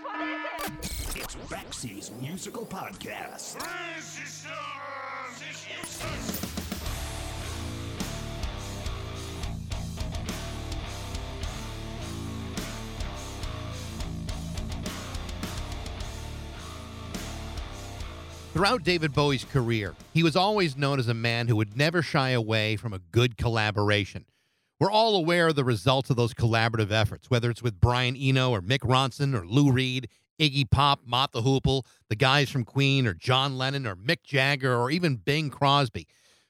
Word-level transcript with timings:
What 0.01 0.21
is 0.23 0.41
it? 1.13 1.23
It's 1.23 1.35
Baxie's 1.51 2.11
Musical 2.19 2.65
Podcast. 2.65 3.61
Throughout 18.57 18.85
David 18.85 19.13
Bowie's 19.13 19.45
career, 19.45 19.95
he 20.15 20.23
was 20.23 20.35
always 20.35 20.79
known 20.79 20.99
as 20.99 21.09
a 21.09 21.13
man 21.13 21.47
who 21.47 21.57
would 21.57 21.77
never 21.77 22.01
shy 22.01 22.31
away 22.31 22.77
from 22.77 22.95
a 22.95 22.99
good 22.99 23.37
collaboration. 23.37 24.25
We're 24.81 24.91
all 24.91 25.15
aware 25.15 25.49
of 25.49 25.57
the 25.57 25.63
results 25.63 26.09
of 26.09 26.17
those 26.17 26.33
collaborative 26.33 26.91
efforts, 26.91 27.29
whether 27.29 27.51
it's 27.51 27.63
with 27.63 27.83
Brian 27.83 28.17
Eno 28.17 28.53
or 28.53 28.63
Mick 28.63 28.79
Ronson 28.79 29.39
or 29.39 29.47
Lou 29.47 29.71
Reed, 29.71 30.09
Iggy 30.41 30.71
Pop, 30.71 31.01
Mott 31.05 31.33
the 31.33 31.43
Hoople, 31.43 31.85
the 32.09 32.17
guys 32.17 32.49
from 32.49 32.65
Queen 32.65 33.07
or 33.07 33.13
John 33.13 33.59
Lennon 33.59 33.87
or 33.87 33.95
Mick 33.95 34.23
Jagger 34.25 34.75
or 34.75 34.91
even 34.91 35.17
Bing 35.17 35.51
Crosby. 35.51 36.09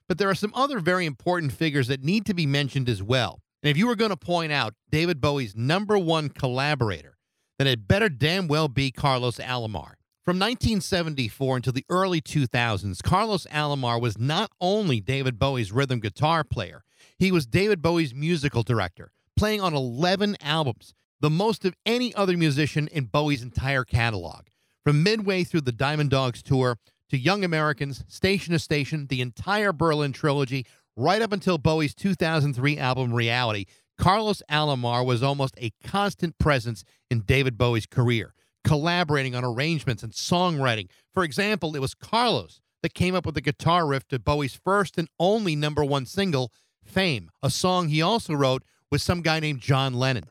But 0.08 0.18
there 0.18 0.30
are 0.30 0.36
some 0.36 0.52
other 0.54 0.78
very 0.78 1.06
important 1.06 1.50
figures 1.50 1.88
that 1.88 2.04
need 2.04 2.24
to 2.26 2.34
be 2.34 2.46
mentioned 2.46 2.88
as 2.88 3.02
well. 3.02 3.40
And 3.64 3.70
if 3.70 3.76
you 3.76 3.88
were 3.88 3.96
going 3.96 4.12
to 4.12 4.16
point 4.16 4.52
out 4.52 4.74
David 4.92 5.20
Bowie's 5.20 5.56
number 5.56 5.98
one 5.98 6.28
collaborator, 6.28 7.16
then 7.58 7.66
it 7.66 7.88
better 7.88 8.08
damn 8.08 8.46
well 8.46 8.68
be 8.68 8.92
Carlos 8.92 9.38
Alomar. 9.38 9.95
From 10.26 10.40
1974 10.40 11.58
until 11.58 11.72
the 11.72 11.84
early 11.88 12.20
2000s, 12.20 13.00
Carlos 13.00 13.46
Alomar 13.46 14.00
was 14.00 14.18
not 14.18 14.50
only 14.60 15.00
David 15.00 15.38
Bowie's 15.38 15.70
rhythm 15.70 16.00
guitar 16.00 16.42
player, 16.42 16.82
he 17.16 17.30
was 17.30 17.46
David 17.46 17.80
Bowie's 17.80 18.12
musical 18.12 18.64
director, 18.64 19.12
playing 19.36 19.60
on 19.60 19.72
11 19.72 20.36
albums, 20.40 20.94
the 21.20 21.30
most 21.30 21.64
of 21.64 21.76
any 21.86 22.12
other 22.16 22.36
musician 22.36 22.88
in 22.88 23.04
Bowie's 23.04 23.40
entire 23.40 23.84
catalog. 23.84 24.46
From 24.82 25.04
midway 25.04 25.44
through 25.44 25.60
the 25.60 25.70
Diamond 25.70 26.10
Dogs 26.10 26.42
tour 26.42 26.76
to 27.08 27.16
Young 27.16 27.44
Americans, 27.44 28.02
Station 28.08 28.52
to 28.52 28.58
Station, 28.58 29.06
the 29.06 29.20
entire 29.20 29.72
Berlin 29.72 30.10
trilogy, 30.10 30.66
right 30.96 31.22
up 31.22 31.30
until 31.30 31.56
Bowie's 31.56 31.94
2003 31.94 32.78
album 32.78 33.14
Reality, 33.14 33.66
Carlos 33.96 34.42
Alomar 34.50 35.06
was 35.06 35.22
almost 35.22 35.54
a 35.58 35.70
constant 35.84 36.36
presence 36.38 36.82
in 37.12 37.20
David 37.20 37.56
Bowie's 37.56 37.86
career 37.86 38.34
collaborating 38.66 39.36
on 39.36 39.44
arrangements 39.44 40.02
and 40.02 40.12
songwriting. 40.12 40.88
For 41.14 41.22
example, 41.22 41.76
it 41.76 41.80
was 41.80 41.94
Carlos 41.94 42.60
that 42.82 42.94
came 42.94 43.14
up 43.14 43.24
with 43.24 43.36
the 43.36 43.40
guitar 43.40 43.86
riff 43.86 44.08
to 44.08 44.18
Bowie's 44.18 44.58
first 44.62 44.98
and 44.98 45.08
only 45.20 45.54
number 45.54 45.84
one 45.84 46.04
single, 46.04 46.52
Fame, 46.84 47.30
a 47.42 47.50
song 47.50 47.88
he 47.88 48.02
also 48.02 48.34
wrote 48.34 48.62
with 48.90 49.02
some 49.02 49.22
guy 49.22 49.40
named 49.40 49.60
John 49.60 49.94
Lennon. 49.94 50.24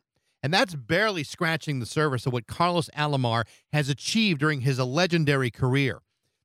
And 0.44 0.54
that's 0.54 0.76
barely 0.76 1.24
scratching 1.24 1.80
the 1.80 1.86
surface 1.86 2.26
of 2.26 2.34
what 2.34 2.46
Carlos 2.46 2.90
Alomar 2.96 3.46
has 3.74 3.90
achieved 3.90 4.40
during 4.40 4.62
his 4.62 4.80
legendary 4.80 5.50
career. 5.50 6.00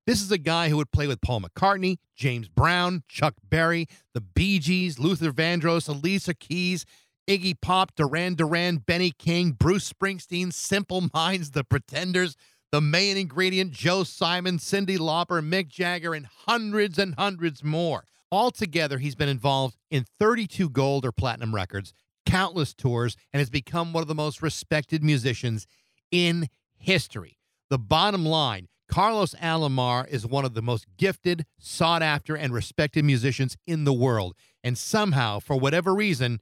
This 0.06 0.22
is 0.22 0.32
a 0.32 0.38
guy 0.38 0.68
who 0.68 0.76
would 0.76 0.90
play 0.92 1.06
with 1.06 1.20
Paul 1.20 1.42
McCartney, 1.42 1.96
James 2.16 2.48
Brown, 2.48 3.02
Chuck 3.08 3.34
Berry, 3.48 3.86
the 4.14 4.20
Bee 4.20 4.58
Gees, 4.58 4.98
Luther 4.98 5.32
Vandross, 5.32 5.88
Alicia 5.88 6.34
Keys, 6.34 6.86
Iggy 7.30 7.60
Pop, 7.60 7.94
Duran 7.94 8.34
Duran, 8.34 8.78
Benny 8.78 9.12
King, 9.12 9.52
Bruce 9.52 9.92
Springsteen, 9.92 10.52
Simple 10.52 11.04
Minds, 11.14 11.52
The 11.52 11.62
Pretenders, 11.62 12.34
The 12.72 12.80
Main 12.80 13.16
Ingredient, 13.16 13.70
Joe 13.70 14.02
Simon, 14.02 14.58
Cyndi 14.58 14.98
Lauper, 14.98 15.40
Mick 15.40 15.68
Jagger, 15.68 16.12
and 16.12 16.26
hundreds 16.26 16.98
and 16.98 17.14
hundreds 17.14 17.62
more. 17.62 18.04
Altogether, 18.32 18.98
he's 18.98 19.14
been 19.14 19.28
involved 19.28 19.76
in 19.92 20.06
32 20.18 20.70
gold 20.70 21.06
or 21.06 21.12
platinum 21.12 21.54
records, 21.54 21.94
countless 22.26 22.74
tours, 22.74 23.16
and 23.32 23.38
has 23.38 23.48
become 23.48 23.92
one 23.92 24.02
of 24.02 24.08
the 24.08 24.14
most 24.16 24.42
respected 24.42 25.04
musicians 25.04 25.68
in 26.10 26.48
history. 26.78 27.38
The 27.68 27.78
bottom 27.78 28.26
line 28.26 28.66
Carlos 28.88 29.36
Alomar 29.36 30.08
is 30.08 30.26
one 30.26 30.44
of 30.44 30.54
the 30.54 30.62
most 30.62 30.84
gifted, 30.96 31.46
sought 31.60 32.02
after, 32.02 32.36
and 32.36 32.52
respected 32.52 33.04
musicians 33.04 33.56
in 33.68 33.84
the 33.84 33.92
world. 33.92 34.34
And 34.64 34.76
somehow, 34.76 35.38
for 35.38 35.54
whatever 35.54 35.94
reason, 35.94 36.40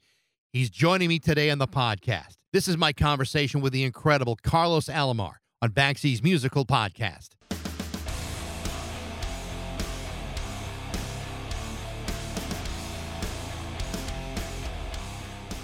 He's 0.50 0.70
joining 0.70 1.10
me 1.10 1.18
today 1.18 1.50
on 1.50 1.58
the 1.58 1.68
podcast. 1.68 2.38
This 2.54 2.68
is 2.68 2.78
my 2.78 2.94
conversation 2.94 3.60
with 3.60 3.74
the 3.74 3.84
incredible 3.84 4.34
Carlos 4.42 4.86
Alomar 4.86 5.32
on 5.60 5.72
Baxie's 5.72 6.22
Musical 6.22 6.64
Podcast. 6.64 7.32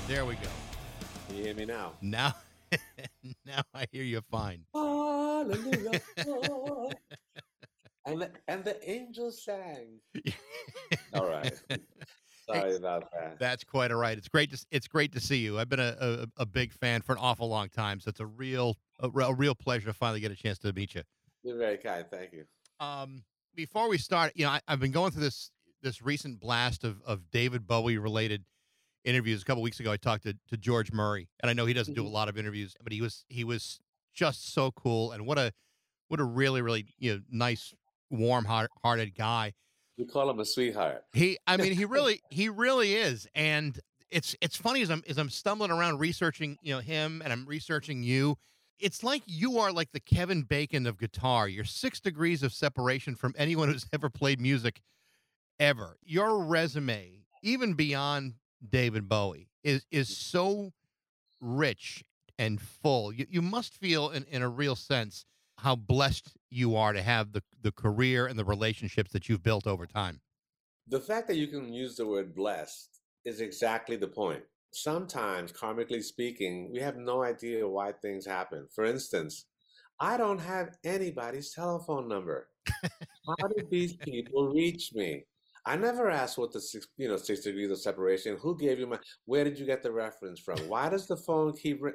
There 0.06 0.26
we 0.26 0.34
go. 0.34 0.48
Can 1.28 1.36
you 1.38 1.44
hear 1.44 1.54
me 1.54 1.64
now? 1.64 1.92
Now, 2.02 2.34
now 3.46 3.62
I 3.72 3.86
hear 3.90 4.02
you 4.02 4.20
fine. 4.30 4.66
Hallelujah. 4.74 5.98
and, 8.04 8.20
the, 8.20 8.30
and 8.48 8.62
the 8.62 8.76
angels 8.90 9.42
sang. 9.42 10.00
All 11.14 11.26
right. 11.26 11.58
Sorry 12.46 12.76
about 12.76 13.10
that. 13.12 13.38
That's 13.38 13.64
quite 13.64 13.90
all 13.90 13.98
right. 13.98 14.16
It's 14.18 14.28
great 14.28 14.50
to 14.52 14.66
it's 14.70 14.86
great 14.86 15.12
to 15.12 15.20
see 15.20 15.38
you. 15.38 15.58
I've 15.58 15.68
been 15.68 15.80
a, 15.80 15.96
a, 16.00 16.42
a 16.42 16.46
big 16.46 16.72
fan 16.72 17.00
for 17.02 17.12
an 17.12 17.18
awful 17.20 17.48
long 17.48 17.68
time, 17.68 18.00
so 18.00 18.08
it's 18.10 18.20
a 18.20 18.26
real 18.26 18.76
a, 19.00 19.08
a, 19.08 19.34
real 19.34 19.54
pleasure 19.54 19.86
to 19.86 19.92
finally 19.94 20.20
get 20.20 20.30
a 20.30 20.36
chance 20.36 20.58
to 20.58 20.72
meet 20.72 20.94
you. 20.94 21.02
You're 21.42 21.56
very 21.58 21.78
kind. 21.78 22.04
Thank 22.10 22.32
you. 22.32 22.44
Um, 22.80 23.22
before 23.54 23.88
we 23.88 23.98
start, 23.98 24.32
you 24.34 24.44
know, 24.44 24.50
I, 24.50 24.60
have 24.68 24.80
been 24.80 24.92
going 24.92 25.10
through 25.12 25.22
this 25.22 25.50
this 25.82 26.02
recent 26.02 26.40
blast 26.40 26.84
of 26.84 27.00
of 27.06 27.30
David 27.30 27.66
Bowie 27.66 27.98
related 27.98 28.44
interviews. 29.04 29.42
A 29.42 29.44
couple 29.44 29.62
weeks 29.62 29.80
ago, 29.80 29.92
I 29.92 29.96
talked 29.96 30.24
to, 30.24 30.34
to 30.48 30.56
George 30.56 30.92
Murray, 30.92 31.28
and 31.40 31.50
I 31.50 31.52
know 31.52 31.66
he 31.66 31.74
doesn't 31.74 31.94
do 31.94 32.02
a 32.02 32.04
Mm-hmm. 32.04 32.14
lot 32.14 32.28
of 32.28 32.36
interviews, 32.38 32.74
but 32.82 32.92
he 32.92 33.00
was 33.00 33.24
he 33.28 33.44
was 33.44 33.80
just 34.14 34.52
so 34.52 34.70
cool, 34.70 35.12
and 35.12 35.26
what 35.26 35.38
a 35.38 35.52
what 36.08 36.20
a 36.20 36.24
really 36.24 36.62
really 36.62 36.86
you 36.98 37.14
know 37.14 37.20
nice, 37.30 37.72
warm 38.10 38.44
hearted 38.44 39.14
guy. 39.14 39.52
You 39.96 40.06
call 40.06 40.28
him 40.28 40.40
a 40.40 40.44
sweetheart. 40.44 41.04
He, 41.12 41.38
I 41.46 41.56
mean, 41.56 41.72
he 41.72 41.84
really, 41.84 42.20
he 42.30 42.48
really 42.48 42.94
is, 42.94 43.28
and 43.34 43.78
it's 44.10 44.36
it's 44.40 44.56
funny 44.56 44.82
as 44.82 44.90
I'm 44.90 45.02
as 45.08 45.18
I'm 45.18 45.30
stumbling 45.30 45.70
around 45.70 45.98
researching, 45.98 46.58
you 46.62 46.74
know, 46.74 46.80
him, 46.80 47.20
and 47.22 47.32
I'm 47.32 47.46
researching 47.46 48.02
you. 48.02 48.36
It's 48.78 49.02
like 49.02 49.22
you 49.26 49.58
are 49.58 49.72
like 49.72 49.92
the 49.92 50.00
Kevin 50.00 50.42
Bacon 50.42 50.86
of 50.86 50.98
guitar. 50.98 51.48
You're 51.48 51.64
six 51.64 52.00
degrees 52.00 52.42
of 52.42 52.52
separation 52.52 53.14
from 53.14 53.34
anyone 53.36 53.68
who's 53.68 53.86
ever 53.92 54.10
played 54.10 54.40
music, 54.40 54.80
ever. 55.60 55.96
Your 56.02 56.44
resume, 56.44 57.24
even 57.42 57.74
beyond 57.74 58.34
David 58.68 59.08
Bowie, 59.08 59.48
is 59.62 59.86
is 59.90 60.16
so 60.16 60.72
rich 61.40 62.04
and 62.38 62.60
full. 62.60 63.12
You 63.12 63.26
you 63.28 63.42
must 63.42 63.74
feel, 63.74 64.10
in 64.10 64.24
in 64.24 64.42
a 64.42 64.48
real 64.48 64.76
sense, 64.76 65.24
how 65.64 65.74
blessed 65.74 66.36
you 66.50 66.76
are 66.76 66.92
to 66.92 67.00
have 67.00 67.32
the 67.32 67.42
the 67.62 67.72
career 67.72 68.26
and 68.26 68.38
the 68.38 68.44
relationships 68.44 69.10
that 69.12 69.28
you've 69.28 69.42
built 69.42 69.66
over 69.66 69.86
time. 69.86 70.20
The 70.88 71.00
fact 71.00 71.26
that 71.28 71.36
you 71.36 71.46
can 71.46 71.72
use 71.72 71.96
the 71.96 72.06
word 72.06 72.34
blessed 72.34 73.00
is 73.24 73.40
exactly 73.40 73.96
the 73.96 74.06
point. 74.06 74.42
Sometimes, 74.72 75.52
karmically 75.52 76.02
speaking, 76.02 76.70
we 76.70 76.80
have 76.80 76.98
no 76.98 77.22
idea 77.22 77.66
why 77.66 77.92
things 77.92 78.26
happen. 78.26 78.66
For 78.74 78.84
instance, 78.84 79.46
I 79.98 80.18
don't 80.18 80.40
have 80.40 80.76
anybody's 80.84 81.54
telephone 81.54 82.08
number. 82.08 82.50
How 83.26 83.48
did 83.56 83.70
these 83.70 83.94
people 84.10 84.52
reach 84.52 84.90
me? 84.92 85.24
I 85.66 85.76
never 85.76 86.10
asked 86.10 86.36
what 86.36 86.52
the 86.52 86.60
six, 86.60 86.86
you 86.96 87.08
know, 87.08 87.16
six 87.16 87.40
degrees 87.40 87.70
of 87.70 87.78
separation. 87.78 88.36
Who 88.40 88.56
gave 88.56 88.78
you 88.78 88.86
my? 88.86 88.98
Where 89.24 89.44
did 89.44 89.58
you 89.58 89.66
get 89.66 89.82
the 89.82 89.92
reference 89.92 90.38
from? 90.38 90.58
Why 90.68 90.88
does 90.88 91.06
the 91.06 91.16
phone 91.16 91.56
keep? 91.56 91.82
Ring? 91.82 91.94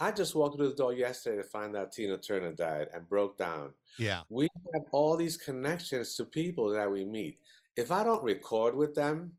I 0.00 0.10
just 0.10 0.34
walked 0.34 0.56
through 0.56 0.70
the 0.70 0.74
door 0.74 0.92
yesterday 0.92 1.36
to 1.36 1.48
find 1.48 1.76
out 1.76 1.92
Tina 1.92 2.18
Turner 2.18 2.52
died 2.52 2.88
and 2.92 3.08
broke 3.08 3.38
down. 3.38 3.72
Yeah. 3.98 4.22
We 4.28 4.48
have 4.74 4.82
all 4.92 5.16
these 5.16 5.36
connections 5.36 6.16
to 6.16 6.24
people 6.24 6.70
that 6.70 6.90
we 6.90 7.04
meet. 7.04 7.38
If 7.76 7.90
I 7.90 8.04
don't 8.04 8.22
record 8.22 8.76
with 8.76 8.94
them, 8.94 9.32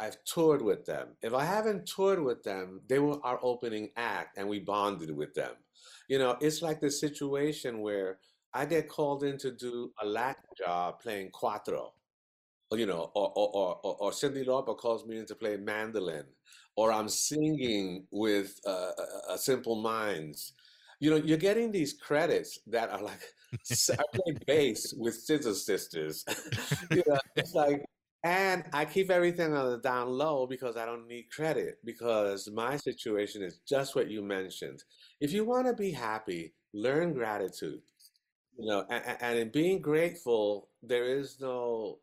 I've 0.00 0.16
toured 0.24 0.62
with 0.62 0.86
them. 0.86 1.08
If 1.22 1.34
I 1.34 1.44
haven't 1.44 1.86
toured 1.86 2.22
with 2.22 2.42
them, 2.42 2.80
they 2.88 2.98
were 2.98 3.18
our 3.22 3.38
opening 3.42 3.90
act 3.96 4.38
and 4.38 4.48
we 4.48 4.58
bonded 4.58 5.14
with 5.14 5.34
them. 5.34 5.52
You 6.08 6.18
know, 6.18 6.36
it's 6.40 6.62
like 6.62 6.80
the 6.80 6.90
situation 6.90 7.80
where 7.80 8.18
I 8.54 8.64
get 8.64 8.88
called 8.88 9.22
in 9.22 9.38
to 9.38 9.52
do 9.52 9.92
a 10.02 10.06
Latin 10.06 10.42
job 10.56 11.00
playing 11.00 11.30
cuatro, 11.30 11.90
you 12.72 12.86
know, 12.86 13.10
or, 13.14 13.32
or, 13.34 13.80
or, 13.82 13.96
or, 14.00 14.10
Cyndi 14.12 14.46
Lauper 14.46 14.76
calls 14.76 15.06
me 15.06 15.18
in 15.18 15.26
to 15.26 15.34
play 15.34 15.56
mandolin, 15.56 16.24
or 16.76 16.92
I'm 16.92 17.08
singing 17.08 18.06
with 18.10 18.58
uh, 18.66 18.90
uh, 19.28 19.36
Simple 19.36 19.76
Minds. 19.82 20.52
You 21.00 21.10
know, 21.10 21.16
you're 21.16 21.38
getting 21.38 21.72
these 21.72 21.94
credits 21.94 22.58
that 22.68 22.90
are 22.90 23.02
like, 23.02 23.22
I 23.90 24.02
play 24.14 24.36
bass 24.46 24.94
with 24.96 25.14
Scissor 25.14 25.54
Sisters. 25.54 26.24
you 26.90 27.02
know, 27.06 27.18
it's 27.36 27.54
like 27.54 27.84
And 28.22 28.64
I 28.72 28.84
keep 28.84 29.10
everything 29.10 29.54
on 29.54 29.70
the 29.70 29.78
down 29.78 30.08
low 30.10 30.46
because 30.46 30.76
I 30.76 30.84
don't 30.84 31.08
need 31.08 31.30
credit 31.30 31.78
because 31.84 32.50
my 32.52 32.76
situation 32.76 33.42
is 33.42 33.60
just 33.66 33.94
what 33.96 34.10
you 34.10 34.22
mentioned. 34.22 34.84
If 35.20 35.32
you 35.32 35.44
want 35.44 35.66
to 35.66 35.72
be 35.74 35.90
happy, 35.92 36.52
learn 36.74 37.14
gratitude. 37.14 37.80
You 38.58 38.66
know, 38.70 38.84
and, 38.90 39.16
and 39.20 39.38
in 39.38 39.50
being 39.50 39.80
grateful, 39.80 40.68
there 40.82 41.04
is 41.18 41.38
no, 41.40 41.98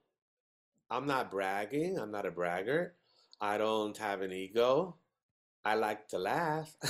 I'm 0.89 1.06
not 1.06 1.30
bragging, 1.31 2.00
I'm 2.00 2.12
not 2.12 2.25
a 2.25 2.31
braggart. 2.31 2.95
I 3.42 3.57
don't 3.57 3.95
have 3.98 4.22
an 4.22 4.31
ego. 4.31 4.95
I 5.66 5.75
like 5.75 6.07
to 6.10 6.18
laugh. 6.19 6.75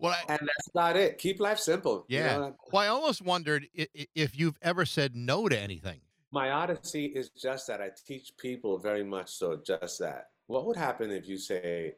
Well, 0.00 0.12
I, 0.12 0.20
and 0.32 0.40
that's 0.40 0.68
about 0.68 0.96
it. 0.96 1.16
Keep 1.16 1.40
life 1.40 1.58
simple. 1.58 2.04
you 2.08 2.18
yeah. 2.18 2.36
know? 2.36 2.56
Well, 2.70 2.82
I 2.82 2.88
almost 2.88 3.22
wondered 3.22 3.66
i- 3.76 3.88
i- 3.98 4.06
if 4.14 4.38
you've 4.38 4.58
ever 4.60 4.84
said 4.84 5.16
no 5.16 5.48
to 5.48 5.58
anything. 5.58 6.00
My 6.30 6.50
odyssey 6.50 7.06
is 7.06 7.30
just 7.30 7.66
that 7.68 7.80
I 7.80 7.90
teach 8.06 8.36
people 8.36 8.76
very 8.78 9.02
much 9.02 9.30
so 9.32 9.56
just 9.66 9.98
that. 10.00 10.28
What 10.46 10.66
would 10.66 10.76
happen 10.76 11.10
if 11.10 11.26
you 11.26 11.38
say 11.38 11.94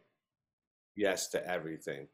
yes 0.95 1.29
to 1.31 1.45
everything? 1.51 2.07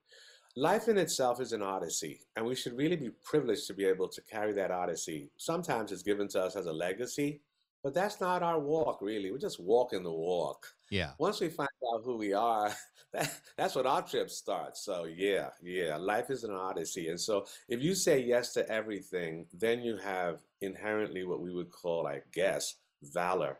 Life 0.57 0.89
in 0.89 0.97
itself 0.97 1.41
is 1.43 1.53
an 1.53 1.61
odyssey, 1.63 2.21
and 2.37 2.47
we 2.47 2.55
should 2.55 2.77
really 2.77 2.97
be 2.97 3.11
privileged 3.23 3.67
to 3.67 3.75
be 3.75 3.85
able 3.85 4.09
to 4.09 4.23
carry 4.23 4.55
that 4.55 4.71
odyssey. 4.71 5.31
Sometimes 5.37 5.93
it's 5.93 6.03
given 6.03 6.27
to 6.29 6.43
us 6.43 6.57
as 6.57 6.65
a 6.67 6.73
legacy, 6.73 7.43
but 7.83 7.95
that's 7.95 8.21
not 8.21 8.43
our 8.43 8.59
walk, 8.61 9.01
really. 9.03 9.31
We're 9.31 9.39
just 9.39 9.61
walking 9.61 10.03
the 10.03 10.13
walk. 10.13 10.67
Yeah. 10.91 11.11
Once 11.19 11.41
we 11.41 11.49
find 11.49 11.69
out 11.93 12.03
who 12.05 12.17
we 12.17 12.33
are, 12.33 12.73
that, 13.13 13.41
that's 13.57 13.75
when 13.75 13.87
our 13.87 14.03
trip 14.03 14.31
starts. 14.31 14.85
So, 14.85 15.05
yeah, 15.05 15.51
yeah, 15.63 15.97
life 15.97 16.31
is 16.31 16.45
an 16.45 16.53
odyssey. 16.53 17.09
And 17.09 17.21
so, 17.21 17.47
if 17.69 17.83
you 17.83 17.95
say 17.95 18.21
yes 18.21 18.53
to 18.55 18.69
everything, 18.71 19.47
then 19.53 19.81
you 19.81 19.97
have 19.97 20.41
inherently 20.61 21.25
what 21.25 21.41
we 21.41 21.53
would 21.53 21.71
call, 21.71 22.07
I 22.07 22.21
guess, 22.33 22.77
valor. 23.03 23.59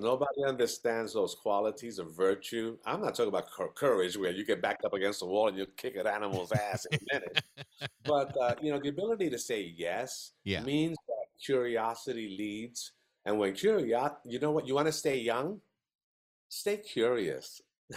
Nobody 0.00 0.44
understands 0.46 1.12
those 1.12 1.34
qualities 1.34 1.98
of 1.98 2.14
virtue. 2.16 2.78
I'm 2.86 3.00
not 3.00 3.16
talking 3.16 3.30
about 3.34 3.50
courage, 3.74 4.16
where 4.16 4.30
you 4.30 4.44
get 4.46 4.62
backed 4.62 4.84
up 4.84 4.94
against 4.94 5.18
the 5.18 5.26
wall 5.26 5.48
and 5.48 5.58
you 5.58 5.66
kick 5.76 5.96
an 5.96 6.06
animal's 6.06 6.52
ass 6.52 6.86
in 6.92 6.98
a 7.10 7.14
minute. 7.14 7.42
But 8.04 8.34
uh, 8.40 8.54
you 8.62 8.70
know, 8.72 8.78
the 8.80 8.88
ability 8.88 9.28
to 9.30 9.38
say 9.38 9.74
yes 9.76 10.32
Yeah. 10.44 10.62
means 10.62 10.96
that 11.08 11.44
curiosity 11.44 12.36
leads. 12.38 12.92
And 13.28 13.38
when 13.38 13.52
curious, 13.52 14.10
you 14.24 14.38
know 14.38 14.52
what? 14.52 14.66
You 14.66 14.74
want 14.74 14.86
to 14.86 14.92
stay 14.92 15.18
young? 15.18 15.60
Stay 16.48 16.78
curious. 16.78 17.60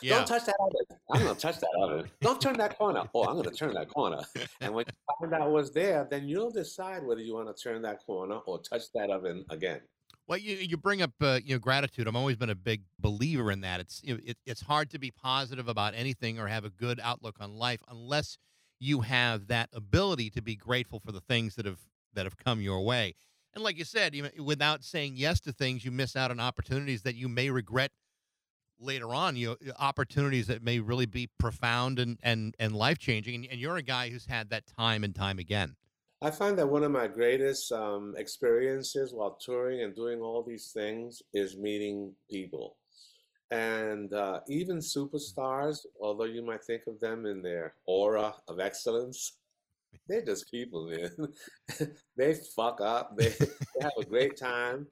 Yeah. 0.00 0.16
Don't 0.16 0.26
touch 0.26 0.46
that 0.46 0.56
oven. 0.58 0.98
I'm 1.12 1.22
going 1.22 1.34
to 1.34 1.40
touch 1.40 1.60
that 1.60 1.68
oven. 1.78 2.10
Don't 2.22 2.40
turn 2.40 2.56
that 2.56 2.78
corner. 2.78 3.04
Oh, 3.14 3.24
I'm 3.24 3.34
going 3.34 3.44
to 3.44 3.54
turn 3.54 3.74
that 3.74 3.90
corner. 3.90 4.20
And 4.62 4.72
when 4.72 4.86
you 4.88 5.28
find 5.28 5.34
out 5.34 5.50
what's 5.50 5.68
there, 5.68 6.08
then 6.10 6.26
you'll 6.26 6.50
decide 6.50 7.04
whether 7.04 7.20
you 7.20 7.34
want 7.34 7.54
to 7.54 7.62
turn 7.62 7.82
that 7.82 7.98
corner 8.00 8.36
or 8.46 8.58
touch 8.62 8.84
that 8.94 9.10
oven 9.10 9.44
again. 9.50 9.82
Well, 10.26 10.38
you 10.38 10.56
you 10.56 10.78
bring 10.78 11.02
up 11.02 11.10
uh, 11.20 11.40
you 11.44 11.54
know 11.54 11.58
gratitude. 11.58 12.08
I've 12.08 12.16
always 12.16 12.36
been 12.36 12.48
a 12.48 12.54
big 12.54 12.84
believer 13.00 13.52
in 13.52 13.60
that. 13.60 13.80
It's 13.80 14.00
you 14.02 14.14
know, 14.14 14.20
it, 14.24 14.38
it's 14.46 14.62
hard 14.62 14.88
to 14.90 14.98
be 14.98 15.10
positive 15.10 15.68
about 15.68 15.92
anything 15.94 16.38
or 16.38 16.46
have 16.46 16.64
a 16.64 16.70
good 16.70 16.98
outlook 17.02 17.36
on 17.38 17.54
life 17.54 17.82
unless 17.86 18.38
you 18.80 19.02
have 19.02 19.48
that 19.48 19.68
ability 19.74 20.30
to 20.30 20.40
be 20.40 20.56
grateful 20.56 21.00
for 21.00 21.12
the 21.12 21.20
things 21.20 21.54
that 21.56 21.66
have 21.66 21.80
that 22.14 22.24
have 22.24 22.38
come 22.38 22.62
your 22.62 22.80
way. 22.80 23.14
And 23.54 23.62
like 23.62 23.76
you 23.78 23.84
said, 23.84 24.14
without 24.38 24.82
saying 24.82 25.14
yes 25.16 25.40
to 25.40 25.52
things, 25.52 25.84
you 25.84 25.90
miss 25.90 26.16
out 26.16 26.30
on 26.30 26.40
opportunities 26.40 27.02
that 27.02 27.16
you 27.16 27.28
may 27.28 27.50
regret 27.50 27.90
later 28.80 29.14
on. 29.14 29.36
You 29.36 29.56
know, 29.60 29.72
opportunities 29.78 30.46
that 30.46 30.62
may 30.62 30.80
really 30.80 31.06
be 31.06 31.28
profound 31.38 31.98
and 31.98 32.18
and 32.22 32.54
and 32.58 32.74
life 32.74 32.98
changing. 32.98 33.34
And, 33.34 33.46
and 33.52 33.60
you're 33.60 33.76
a 33.76 33.82
guy 33.82 34.08
who's 34.08 34.26
had 34.26 34.50
that 34.50 34.64
time 34.66 35.04
and 35.04 35.14
time 35.14 35.38
again. 35.38 35.76
I 36.22 36.30
find 36.30 36.56
that 36.58 36.68
one 36.68 36.84
of 36.84 36.92
my 36.92 37.08
greatest 37.08 37.72
um, 37.72 38.14
experiences 38.16 39.12
while 39.12 39.36
touring 39.44 39.82
and 39.82 39.94
doing 39.94 40.20
all 40.20 40.42
these 40.42 40.70
things 40.70 41.20
is 41.34 41.56
meeting 41.56 42.12
people. 42.30 42.76
And 43.50 44.12
uh, 44.14 44.40
even 44.48 44.78
superstars, 44.78 45.84
although 46.00 46.24
you 46.24 46.42
might 46.42 46.64
think 46.64 46.82
of 46.86 47.00
them 47.00 47.26
in 47.26 47.42
their 47.42 47.74
aura 47.86 48.34
of 48.46 48.60
excellence, 48.60 49.38
they're 50.08 50.24
just 50.24 50.50
people, 50.50 50.88
man. 50.88 51.88
they 52.16 52.34
fuck 52.56 52.80
up, 52.80 53.16
they, 53.16 53.28
they 53.28 53.82
have 53.82 53.92
a 53.98 54.04
great 54.04 54.36
time. 54.36 54.86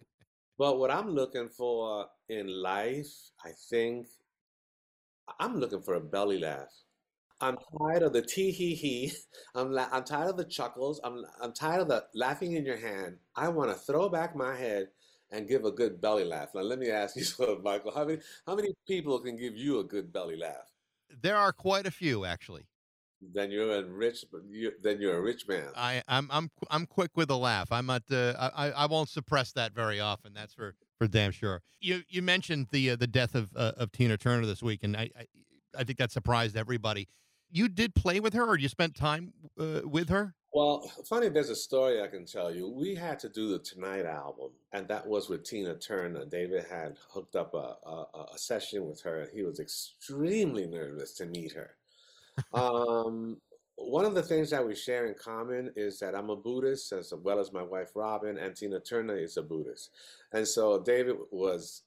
But 0.58 0.78
what 0.78 0.90
I'm 0.90 1.08
looking 1.08 1.48
for 1.48 2.06
in 2.28 2.46
life, 2.46 3.10
I 3.44 3.50
think, 3.70 4.08
I'm 5.38 5.56
looking 5.56 5.82
for 5.82 5.94
a 5.94 6.00
belly 6.00 6.38
laugh. 6.38 6.68
I'm 7.40 7.56
tired 7.78 8.02
of 8.02 8.12
the 8.12 8.22
tee 8.22 8.50
hee 8.50 8.74
hee. 8.74 9.12
I'm 9.54 9.72
la- 9.72 9.88
I'm 9.90 10.04
tired 10.04 10.28
of 10.28 10.36
the 10.36 10.44
chuckles. 10.44 11.00
I'm 11.02 11.24
I'm 11.40 11.52
tired 11.52 11.80
of 11.80 11.88
the 11.88 12.04
laughing 12.14 12.52
in 12.52 12.66
your 12.66 12.76
hand. 12.76 13.16
I 13.34 13.48
want 13.48 13.70
to 13.70 13.76
throw 13.76 14.08
back 14.08 14.36
my 14.36 14.54
head 14.54 14.88
and 15.30 15.48
give 15.48 15.64
a 15.64 15.72
good 15.72 16.00
belly 16.00 16.24
laugh. 16.24 16.50
Now 16.54 16.62
let 16.62 16.78
me 16.78 16.90
ask 16.90 17.16
you 17.16 17.60
Michael. 17.64 17.92
How 17.94 18.04
many 18.04 18.20
how 18.46 18.54
many 18.54 18.74
people 18.86 19.18
can 19.20 19.36
give 19.36 19.56
you 19.56 19.78
a 19.78 19.84
good 19.84 20.12
belly 20.12 20.36
laugh? 20.36 20.70
There 21.22 21.36
are 21.36 21.52
quite 21.52 21.86
a 21.86 21.90
few 21.90 22.24
actually. 22.24 22.66
Then 23.22 23.50
you're 23.50 23.72
a 23.72 23.84
rich. 23.84 24.24
You, 24.48 24.72
then 24.82 25.00
you're 25.00 25.16
a 25.16 25.20
rich 25.20 25.46
man. 25.46 25.68
I, 25.76 26.02
I'm 26.08 26.28
I'm 26.30 26.50
I'm 26.70 26.86
quick 26.86 27.10
with 27.16 27.30
a 27.30 27.36
laugh. 27.36 27.70
I'm 27.70 27.86
not. 27.86 28.02
Uh, 28.10 28.50
I 28.56 28.70
I 28.70 28.86
won't 28.86 29.08
suppress 29.08 29.52
that 29.52 29.72
very 29.72 30.00
often. 30.00 30.32
That's 30.32 30.54
for 30.54 30.74
for 30.98 31.06
damn 31.06 31.30
sure. 31.30 31.62
You 31.80 32.02
you 32.08 32.22
mentioned 32.22 32.68
the 32.70 32.90
uh, 32.90 32.96
the 32.96 33.06
death 33.06 33.34
of 33.34 33.50
uh, 33.54 33.72
of 33.76 33.92
Tina 33.92 34.16
Turner 34.16 34.46
this 34.46 34.62
week, 34.62 34.82
and 34.82 34.96
I, 34.96 35.10
I 35.18 35.26
I 35.78 35.84
think 35.84 35.98
that 35.98 36.10
surprised 36.12 36.56
everybody. 36.56 37.08
You 37.50 37.68
did 37.68 37.94
play 37.94 38.20
with 38.20 38.32
her, 38.34 38.44
or 38.44 38.56
you 38.56 38.68
spent 38.68 38.94
time 38.94 39.32
uh, 39.58 39.80
with 39.84 40.08
her? 40.08 40.34
Well, 40.52 40.90
funny, 41.08 41.28
there's 41.28 41.48
a 41.48 41.56
story 41.56 42.02
I 42.02 42.08
can 42.08 42.26
tell 42.26 42.52
you. 42.52 42.68
We 42.68 42.94
had 42.96 43.20
to 43.20 43.28
do 43.28 43.50
the 43.50 43.60
Tonight 43.60 44.04
album, 44.04 44.50
and 44.72 44.88
that 44.88 45.06
was 45.06 45.28
with 45.28 45.44
Tina 45.44 45.76
Turner. 45.76 46.24
David 46.24 46.64
had 46.68 46.96
hooked 47.12 47.36
up 47.36 47.54
a, 47.54 47.76
a, 47.88 48.26
a 48.34 48.38
session 48.38 48.88
with 48.88 49.00
her, 49.02 49.20
and 49.20 49.30
he 49.32 49.42
was 49.42 49.60
extremely 49.60 50.66
nervous 50.66 51.12
to 51.14 51.26
meet 51.26 51.52
her. 51.52 51.76
Um, 52.52 53.38
one 53.76 54.04
of 54.04 54.14
the 54.14 54.22
things 54.22 54.50
that 54.50 54.66
we 54.66 54.74
share 54.74 55.06
in 55.06 55.14
common 55.14 55.72
is 55.74 55.98
that 56.00 56.14
I'm 56.14 56.30
a 56.30 56.36
Buddhist, 56.36 56.92
as 56.92 57.12
well 57.22 57.40
as 57.40 57.52
my 57.52 57.62
wife 57.62 57.90
Robin, 57.94 58.36
and 58.38 58.54
Tina 58.54 58.78
Turner 58.80 59.16
is 59.16 59.36
a 59.36 59.42
Buddhist. 59.42 59.90
And 60.32 60.46
so 60.46 60.80
David 60.82 61.16
was, 61.30 61.82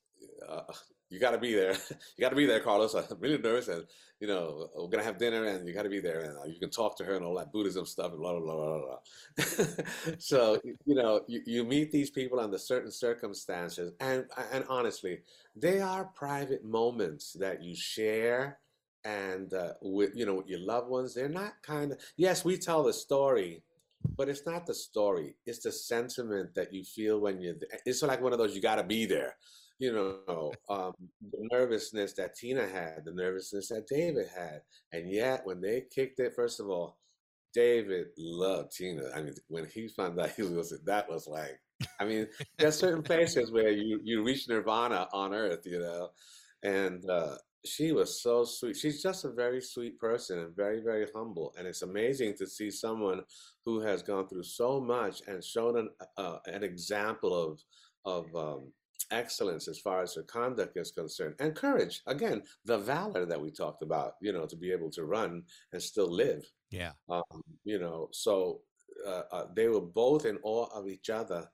uh, 0.47 0.61
you 1.09 1.19
got 1.19 1.31
to 1.31 1.37
be 1.37 1.53
there. 1.53 1.73
you 2.17 2.21
got 2.21 2.29
to 2.29 2.35
be 2.35 2.47
there, 2.47 2.59
Carlos. 2.59 2.93
I'm 2.95 3.05
really 3.19 3.37
nervous, 3.37 3.67
and 3.67 3.85
you 4.19 4.27
know 4.27 4.69
we're 4.75 4.87
gonna 4.87 5.03
have 5.03 5.19
dinner, 5.19 5.45
and 5.45 5.67
you 5.67 5.73
got 5.73 5.83
to 5.83 5.89
be 5.89 5.99
there, 5.99 6.21
and 6.21 6.37
uh, 6.37 6.45
you 6.45 6.59
can 6.59 6.71
talk 6.71 6.97
to 6.97 7.03
her 7.03 7.13
and 7.13 7.23
all 7.23 7.35
that 7.35 7.51
Buddhism 7.51 7.85
stuff, 7.85 8.11
and 8.11 8.19
blah 8.19 8.39
blah 8.39 8.41
blah 8.41 8.55
blah 8.55 8.85
blah. 8.85 9.75
so 10.17 10.59
you 10.63 10.95
know 10.95 11.21
you, 11.27 11.41
you 11.45 11.63
meet 11.63 11.91
these 11.91 12.09
people 12.09 12.39
under 12.39 12.57
certain 12.57 12.91
circumstances, 12.91 13.93
and 13.99 14.25
and 14.51 14.65
honestly, 14.67 15.19
they 15.55 15.79
are 15.79 16.05
private 16.05 16.65
moments 16.65 17.33
that 17.33 17.61
you 17.61 17.75
share 17.75 18.57
and 19.05 19.53
uh, 19.53 19.73
with 19.81 20.11
you 20.15 20.25
know 20.25 20.35
with 20.35 20.47
your 20.47 20.59
loved 20.59 20.89
ones 20.89 21.13
they're 21.13 21.29
not 21.29 21.53
kind 21.61 21.91
of 21.91 21.99
yes 22.17 22.45
we 22.45 22.57
tell 22.57 22.83
the 22.83 22.93
story 22.93 23.61
but 24.17 24.29
it's 24.29 24.45
not 24.45 24.65
the 24.65 24.73
story 24.73 25.35
it's 25.45 25.63
the 25.63 25.71
sentiment 25.71 26.53
that 26.55 26.73
you 26.73 26.83
feel 26.83 27.19
when 27.19 27.41
you're 27.41 27.55
th- 27.55 27.71
it's 27.85 28.01
like 28.01 28.21
one 28.21 28.33
of 28.33 28.39
those 28.39 28.55
you 28.55 28.61
got 28.61 28.75
to 28.75 28.83
be 28.83 29.05
there 29.05 29.35
you 29.79 29.91
know 29.91 30.51
um, 30.69 30.93
the 31.31 31.47
nervousness 31.51 32.13
that 32.13 32.35
tina 32.35 32.67
had 32.67 33.03
the 33.05 33.11
nervousness 33.13 33.69
that 33.69 33.87
david 33.87 34.27
had 34.35 34.61
and 34.91 35.11
yet 35.11 35.41
when 35.45 35.59
they 35.59 35.83
kicked 35.93 36.19
it 36.19 36.33
first 36.35 36.59
of 36.59 36.69
all 36.69 36.97
david 37.53 38.07
loved 38.17 38.71
tina. 38.75 39.03
I 39.15 39.21
mean 39.21 39.33
when 39.47 39.65
he 39.65 39.87
found 39.87 40.19
out 40.19 40.31
he 40.37 40.43
was 40.43 40.73
that 40.85 41.09
was 41.09 41.27
like 41.27 41.59
i 41.99 42.05
mean 42.05 42.27
there's 42.57 42.77
certain 42.77 43.03
places 43.03 43.51
where 43.51 43.71
you 43.71 43.99
you 44.03 44.23
reach 44.23 44.47
nirvana 44.47 45.07
on 45.11 45.33
earth 45.33 45.65
you 45.65 45.79
know 45.79 46.09
and 46.63 47.09
uh 47.09 47.35
she 47.65 47.91
was 47.91 48.21
so 48.21 48.43
sweet. 48.43 48.75
She's 48.75 49.01
just 49.01 49.25
a 49.25 49.31
very 49.31 49.61
sweet 49.61 49.97
person 49.99 50.39
and 50.39 50.55
very, 50.55 50.81
very 50.81 51.07
humble. 51.15 51.53
And 51.57 51.67
it's 51.67 51.81
amazing 51.81 52.35
to 52.37 52.47
see 52.47 52.69
someone 52.69 53.21
who 53.65 53.79
has 53.79 54.03
gone 54.03 54.27
through 54.27 54.43
so 54.43 54.79
much 54.79 55.21
and 55.27 55.43
shown 55.43 55.77
an, 55.77 55.89
uh, 56.17 56.37
an 56.45 56.63
example 56.63 57.33
of 57.33 57.63
of 58.05 58.35
um, 58.35 58.73
excellence 59.11 59.69
as 59.69 59.79
far 59.79 60.01
as 60.01 60.13
her 60.15 60.23
conduct 60.23 60.75
is 60.75 60.91
concerned 60.91 61.35
and 61.39 61.55
courage. 61.55 62.01
Again, 62.05 62.43
the 62.65 62.77
valor 62.77 63.25
that 63.25 63.39
we 63.39 63.49
talked 63.49 63.81
about. 63.81 64.13
You 64.21 64.33
know, 64.33 64.45
to 64.45 64.57
be 64.57 64.71
able 64.71 64.91
to 64.91 65.05
run 65.05 65.43
and 65.71 65.81
still 65.81 66.11
live. 66.11 66.43
Yeah. 66.69 66.91
Um, 67.09 67.41
you 67.63 67.79
know, 67.79 68.09
so 68.11 68.61
uh, 69.07 69.23
uh, 69.31 69.45
they 69.55 69.67
were 69.69 69.81
both 69.81 70.25
in 70.25 70.37
awe 70.43 70.67
of 70.73 70.87
each 70.87 71.09
other. 71.09 71.47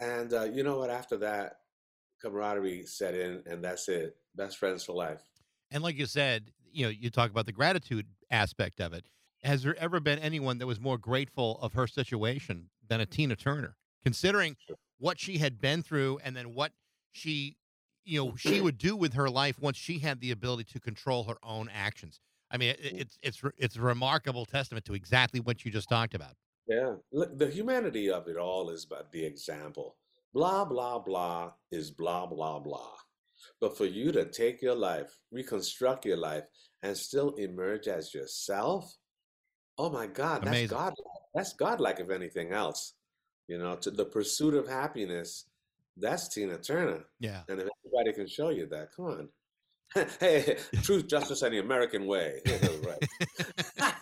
And 0.00 0.32
uh, 0.32 0.44
you 0.44 0.62
know 0.62 0.78
what? 0.78 0.90
After 0.90 1.16
that, 1.18 1.54
camaraderie 2.20 2.86
set 2.86 3.14
in, 3.14 3.42
and 3.46 3.62
that's 3.62 3.88
it. 3.88 4.16
Best 4.34 4.58
friends 4.58 4.84
for 4.84 4.92
life. 4.92 5.22
And 5.70 5.82
like 5.82 5.96
you 5.96 6.06
said, 6.06 6.52
you 6.72 6.84
know, 6.84 6.90
you 6.90 7.10
talk 7.10 7.30
about 7.30 7.46
the 7.46 7.52
gratitude 7.52 8.06
aspect 8.30 8.80
of 8.80 8.92
it. 8.92 9.06
Has 9.42 9.62
there 9.62 9.76
ever 9.76 10.00
been 10.00 10.18
anyone 10.18 10.58
that 10.58 10.66
was 10.66 10.80
more 10.80 10.98
grateful 10.98 11.58
of 11.60 11.72
her 11.74 11.86
situation 11.86 12.70
than 12.86 13.00
a 13.00 13.06
Tina 13.06 13.36
Turner, 13.36 13.76
considering 14.02 14.56
what 14.98 15.20
she 15.20 15.38
had 15.38 15.60
been 15.60 15.82
through 15.82 16.18
and 16.24 16.36
then 16.36 16.54
what 16.54 16.72
she, 17.12 17.56
you 18.04 18.24
know, 18.24 18.34
she 18.36 18.60
would 18.60 18.78
do 18.78 18.96
with 18.96 19.14
her 19.14 19.30
life 19.30 19.58
once 19.60 19.76
she 19.76 19.98
had 19.98 20.20
the 20.20 20.30
ability 20.30 20.64
to 20.72 20.80
control 20.80 21.24
her 21.24 21.36
own 21.42 21.68
actions? 21.72 22.20
I 22.50 22.56
mean, 22.56 22.74
mm. 22.74 23.00
it's 23.00 23.18
it's 23.22 23.42
it's 23.58 23.76
a 23.76 23.80
remarkable 23.80 24.44
testament 24.46 24.84
to 24.86 24.94
exactly 24.94 25.40
what 25.40 25.64
you 25.64 25.70
just 25.70 25.88
talked 25.88 26.14
about. 26.14 26.34
Yeah, 26.68 26.94
the 27.12 27.48
humanity 27.48 28.10
of 28.10 28.26
it 28.26 28.36
all 28.36 28.70
is 28.70 28.84
about 28.84 29.12
the 29.12 29.24
example. 29.24 29.96
Blah, 30.34 30.64
blah, 30.64 30.98
blah 30.98 31.52
is 31.70 31.90
blah, 31.90 32.26
blah, 32.26 32.58
blah. 32.58 32.96
But 33.60 33.76
for 33.76 33.86
you 33.86 34.12
to 34.12 34.24
take 34.24 34.62
your 34.62 34.74
life, 34.74 35.18
reconstruct 35.32 36.04
your 36.04 36.16
life, 36.16 36.44
and 36.82 36.96
still 36.96 37.30
emerge 37.34 37.88
as 37.88 38.14
yourself, 38.14 38.94
oh 39.78 39.90
my 39.90 40.06
God, 40.06 40.42
that's 40.42 40.48
Amazing. 40.48 40.68
God. 40.76 40.94
That's 41.34 41.52
godlike, 41.54 42.00
if 42.00 42.10
anything 42.10 42.52
else. 42.52 42.94
You 43.48 43.58
know, 43.58 43.76
to 43.76 43.90
the 43.90 44.04
pursuit 44.04 44.54
of 44.54 44.68
happiness, 44.68 45.46
that's 45.96 46.28
Tina 46.28 46.58
Turner. 46.58 47.04
Yeah. 47.20 47.42
And 47.48 47.60
if 47.60 47.68
anybody 47.84 48.12
can 48.16 48.26
show 48.26 48.50
you 48.50 48.66
that, 48.68 48.88
come 48.94 49.06
on. 49.06 49.28
hey, 50.20 50.58
truth, 50.82 51.06
justice, 51.06 51.42
and 51.42 51.54
the 51.54 51.58
American 51.58 52.06
way. 52.06 52.40
right. 52.46 53.92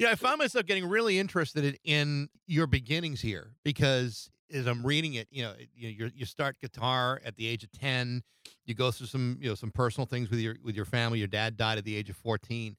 Yeah, 0.00 0.10
I 0.10 0.14
found 0.14 0.38
myself 0.38 0.64
getting 0.64 0.86
really 0.86 1.18
interested 1.18 1.62
in, 1.62 1.76
in 1.84 2.28
your 2.46 2.66
beginnings 2.66 3.20
here 3.20 3.52
because 3.64 4.30
as 4.52 4.66
I'm 4.66 4.84
reading 4.84 5.14
it, 5.14 5.28
you 5.30 5.42
know, 5.42 5.54
you 5.74 5.88
you 5.88 6.10
you 6.14 6.26
start 6.26 6.60
guitar 6.60 7.20
at 7.24 7.36
the 7.36 7.46
age 7.46 7.64
of 7.64 7.70
ten. 7.72 8.22
You 8.64 8.74
go 8.74 8.90
through 8.90 9.06
some 9.08 9.38
you 9.40 9.48
know 9.48 9.54
some 9.54 9.70
personal 9.70 10.06
things 10.06 10.30
with 10.30 10.40
your 10.40 10.56
with 10.62 10.76
your 10.76 10.84
family. 10.84 11.18
Your 11.18 11.28
dad 11.28 11.56
died 11.56 11.78
at 11.78 11.84
the 11.84 11.96
age 11.96 12.10
of 12.10 12.16
fourteen, 12.16 12.76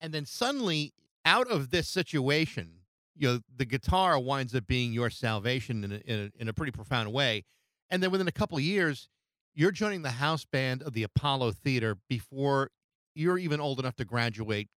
and 0.00 0.12
then 0.12 0.24
suddenly 0.26 0.92
out 1.24 1.48
of 1.48 1.70
this 1.70 1.88
situation, 1.88 2.70
you 3.14 3.28
know, 3.28 3.40
the 3.54 3.64
guitar 3.64 4.18
winds 4.18 4.54
up 4.54 4.66
being 4.66 4.92
your 4.92 5.10
salvation 5.10 5.84
in 5.84 5.92
a, 5.92 5.96
in 5.96 6.20
a, 6.20 6.42
in 6.42 6.48
a 6.48 6.52
pretty 6.52 6.72
profound 6.72 7.12
way. 7.12 7.44
And 7.90 8.02
then 8.02 8.10
within 8.10 8.28
a 8.28 8.32
couple 8.32 8.56
of 8.56 8.64
years, 8.64 9.08
you're 9.54 9.72
joining 9.72 10.02
the 10.02 10.10
house 10.10 10.44
band 10.44 10.82
of 10.82 10.92
the 10.92 11.02
Apollo 11.02 11.52
Theater 11.52 11.96
before 12.08 12.70
you're 13.14 13.38
even 13.38 13.60
old 13.60 13.80
enough 13.80 13.96
to 13.96 14.04
graduate 14.04 14.68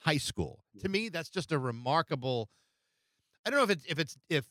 high 0.00 0.16
school. 0.16 0.60
To 0.82 0.88
me, 0.88 1.08
that's 1.08 1.30
just 1.30 1.52
a 1.52 1.58
remarkable. 1.58 2.48
I 3.44 3.50
don't 3.50 3.58
know 3.58 3.64
if 3.64 3.70
it's 3.70 3.84
if 3.86 3.98
it's 3.98 4.16
if 4.28 4.44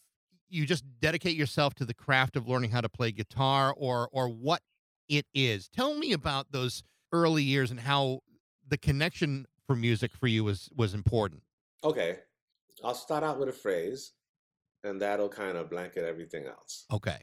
you 0.56 0.66
just 0.66 0.84
dedicate 1.02 1.36
yourself 1.36 1.76
to 1.76 1.86
the 1.86 1.94
craft 1.94 2.36
of 2.36 2.48
learning 2.48 2.72
how 2.72 2.82
to 2.82 2.90
play 2.90 3.12
guitar 3.12 3.74
or 3.78 4.10
or 4.12 4.30
what 4.30 4.62
it 5.10 5.26
is. 5.34 5.68
Tell 5.70 5.96
me 5.96 6.14
about 6.14 6.52
those 6.52 6.84
early 7.12 7.44
years 7.44 7.72
and 7.72 7.80
how 7.80 8.22
the 8.68 8.78
connection 8.78 9.46
for 9.68 9.76
music 9.76 10.16
for 10.16 10.28
you 10.28 10.44
was 10.44 10.70
was 10.76 10.94
important. 10.94 11.44
Okay. 11.84 12.18
I'll 12.84 12.96
start 12.96 13.24
out 13.24 13.40
with 13.40 13.50
a 13.50 13.54
phrase, 13.54 14.14
and 14.84 15.02
that'll 15.02 15.30
kind 15.30 15.58
of 15.58 15.70
blanket 15.70 16.04
everything 16.04 16.46
else. 16.46 16.86
Okay. 16.92 17.20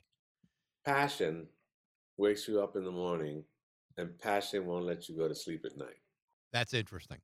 Passion 0.84 1.46
wakes 2.16 2.48
you 2.48 2.60
up 2.62 2.76
in 2.76 2.84
the 2.84 2.90
morning, 2.90 3.44
and 3.96 4.18
passion 4.18 4.66
won't 4.66 4.86
let 4.86 5.08
you 5.08 5.16
go 5.16 5.28
to 5.28 5.34
sleep 5.34 5.64
at 5.64 5.76
night. 5.76 6.00
That's 6.52 6.74
interesting. 6.74 7.18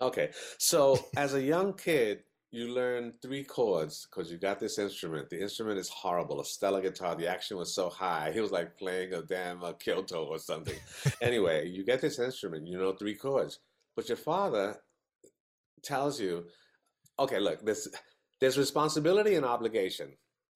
Okay. 0.00 0.30
So 0.58 0.98
as 1.16 1.34
a 1.34 1.42
young 1.42 1.74
kid, 1.74 2.24
you 2.54 2.68
learn 2.72 3.12
three 3.20 3.44
chords 3.44 4.06
because 4.06 4.30
you 4.30 4.38
got 4.38 4.60
this 4.60 4.78
instrument. 4.78 5.30
The 5.30 5.40
instrument 5.40 5.78
is 5.78 5.88
horrible, 5.88 6.40
a 6.40 6.44
Stella 6.44 6.80
guitar. 6.80 7.14
The 7.14 7.26
action 7.26 7.56
was 7.56 7.74
so 7.74 7.88
high. 7.90 8.30
He 8.32 8.40
was 8.40 8.50
like 8.50 8.78
playing 8.78 9.12
a 9.12 9.22
damn 9.22 9.62
uh, 9.62 9.72
Kyoto 9.72 10.24
or 10.24 10.38
something. 10.38 10.78
anyway, 11.22 11.68
you 11.68 11.84
get 11.84 12.00
this 12.00 12.18
instrument, 12.18 12.66
you 12.66 12.78
know 12.78 12.92
three 12.92 13.14
chords. 13.14 13.60
But 13.96 14.08
your 14.08 14.16
father 14.16 14.76
tells 15.82 16.20
you, 16.20 16.46
okay, 17.18 17.38
look, 17.38 17.64
there's, 17.64 17.88
there's 18.40 18.58
responsibility 18.58 19.34
and 19.34 19.44
obligation. 19.44 20.12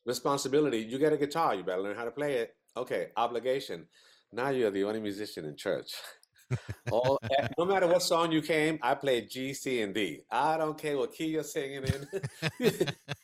Responsibility, 0.06 0.78
you 0.78 0.98
get 0.98 1.12
a 1.12 1.18
guitar, 1.18 1.54
you 1.54 1.62
better 1.62 1.82
learn 1.82 1.96
how 1.96 2.04
to 2.04 2.10
play 2.10 2.34
it. 2.34 2.54
Okay, 2.76 3.08
obligation. 3.16 3.86
Now 4.32 4.50
you're 4.50 4.70
the 4.70 4.84
only 4.84 5.00
musician 5.00 5.44
in 5.44 5.56
church. 5.56 5.92
All, 6.90 7.18
eh, 7.30 7.48
no 7.58 7.64
matter 7.64 7.86
what 7.86 8.02
song 8.02 8.32
you 8.32 8.40
came, 8.40 8.78
I 8.82 8.94
played 8.94 9.30
G, 9.30 9.52
C, 9.52 9.82
and 9.82 9.94
D. 9.94 10.22
I 10.30 10.56
don't 10.56 10.78
care 10.78 10.96
what 10.96 11.12
key 11.12 11.26
you're 11.26 11.42
singing 11.42 11.84
in. 11.84 12.08
you 12.58 12.70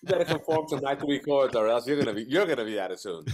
better 0.03 0.25
conform 0.25 0.69
to 0.69 0.81
my 0.81 0.95
three 0.95 1.21
chords, 1.21 1.55
or 1.55 1.69
else 1.69 1.87
you're 1.87 1.99
gonna 1.99 2.15
be 2.15 2.25
you're 2.25 2.47
gonna 2.47 2.65
be 2.65 2.79
out 2.79 2.91
of 2.91 3.01
tune. 3.01 3.25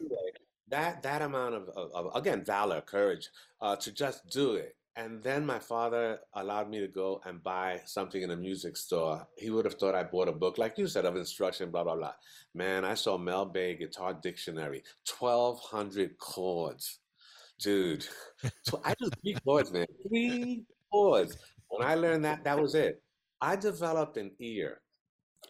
Anyway, 0.00 0.30
that 0.68 1.02
that 1.02 1.22
amount 1.22 1.54
of, 1.54 1.68
of, 1.70 1.90
of 1.92 2.16
again 2.16 2.44
valor, 2.44 2.80
courage, 2.80 3.28
uh, 3.60 3.76
to 3.76 3.92
just 3.92 4.28
do 4.30 4.54
it. 4.54 4.76
And 4.94 5.22
then 5.22 5.46
my 5.46 5.58
father 5.58 6.18
allowed 6.34 6.68
me 6.68 6.80
to 6.80 6.88
go 6.88 7.22
and 7.24 7.42
buy 7.42 7.80
something 7.86 8.20
in 8.20 8.30
a 8.30 8.36
music 8.36 8.76
store. 8.76 9.26
He 9.38 9.48
would 9.48 9.64
have 9.64 9.74
thought 9.74 9.94
I 9.94 10.02
bought 10.02 10.28
a 10.28 10.32
book, 10.32 10.58
like 10.58 10.76
you 10.76 10.86
said, 10.86 11.06
of 11.06 11.16
instruction, 11.16 11.70
blah 11.70 11.82
blah 11.82 11.96
blah. 11.96 12.12
Man, 12.54 12.84
I 12.84 12.94
saw 12.94 13.16
Mel 13.16 13.46
Bay 13.46 13.74
Guitar 13.74 14.14
Dictionary, 14.14 14.82
twelve 15.04 15.60
hundred 15.60 16.18
chords 16.18 16.98
dude. 17.62 18.06
So 18.64 18.80
I 18.84 18.94
do 18.98 19.08
three 19.20 19.36
chords, 19.44 19.70
man. 19.72 19.86
Three 20.08 20.64
chords. 20.90 21.36
When 21.68 21.86
I 21.86 21.94
learned 21.94 22.24
that, 22.24 22.42
that 22.42 22.58
was 22.60 22.74
it. 22.74 23.00
I 23.40 23.54
developed 23.54 24.16
an 24.16 24.32
ear 24.40 24.80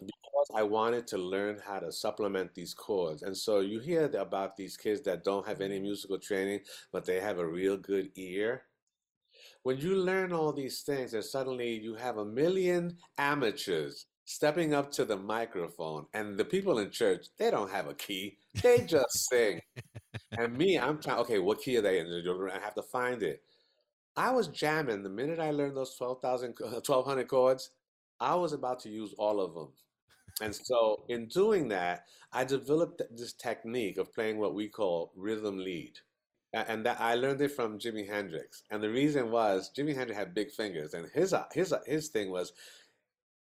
because 0.01 0.51
I 0.55 0.63
wanted 0.63 1.07
to 1.09 1.19
learn 1.19 1.59
how 1.65 1.81
to 1.81 1.93
supplement 1.93 2.55
these 2.55 2.75
chords. 2.75 3.23
And 3.23 3.37
so 3.37 3.61
you 3.61 3.81
hear 3.81 4.07
about 4.19 4.57
these 4.57 4.77
kids 4.77 5.03
that 5.03 5.25
don't 5.25 5.47
have 5.47 5.61
any 5.63 5.81
musical 5.81 6.19
training, 6.19 6.61
but 6.93 7.05
they 7.05 7.21
have 7.21 7.39
a 7.39 7.47
real 7.47 7.77
good 7.79 8.11
ear. 8.17 8.65
When 9.63 9.79
you 9.79 9.97
learn 9.97 10.33
all 10.33 10.53
these 10.53 10.83
things, 10.83 11.15
and 11.15 11.25
suddenly 11.25 11.75
you 11.79 11.95
have 11.95 12.19
a 12.19 12.25
million 12.25 12.97
amateurs 13.19 14.07
stepping 14.25 14.75
up 14.75 14.91
to 14.93 15.05
the 15.05 15.17
microphone, 15.17 16.07
and 16.15 16.39
the 16.39 16.45
people 16.45 16.79
in 16.79 16.91
church, 16.91 17.27
they 17.39 17.51
don't 17.51 17.71
have 17.71 17.89
a 17.89 17.95
key, 17.95 18.39
they 18.63 18.81
just 18.81 19.29
sing. 19.29 19.61
And 20.39 20.57
me, 20.57 20.79
I'm 20.79 20.99
trying, 20.99 21.19
okay, 21.21 21.39
what 21.39 21.61
key 21.61 21.77
are 21.77 21.83
they 21.83 21.99
in? 21.99 22.07
I 22.09 22.59
have 22.59 22.75
to 22.75 22.83
find 22.83 23.23
it. 23.23 23.43
I 24.17 24.31
was 24.31 24.49
jamming 24.49 25.03
the 25.03 25.09
minute 25.09 25.39
I 25.41 25.51
learned 25.51 25.77
those 25.77 25.95
12,000, 25.97 26.55
1,200 26.59 27.29
chords, 27.29 27.71
I 28.21 28.35
was 28.35 28.53
about 28.53 28.81
to 28.81 28.91
use 28.91 29.15
all 29.19 29.41
of 29.41 29.55
them. 29.55 29.69
And 30.41 30.55
so, 30.55 31.05
in 31.09 31.27
doing 31.29 31.69
that, 31.69 32.07
I 32.33 32.45
developed 32.45 33.03
this 33.11 33.33
technique 33.35 33.99
of 33.99 34.15
playing 34.15 34.39
what 34.39 34.55
we 34.55 34.69
call 34.69 35.13
rhythm 35.17 35.59
lead. 35.59 35.93
And 36.53 36.85
that 36.87 37.01
I 37.01 37.15
learned 37.15 37.41
it 37.41 37.53
from 37.53 37.79
Jimi 37.79 38.09
Hendrix. 38.09 38.63
And 38.71 38.83
the 38.83 38.91
reason 38.91 39.31
was 39.31 39.71
Jimi 39.77 39.95
Hendrix 39.95 40.19
had 40.19 40.35
big 40.35 40.51
fingers, 40.51 40.95
and 40.95 41.09
his 41.15 41.33
uh, 41.33 41.45
his 41.53 41.73
uh, 41.73 41.81
his 41.87 42.09
thing 42.09 42.31
was, 42.31 42.53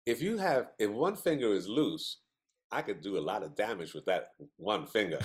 if 0.06 0.22
you 0.22 0.38
have 0.38 0.68
if 0.80 0.90
one 0.90 1.16
finger 1.16 1.54
is 1.54 1.68
loose, 1.68 2.18
I 2.72 2.82
could 2.82 3.02
do 3.02 3.18
a 3.18 3.20
lot 3.20 3.44
of 3.44 3.56
damage 3.56 3.94
with 3.94 4.06
that 4.06 4.32
one 4.58 4.86
finger. 4.86 5.20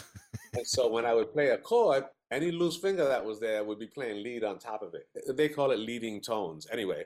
and 0.54 0.66
so 0.74 0.88
when 0.88 1.04
I 1.04 1.14
would 1.14 1.32
play 1.32 1.48
a 1.48 1.58
chord, 1.58 2.04
any 2.30 2.50
loose 2.50 2.76
finger 2.76 3.06
that 3.06 3.24
was 3.24 3.38
there 3.38 3.62
would 3.64 3.78
be 3.78 3.86
playing 3.86 4.22
lead 4.22 4.42
on 4.42 4.58
top 4.58 4.82
of 4.82 4.94
it. 4.94 5.36
They 5.36 5.48
call 5.48 5.70
it 5.70 5.78
leading 5.78 6.20
tones. 6.20 6.66
Anyway, 6.72 7.04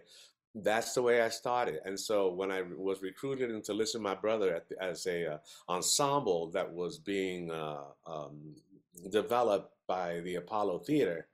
that's 0.55 0.95
the 0.95 1.03
way 1.03 1.23
I 1.23 1.29
started. 1.29 1.81
And 1.85 1.99
so 1.99 2.33
when 2.33 2.51
I 2.51 2.63
was 2.63 3.03
recruited 3.03 3.51
into 3.51 3.75
Listen 3.75 4.03
My 4.03 4.15
Brother 4.15 4.55
at 4.55 4.69
the, 4.69 4.83
as 4.83 5.07
a 5.07 5.35
uh, 5.35 5.39
ensemble 5.69 6.51
that 6.53 6.71
was 6.71 6.99
being 6.99 7.51
uh, 7.51 7.83
um, 8.07 8.57
developed 9.11 9.75
by 9.87 10.21
the 10.21 10.37
Apollo 10.37 10.81
Theater, 10.81 11.29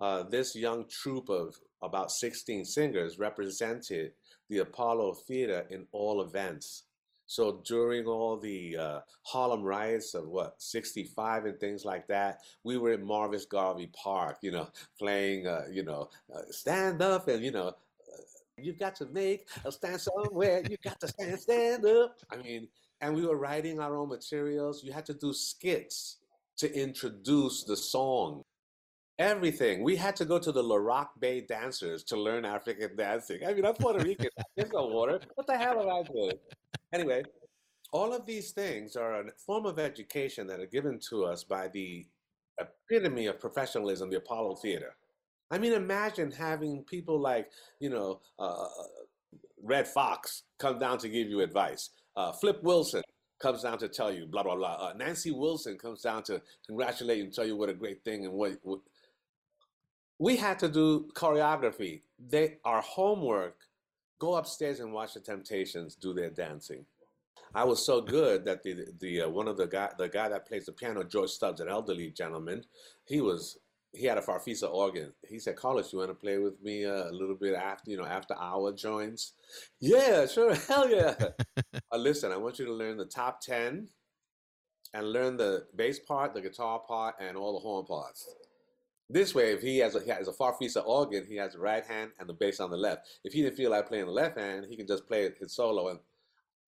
uh, 0.00 0.24
this 0.24 0.56
young 0.56 0.86
troupe 0.88 1.28
of 1.28 1.56
about 1.82 2.10
16 2.10 2.64
singers 2.64 3.18
represented 3.18 4.12
the 4.48 4.58
Apollo 4.58 5.14
Theater 5.26 5.66
in 5.70 5.86
all 5.92 6.22
events. 6.22 6.84
So 7.26 7.60
during 7.64 8.06
all 8.06 8.36
the 8.36 8.76
uh, 8.76 9.00
Harlem 9.22 9.62
riots 9.62 10.14
of 10.14 10.28
what 10.28 10.54
65 10.58 11.44
and 11.44 11.58
things 11.58 11.84
like 11.84 12.06
that, 12.08 12.40
we 12.62 12.78
were 12.78 12.92
in 12.92 13.04
Marcus 13.04 13.44
Garvey 13.44 13.90
Park, 13.92 14.38
you 14.42 14.52
know, 14.52 14.68
playing, 14.98 15.46
uh, 15.46 15.64
you 15.70 15.82
know, 15.82 16.08
uh, 16.34 16.42
stand 16.50 17.02
up 17.02 17.28
and 17.28 17.44
you 17.44 17.50
know, 17.50 17.68
uh, 17.68 18.22
you've 18.56 18.78
got 18.78 18.94
to 18.96 19.06
make 19.06 19.48
a 19.64 19.72
stand 19.72 20.00
somewhere. 20.00 20.62
You 20.68 20.76
got 20.82 21.00
to 21.00 21.08
stand, 21.08 21.38
stand 21.40 21.84
up. 21.84 22.16
I 22.30 22.36
mean, 22.36 22.68
and 23.00 23.14
we 23.14 23.26
were 23.26 23.36
writing 23.36 23.80
our 23.80 23.96
own 23.96 24.08
materials. 24.08 24.82
You 24.82 24.92
had 24.92 25.06
to 25.06 25.14
do 25.14 25.32
skits 25.32 26.18
to 26.58 26.72
introduce 26.74 27.64
the 27.64 27.76
song. 27.76 28.42
Everything. 29.18 29.82
We 29.82 29.96
had 29.96 30.14
to 30.16 30.26
go 30.26 30.38
to 30.38 30.52
the 30.52 30.62
Laroque 30.62 31.18
Bay 31.18 31.40
dancers 31.40 32.04
to 32.04 32.16
learn 32.20 32.44
African 32.44 32.94
dancing. 32.96 33.40
I 33.46 33.54
mean, 33.54 33.64
I'm 33.64 33.74
Puerto 33.74 34.04
Rican. 34.04 34.28
There's 34.56 34.70
no 34.72 34.86
water. 34.88 35.20
What 35.34 35.46
the 35.46 35.56
hell 35.56 35.80
am 35.80 35.88
I 35.88 36.02
doing? 36.02 36.32
Anyway, 36.92 37.22
all 37.92 38.12
of 38.12 38.26
these 38.26 38.52
things 38.52 38.96
are 38.96 39.20
a 39.20 39.24
form 39.44 39.66
of 39.66 39.78
education 39.78 40.46
that 40.46 40.60
are 40.60 40.66
given 40.66 40.98
to 41.10 41.24
us 41.24 41.44
by 41.44 41.68
the 41.68 42.06
epitome 42.60 43.26
of 43.26 43.40
professionalism, 43.40 44.10
the 44.10 44.16
Apollo 44.16 44.56
Theater. 44.56 44.96
I 45.50 45.58
mean, 45.58 45.72
imagine 45.72 46.30
having 46.30 46.82
people 46.84 47.20
like, 47.20 47.50
you 47.80 47.90
know, 47.90 48.20
uh, 48.38 48.66
Redd 49.62 49.86
Foxx 49.88 50.42
come 50.58 50.78
down 50.78 50.98
to 50.98 51.08
give 51.08 51.28
you 51.28 51.40
advice. 51.40 51.90
Uh, 52.16 52.32
Flip 52.32 52.62
Wilson 52.62 53.02
comes 53.40 53.62
down 53.62 53.78
to 53.78 53.88
tell 53.88 54.12
you 54.12 54.26
blah 54.26 54.42
blah 54.42 54.56
blah. 54.56 54.74
Uh, 54.74 54.92
Nancy 54.96 55.30
Wilson 55.30 55.76
comes 55.78 56.02
down 56.02 56.22
to 56.24 56.40
congratulate 56.66 57.18
you 57.18 57.24
and 57.24 57.32
tell 57.32 57.46
you 57.46 57.56
what 57.56 57.68
a 57.68 57.74
great 57.74 58.02
thing 58.04 58.24
and 58.24 58.34
what, 58.34 58.58
what 58.62 58.80
we 60.18 60.36
had 60.36 60.58
to 60.60 60.68
do 60.68 61.08
choreography. 61.14 62.02
They 62.18 62.58
our 62.64 62.80
homework. 62.80 63.56
Go 64.18 64.34
upstairs 64.36 64.80
and 64.80 64.92
watch 64.92 65.14
the 65.14 65.20
Temptations 65.20 65.94
do 65.94 66.14
their 66.14 66.30
dancing. 66.30 66.86
I 67.54 67.64
was 67.64 67.84
so 67.84 68.00
good 68.00 68.44
that 68.44 68.62
the 68.62 68.86
the 69.00 69.22
uh, 69.22 69.28
one 69.28 69.48
of 69.48 69.56
the 69.56 69.66
guy 69.66 69.90
the 69.98 70.08
guy 70.08 70.28
that 70.28 70.46
plays 70.46 70.66
the 70.66 70.72
piano, 70.72 71.04
George 71.04 71.30
Stubbs, 71.30 71.60
an 71.60 71.68
elderly 71.68 72.10
gentleman, 72.10 72.64
he 73.04 73.20
was 73.20 73.58
he 73.92 74.06
had 74.06 74.18
a 74.18 74.20
Farfisa 74.20 74.70
organ. 74.72 75.12
He 75.26 75.38
said, 75.38 75.56
"Carlos, 75.56 75.92
you 75.92 75.98
want 75.98 76.10
to 76.10 76.14
play 76.14 76.38
with 76.38 76.60
me 76.62 76.84
uh, 76.84 77.08
a 77.08 77.12
little 77.12 77.34
bit 77.34 77.54
after 77.54 77.90
you 77.90 77.96
know 77.96 78.04
after 78.04 78.34
hour 78.38 78.72
joints?" 78.72 79.32
Yeah, 79.80 80.26
sure, 80.26 80.54
hell 80.68 80.88
yeah. 80.90 81.14
uh, 81.92 81.96
listen, 81.96 82.32
I 82.32 82.36
want 82.36 82.58
you 82.58 82.66
to 82.66 82.72
learn 82.72 82.96
the 82.96 83.06
top 83.06 83.40
ten 83.40 83.88
and 84.92 85.12
learn 85.12 85.36
the 85.36 85.66
bass 85.74 85.98
part, 85.98 86.34
the 86.34 86.40
guitar 86.40 86.80
part, 86.80 87.16
and 87.20 87.36
all 87.36 87.54
the 87.54 87.60
horn 87.60 87.86
parts. 87.86 88.28
This 89.08 89.34
way, 89.34 89.52
if 89.52 89.62
he 89.62 89.78
has 89.78 89.94
a, 89.94 90.00
he 90.00 90.10
has 90.10 90.26
a 90.26 90.32
Farfisa 90.32 90.84
organ, 90.84 91.24
he 91.28 91.36
has 91.36 91.52
the 91.52 91.60
right 91.60 91.84
hand 91.86 92.10
and 92.18 92.28
the 92.28 92.34
bass 92.34 92.58
on 92.58 92.70
the 92.70 92.76
left. 92.76 93.06
If 93.22 93.32
he 93.32 93.42
didn't 93.42 93.56
feel 93.56 93.70
like 93.70 93.88
playing 93.88 94.06
the 94.06 94.12
left 94.12 94.38
hand, 94.38 94.66
he 94.68 94.76
can 94.76 94.86
just 94.86 95.06
play 95.06 95.30
his 95.38 95.54
solo. 95.54 95.88
And 95.88 96.00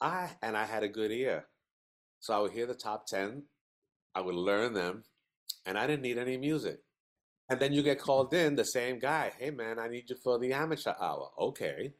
I 0.00 0.30
and 0.40 0.56
I 0.56 0.64
had 0.64 0.84
a 0.84 0.88
good 0.88 1.10
ear, 1.10 1.46
so 2.20 2.34
I 2.34 2.38
would 2.38 2.52
hear 2.52 2.66
the 2.66 2.74
top 2.74 3.06
ten, 3.06 3.42
I 4.14 4.20
would 4.20 4.36
learn 4.36 4.72
them, 4.72 5.02
and 5.66 5.76
I 5.76 5.88
didn't 5.88 6.02
need 6.02 6.18
any 6.18 6.36
music. 6.36 6.80
And 7.50 7.58
then 7.58 7.72
you 7.72 7.82
get 7.82 7.98
called 7.98 8.32
in, 8.34 8.54
the 8.54 8.64
same 8.64 9.00
guy. 9.00 9.32
Hey 9.36 9.50
man, 9.50 9.80
I 9.80 9.88
need 9.88 10.08
you 10.10 10.16
for 10.22 10.38
the 10.38 10.52
amateur 10.52 10.92
hour. 11.00 11.30
Okay. 11.38 11.92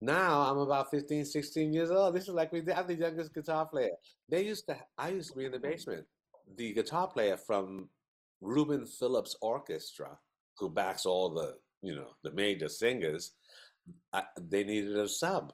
Now 0.00 0.50
I'm 0.50 0.58
about 0.58 0.90
15, 0.90 1.24
16 1.24 1.72
years 1.72 1.92
old. 1.92 2.16
This 2.16 2.24
is 2.24 2.30
like 2.30 2.50
we 2.50 2.60
I'm 2.72 2.88
the 2.88 2.96
youngest 2.96 3.32
guitar 3.32 3.66
player. 3.66 3.92
They 4.28 4.44
used 4.44 4.66
to 4.66 4.76
I 4.98 5.10
used 5.10 5.30
to 5.30 5.38
be 5.38 5.44
in 5.44 5.52
the 5.52 5.60
basement. 5.60 6.06
The 6.56 6.72
guitar 6.72 7.06
player 7.06 7.36
from 7.36 7.88
Reuben 8.42 8.86
Phillips 8.86 9.36
Orchestra, 9.40 10.18
who 10.58 10.68
backs 10.68 11.06
all 11.06 11.30
the, 11.30 11.54
you 11.80 11.94
know, 11.94 12.08
the 12.22 12.32
major 12.32 12.68
singers, 12.68 13.32
I, 14.12 14.24
they 14.38 14.64
needed 14.64 14.96
a 14.96 15.08
sub. 15.08 15.52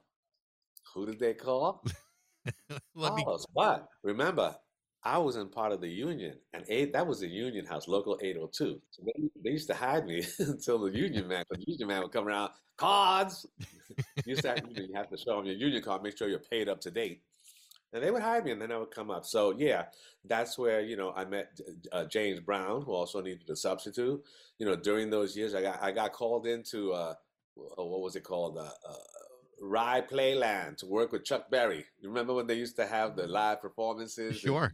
Who 0.95 1.07
did 1.07 1.21
they 1.21 1.35
call? 1.35 1.85
Let 2.95 3.14
me 3.14 3.25
But 3.54 3.87
remember, 4.02 4.57
I 5.04 5.18
was 5.18 5.37
in 5.37 5.49
part 5.49 5.73
of 5.73 5.80
the 5.80 5.88
union, 5.88 6.38
and 6.52 6.64
eight, 6.68 6.92
that 6.95 7.07
was 7.07 7.21
the 7.21 7.28
union 7.28 7.66
house, 7.66 7.87
local 7.88 8.18
802. 8.21 8.80
So 8.90 9.02
they, 9.04 9.28
they 9.45 9.50
used 9.50 9.68
to 9.68 9.75
hide 9.75 10.07
me 10.07 10.25
until 10.38 10.78
the 10.78 10.90
union 10.90 11.28
man, 11.28 11.45
the 11.50 11.62
union 11.66 11.88
man 11.88 12.02
would 12.02 12.12
come 12.12 12.26
around, 12.26 12.50
cards. 12.76 13.47
you 13.99 14.23
used 14.26 14.42
to 14.42 14.49
have, 14.49 14.62
you 14.75 14.88
have 14.95 15.09
to 15.11 15.16
show 15.16 15.37
them 15.37 15.47
your 15.47 15.54
union 15.54 15.83
card, 15.83 16.02
make 16.02 16.16
sure 16.16 16.28
you're 16.28 16.40
paid 16.40 16.68
up 16.68 16.80
to 16.80 16.90
date. 16.90 17.23
And 17.92 18.02
they 18.02 18.11
would 18.11 18.23
hide 18.23 18.45
me, 18.45 18.50
and 18.50 18.61
then 18.61 18.71
I 18.71 18.76
would 18.76 18.90
come 18.90 19.11
up. 19.11 19.25
So 19.25 19.54
yeah, 19.57 19.87
that's 20.25 20.59
where 20.59 20.80
you 20.80 20.97
know 20.97 21.12
I 21.16 21.25
met 21.25 21.59
uh, 21.90 22.04
James 22.04 22.40
Brown, 22.40 22.83
who 22.83 22.92
also 22.92 23.23
needed 23.23 23.49
a 23.49 23.57
substitute. 23.57 24.23
You 24.59 24.66
know, 24.66 24.76
during 24.76 25.09
those 25.09 25.37
years, 25.37 25.54
I 25.54 25.62
got 25.62 25.83
I 25.83 25.92
got 25.92 26.12
called 26.12 26.47
into 26.47 26.92
uh, 26.92 27.14
what 27.54 28.00
was 28.00 28.16
it 28.16 28.25
called? 28.25 28.59
Uh, 28.59 28.71
uh, 28.88 28.95
Rye 29.61 30.02
Playland 30.02 30.76
to 30.78 30.87
work 30.87 31.12
with 31.12 31.25
Chuck 31.25 31.50
Berry. 31.50 31.85
You 32.00 32.09
remember 32.09 32.35
when 32.35 32.47
they 32.47 32.54
used 32.54 32.76
to 32.76 32.87
have 32.87 33.16
the 33.16 33.26
live 33.26 33.61
performances? 33.61 34.38
Sure. 34.38 34.73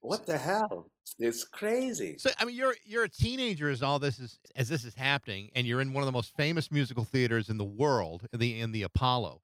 What 0.00 0.24
the 0.24 0.38
hell? 0.38 0.90
It's 1.18 1.44
crazy. 1.44 2.16
So 2.18 2.30
I 2.38 2.44
mean, 2.44 2.56
you're 2.56 2.74
you're 2.84 3.04
a 3.04 3.08
teenager 3.08 3.68
as 3.68 3.82
all 3.82 3.98
this 3.98 4.18
is 4.18 4.38
as 4.56 4.68
this 4.68 4.84
is 4.84 4.94
happening, 4.94 5.50
and 5.54 5.66
you're 5.66 5.80
in 5.80 5.92
one 5.92 6.02
of 6.02 6.06
the 6.06 6.12
most 6.12 6.34
famous 6.36 6.70
musical 6.70 7.04
theaters 7.04 7.50
in 7.50 7.58
the 7.58 7.64
world, 7.64 8.26
in 8.32 8.38
the 8.38 8.60
in 8.60 8.72
the 8.72 8.82
Apollo. 8.82 9.42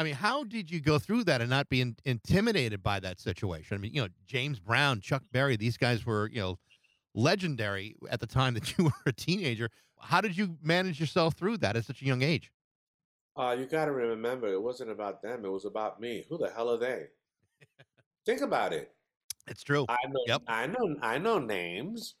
I 0.00 0.02
mean, 0.02 0.14
how 0.14 0.44
did 0.44 0.70
you 0.70 0.80
go 0.80 0.98
through 0.98 1.24
that 1.24 1.42
and 1.42 1.50
not 1.50 1.68
be 1.68 1.82
in, 1.82 1.94
intimidated 2.06 2.82
by 2.82 3.00
that 3.00 3.20
situation? 3.20 3.74
I 3.74 3.78
mean, 3.78 3.92
you 3.92 4.00
know, 4.00 4.08
James 4.26 4.58
Brown, 4.58 5.02
Chuck 5.02 5.22
Berry, 5.30 5.56
these 5.56 5.76
guys 5.76 6.06
were 6.06 6.30
you 6.32 6.40
know 6.40 6.58
legendary 7.14 7.94
at 8.10 8.18
the 8.18 8.26
time 8.26 8.54
that 8.54 8.74
you 8.78 8.84
were 8.84 8.92
a 9.04 9.12
teenager. 9.12 9.68
How 10.00 10.22
did 10.22 10.38
you 10.38 10.56
manage 10.62 10.98
yourself 10.98 11.34
through 11.34 11.58
that 11.58 11.76
at 11.76 11.84
such 11.84 12.00
a 12.00 12.06
young 12.06 12.22
age? 12.22 12.50
Uh, 13.36 13.54
you 13.58 13.66
got 13.66 13.84
to 13.84 13.92
remember, 13.92 14.50
it 14.50 14.62
wasn't 14.62 14.90
about 14.90 15.20
them. 15.20 15.44
It 15.44 15.50
was 15.50 15.66
about 15.66 16.00
me. 16.00 16.24
Who 16.30 16.38
the 16.38 16.48
hell 16.48 16.70
are 16.70 16.78
they? 16.78 17.08
Think 18.24 18.40
about 18.40 18.72
it. 18.72 18.92
It's 19.48 19.62
true. 19.62 19.84
I 19.86 19.98
know, 20.08 20.20
Yep. 20.26 20.42
I 20.48 20.66
know, 20.66 20.96
I 21.02 21.18
know 21.18 21.38
names, 21.38 22.14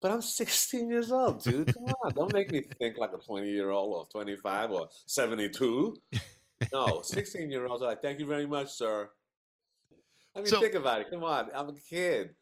but 0.00 0.10
I'm 0.10 0.22
16 0.40 0.88
years 0.88 1.12
old, 1.12 1.42
dude. 1.42 1.74
Come 1.74 1.84
on, 1.84 2.14
don't 2.14 2.32
make 2.32 2.50
me 2.50 2.62
think 2.78 2.96
like 2.96 3.12
a 3.12 3.18
20 3.18 3.50
year 3.50 3.68
old 3.68 3.94
or 3.94 4.06
25 4.06 4.70
or 4.70 4.88
72. 5.04 5.94
No, 6.72 7.00
16 7.02 7.50
year 7.50 7.66
olds 7.66 7.82
are 7.82 7.86
like, 7.88 8.02
thank 8.02 8.18
you 8.18 8.26
very 8.26 8.46
much, 8.46 8.70
sir. 8.72 9.10
I 10.34 10.40
mean, 10.40 10.46
So- 10.46 10.60
think 10.60 10.74
about 10.74 11.00
it. 11.00 11.10
Come 11.10 11.24
on, 11.24 11.48
I'm 11.54 11.68
a 11.68 11.74
kid. 11.74 12.34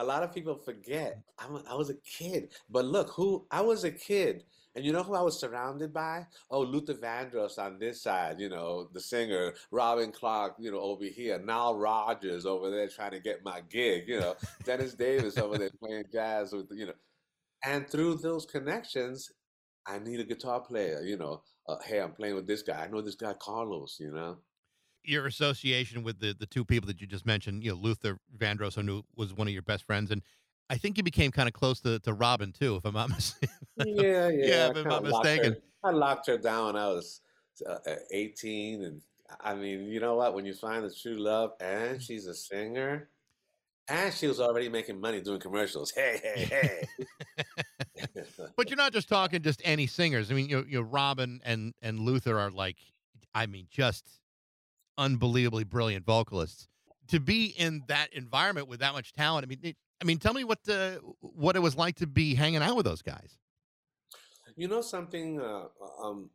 A 0.00 0.04
lot 0.04 0.22
of 0.22 0.32
people 0.32 0.54
forget 0.54 1.20
I'm 1.38 1.56
a, 1.56 1.62
I 1.68 1.74
was 1.74 1.90
a 1.90 1.94
kid, 1.94 2.52
but 2.70 2.84
look 2.84 3.10
who 3.10 3.46
I 3.50 3.60
was 3.62 3.82
a 3.82 3.90
kid, 3.90 4.44
and 4.76 4.84
you 4.84 4.92
know 4.92 5.02
who 5.02 5.14
I 5.16 5.22
was 5.22 5.40
surrounded 5.40 5.92
by? 5.92 6.24
Oh, 6.52 6.60
Luther 6.60 6.94
Vandross 6.94 7.58
on 7.58 7.80
this 7.80 8.00
side, 8.02 8.38
you 8.38 8.48
know, 8.48 8.88
the 8.92 9.00
singer, 9.00 9.54
Robin 9.72 10.12
Clark, 10.12 10.54
you 10.60 10.70
know, 10.70 10.78
over 10.78 11.04
here, 11.04 11.40
Nile 11.40 11.76
Rodgers 11.76 12.46
over 12.46 12.70
there 12.70 12.86
trying 12.86 13.10
to 13.10 13.18
get 13.18 13.42
my 13.44 13.60
gig, 13.68 14.04
you 14.06 14.20
know, 14.20 14.36
Dennis 14.62 14.94
Davis 14.94 15.36
over 15.36 15.58
there 15.58 15.70
playing 15.80 16.04
jazz 16.12 16.52
with, 16.52 16.68
you 16.70 16.86
know, 16.86 16.94
and 17.64 17.88
through 17.88 18.18
those 18.18 18.46
connections, 18.46 19.32
I 19.88 19.98
need 19.98 20.20
a 20.20 20.24
guitar 20.24 20.60
player, 20.60 21.00
you 21.02 21.16
know. 21.16 21.42
Uh, 21.66 21.76
hey, 21.84 22.00
I'm 22.00 22.12
playing 22.12 22.34
with 22.34 22.46
this 22.46 22.62
guy. 22.62 22.84
I 22.84 22.88
know 22.88 23.00
this 23.00 23.14
guy 23.14 23.34
Carlos, 23.34 23.96
you 23.98 24.12
know. 24.12 24.38
Your 25.04 25.26
association 25.26 26.02
with 26.02 26.20
the 26.20 26.34
the 26.38 26.46
two 26.46 26.64
people 26.64 26.86
that 26.88 27.00
you 27.00 27.06
just 27.06 27.24
mentioned, 27.24 27.64
you 27.64 27.70
know, 27.70 27.76
Luther 27.76 28.18
Vandross, 28.36 28.74
who 28.74 29.04
was 29.16 29.32
one 29.32 29.46
of 29.46 29.52
your 29.52 29.62
best 29.62 29.84
friends, 29.84 30.10
and 30.10 30.22
I 30.68 30.76
think 30.76 30.98
you 30.98 31.02
became 31.02 31.30
kind 31.30 31.48
of 31.48 31.54
close 31.54 31.80
to, 31.80 31.98
to 32.00 32.12
Robin 32.12 32.52
too, 32.52 32.76
if 32.76 32.84
I'm 32.84 32.94
not 32.94 33.08
mistaken. 33.16 33.54
Yeah, 33.76 33.84
yeah. 33.94 34.28
Yeah, 34.28 34.70
if 34.70 34.76
I'm 34.76 34.88
not 34.88 35.04
locked 35.04 35.26
her- 35.26 35.32
mistaken. 35.32 35.62
I 35.84 35.90
locked 35.90 36.26
her 36.26 36.36
down 36.36 36.74
I 36.76 36.88
was 36.88 37.20
uh, 37.66 37.78
uh, 37.86 37.96
18, 38.10 38.82
and 38.82 39.00
I 39.40 39.54
mean, 39.54 39.84
you 39.84 40.00
know 40.00 40.16
what? 40.16 40.34
When 40.34 40.44
you 40.44 40.52
find 40.52 40.84
the 40.84 40.92
true 40.92 41.18
love, 41.18 41.52
and 41.60 42.02
she's 42.02 42.26
a 42.26 42.34
singer, 42.34 43.08
and 43.88 44.12
she 44.12 44.26
was 44.26 44.40
already 44.40 44.68
making 44.68 45.00
money 45.00 45.20
doing 45.20 45.40
commercials. 45.40 45.92
Hey, 45.92 46.20
hey, 46.22 46.44
hey. 46.44 47.04
But 48.56 48.70
you're 48.70 48.76
not 48.76 48.92
just 48.92 49.08
talking 49.08 49.42
just 49.42 49.60
any 49.64 49.86
singers. 49.86 50.30
I 50.30 50.34
mean, 50.34 50.48
you 50.48 50.56
know, 50.56 50.64
you 50.68 50.82
Robin 50.82 51.40
and 51.44 51.74
and 51.82 52.00
Luther 52.00 52.38
are 52.38 52.50
like, 52.50 52.76
I 53.34 53.46
mean, 53.46 53.66
just 53.70 54.04
unbelievably 54.96 55.64
brilliant 55.64 56.04
vocalists. 56.04 56.68
To 57.08 57.20
be 57.20 57.46
in 57.56 57.84
that 57.88 58.12
environment 58.12 58.68
with 58.68 58.80
that 58.80 58.92
much 58.92 59.12
talent, 59.12 59.44
I 59.44 59.48
mean, 59.48 59.60
it, 59.62 59.76
I 60.00 60.04
mean, 60.04 60.18
tell 60.18 60.34
me 60.34 60.44
what 60.44 60.62
the 60.64 61.00
what 61.20 61.56
it 61.56 61.60
was 61.60 61.76
like 61.76 61.96
to 61.96 62.06
be 62.06 62.34
hanging 62.34 62.62
out 62.62 62.76
with 62.76 62.84
those 62.86 63.02
guys. 63.02 63.36
You 64.56 64.68
know 64.68 64.82
something? 64.82 65.40
Uh, 65.40 65.66
um, 66.02 66.30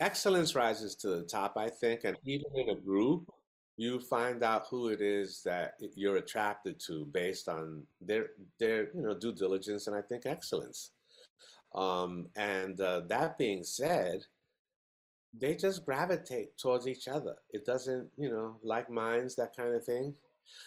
excellence 0.00 0.54
rises 0.54 0.94
to 0.96 1.08
the 1.08 1.22
top, 1.22 1.56
I 1.56 1.68
think, 1.68 2.04
and 2.04 2.16
even 2.24 2.46
in 2.54 2.68
a 2.70 2.74
group, 2.74 3.30
you 3.78 4.00
find 4.00 4.42
out 4.42 4.66
who 4.70 4.88
it 4.88 5.00
is 5.00 5.42
that 5.44 5.74
you're 5.96 6.18
attracted 6.18 6.80
to 6.88 7.06
based 7.06 7.48
on 7.48 7.84
their 8.02 8.30
their 8.58 8.94
you 8.94 9.02
know 9.02 9.18
due 9.18 9.32
diligence 9.32 9.86
and 9.86 9.96
I 9.96 10.02
think 10.02 10.26
excellence. 10.26 10.92
Um, 11.74 12.28
and 12.36 12.80
uh, 12.80 13.02
that 13.08 13.38
being 13.38 13.64
said, 13.64 14.22
they 15.38 15.54
just 15.54 15.84
gravitate 15.84 16.56
towards 16.58 16.86
each 16.88 17.06
other. 17.08 17.36
It 17.50 17.66
doesn't, 17.66 18.10
you 18.16 18.30
know, 18.30 18.58
like 18.62 18.90
minds, 18.90 19.36
that 19.36 19.56
kind 19.56 19.74
of 19.74 19.84
thing. 19.84 20.14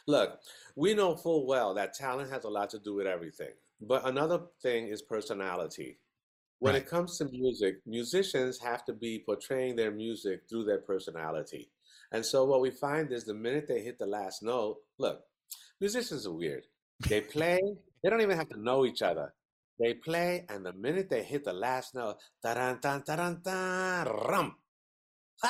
Look, 0.08 0.40
we 0.76 0.94
know 0.94 1.16
full 1.16 1.48
well 1.48 1.74
that 1.74 1.94
talent 1.94 2.32
has 2.32 2.44
a 2.46 2.50
lot 2.50 2.70
to 2.72 2.80
do 2.80 2.94
with 2.96 3.08
everything. 3.08 3.54
But 3.82 4.08
another 4.08 4.42
thing 4.62 4.88
is 4.88 5.02
personality. 5.02 6.00
When 6.60 6.76
Right. 6.76 6.84
it 6.84 6.88
comes 6.88 7.18
to 7.18 7.26
music, 7.26 7.78
musicians 7.88 8.60
have 8.60 8.86
to 8.86 8.94
be 8.94 9.24
portraying 9.26 9.76
their 9.76 9.92
music 9.92 10.44
through 10.50 10.66
their 10.66 10.80
personality. 10.82 11.72
And 12.12 12.26
so 12.26 12.44
what 12.46 12.62
we 12.62 12.72
find 12.72 13.12
is 13.12 13.24
the 13.24 13.34
minute 13.34 13.68
they 13.68 13.82
hit 13.82 13.98
the 13.98 14.06
last 14.06 14.44
note, 14.44 14.78
look, 15.00 15.22
musicians 15.80 16.28
are 16.28 16.34
weird. 16.34 16.66
They 17.08 17.22
play, 17.36 17.60
they 18.04 18.10
don't 18.10 18.22
even 18.22 18.38
have 18.38 18.50
to 18.50 18.60
know 18.60 18.86
each 18.86 19.02
other. 19.02 19.34
They 19.80 19.94
play, 19.96 20.46
and 20.50 20.66
the 20.66 20.74
minute 20.74 21.10
they 21.10 21.24
hit 21.24 21.44
the 21.46 21.54
last 21.54 21.96
note, 21.96 22.18
ta-ran, 22.44 22.80
tan, 22.80 23.02
ta-ran, 23.02 23.42
tan, 23.42 24.06
rum. 24.08 24.56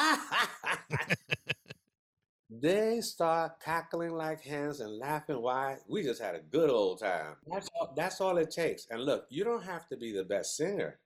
they 2.49 3.01
start 3.01 3.59
cackling 3.59 4.13
like 4.13 4.41
hens 4.41 4.79
and 4.79 4.97
laughing. 4.97 5.41
Why? 5.41 5.79
We 5.89 6.03
just 6.03 6.21
had 6.21 6.35
a 6.35 6.39
good 6.39 6.69
old 6.69 7.01
time. 7.01 7.35
That's 7.45 7.67
all, 7.77 7.93
that's 7.93 8.21
all 8.21 8.37
it 8.37 8.51
takes. 8.51 8.87
And 8.89 9.03
look, 9.03 9.25
you 9.29 9.43
don't 9.43 9.63
have 9.63 9.87
to 9.89 9.97
be 9.97 10.13
the 10.13 10.23
best 10.23 10.55
singer, 10.55 10.99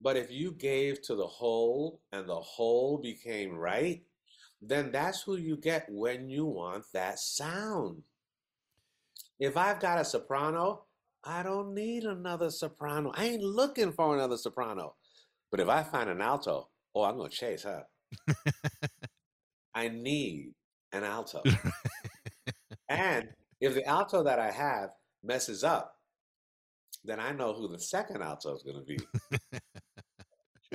but 0.00 0.16
if 0.16 0.30
you 0.30 0.52
gave 0.52 1.02
to 1.02 1.14
the 1.14 1.26
whole 1.26 2.00
and 2.12 2.26
the 2.26 2.40
whole 2.40 2.96
became 2.96 3.54
right, 3.54 4.02
then 4.62 4.92
that's 4.92 5.22
who 5.22 5.36
you 5.36 5.56
get 5.56 5.86
when 5.90 6.28
you 6.28 6.46
want 6.46 6.84
that 6.94 7.18
sound. 7.18 8.02
If 9.40 9.56
I've 9.56 9.80
got 9.80 10.00
a 10.00 10.04
soprano, 10.04 10.84
I 11.24 11.42
don't 11.42 11.74
need 11.74 12.04
another 12.04 12.48
soprano. 12.50 13.12
I 13.14 13.24
ain't 13.24 13.42
looking 13.42 13.92
for 13.92 14.14
another 14.14 14.36
soprano. 14.36 14.94
But 15.50 15.60
if 15.60 15.68
I 15.68 15.82
find 15.82 16.08
an 16.08 16.20
alto, 16.20 16.68
oh, 16.94 17.02
I'm 17.02 17.16
going 17.16 17.30
to 17.30 17.36
chase 17.36 17.64
her. 17.64 17.84
I 19.74 19.88
need 19.88 20.52
an 20.92 21.02
alto. 21.02 21.42
and 22.88 23.28
if 23.60 23.74
the 23.74 23.84
alto 23.84 24.22
that 24.22 24.38
I 24.38 24.50
have 24.52 24.90
messes 25.24 25.64
up, 25.64 25.96
then 27.04 27.18
I 27.18 27.32
know 27.32 27.52
who 27.52 27.68
the 27.68 27.80
second 27.80 28.22
alto 28.22 28.54
is 28.54 28.62
going 28.62 28.76
to 28.76 28.84
be. 28.84 28.98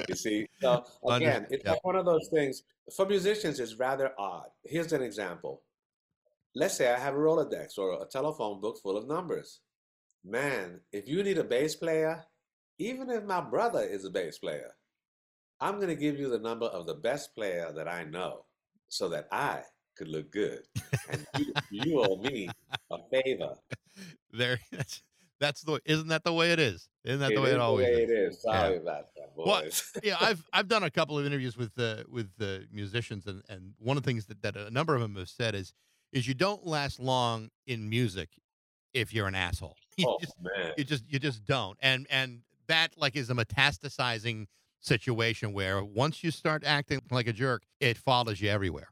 you 0.08 0.16
see? 0.16 0.48
So 0.62 0.84
again, 1.08 1.48
it's 1.50 1.64
yep. 1.64 1.76
like 1.76 1.84
one 1.84 1.96
of 1.96 2.06
those 2.06 2.28
things. 2.34 2.64
For 2.96 3.06
musicians, 3.06 3.60
it's 3.60 3.76
rather 3.76 4.12
odd. 4.18 4.48
Here's 4.64 4.94
an 4.94 5.02
example. 5.02 5.62
Let's 6.56 6.78
say 6.78 6.92
I 6.92 7.00
have 7.00 7.14
a 7.14 7.18
Rolodex 7.18 7.78
or 7.78 8.02
a 8.02 8.06
telephone 8.06 8.62
book 8.62 8.80
full 8.82 8.98
of 8.98 9.08
numbers. 9.08 9.60
Man, 10.24 10.82
if 10.92 11.08
you 11.08 11.24
need 11.24 11.38
a 11.38 11.44
bass 11.44 11.76
player, 11.76 12.26
even 12.80 13.10
if 13.10 13.24
my 13.24 13.42
brother 13.42 13.82
is 13.82 14.06
a 14.06 14.10
bass 14.10 14.40
player, 14.40 14.72
I'm 15.60 15.76
going 15.76 15.88
to 15.88 15.96
give 15.96 16.20
you 16.20 16.30
the 16.30 16.40
number 16.40 16.68
of 16.68 16.86
the 16.86 16.94
best 16.94 17.36
player 17.36 17.72
that 17.76 17.88
I 17.88 18.04
know 18.04 18.46
so 18.90 19.10
that 19.10 19.28
I 19.32 19.62
could 19.96 20.08
look 20.08 20.32
good. 20.32 20.62
And 21.10 21.26
you, 21.38 21.54
you 21.72 22.02
owe 22.02 22.18
me 22.18 22.50
a 22.92 22.98
favor. 23.12 23.56
There, 24.32 24.60
that's 24.72 25.02
that's 25.40 25.62
the 25.62 25.80
isn't 25.86 26.08
that 26.08 26.24
the 26.24 26.34
way 26.34 26.52
it 26.52 26.60
is? 26.60 26.90
Isn't 27.04 27.20
that 27.20 27.34
the 27.34 27.42
way 27.42 27.52
it 27.52 27.60
always 27.60 27.86
way 27.88 27.94
is? 28.04 28.10
it 28.10 28.14
is. 28.14 28.42
Sorry 28.42 28.74
Yeah. 28.76 28.82
about 28.82 29.14
that, 29.16 29.32
Well, 29.36 29.62
boys. 29.62 29.92
yeah, 30.04 30.18
I've 30.20 30.44
I've 30.52 30.68
done 30.68 30.84
a 30.84 30.90
couple 30.92 31.18
of 31.18 31.26
interviews 31.26 31.56
with 31.58 31.78
uh, 31.80 32.04
with 32.10 32.30
uh, 32.42 32.60
musicians, 32.72 33.26
and, 33.28 33.44
and 33.50 33.74
one 33.80 33.98
of 33.98 34.04
the 34.04 34.08
things 34.10 34.26
that, 34.28 34.42
that 34.42 34.56
a 34.58 34.70
number 34.72 34.96
of 34.96 35.02
them 35.02 35.16
have 35.16 35.30
said 35.30 35.56
is 35.56 35.74
is 36.12 36.28
you 36.28 36.34
don't 36.34 36.66
last 36.66 37.00
long 37.00 37.50
in 37.66 37.90
music 37.90 38.30
if 38.94 39.14
you're 39.14 39.28
an 39.28 39.36
asshole. 39.36 39.76
You 39.98 40.06
oh 40.08 40.18
just 40.22 40.34
man. 40.42 40.74
you 40.78 40.84
just 40.84 41.04
you 41.08 41.18
just 41.20 41.44
don't, 41.46 41.78
and 41.82 42.06
and 42.10 42.42
that 42.68 42.98
like 42.98 43.16
is 43.16 43.30
a 43.30 43.34
metastasizing 43.34 44.46
situation 44.80 45.54
where 45.54 45.84
once 45.84 46.24
you 46.24 46.30
start 46.32 46.64
acting 46.66 47.02
like 47.12 47.28
a 47.28 47.34
jerk, 47.34 47.64
it 47.80 47.98
follows 47.98 48.40
you 48.42 48.50
everywhere. 48.50 48.90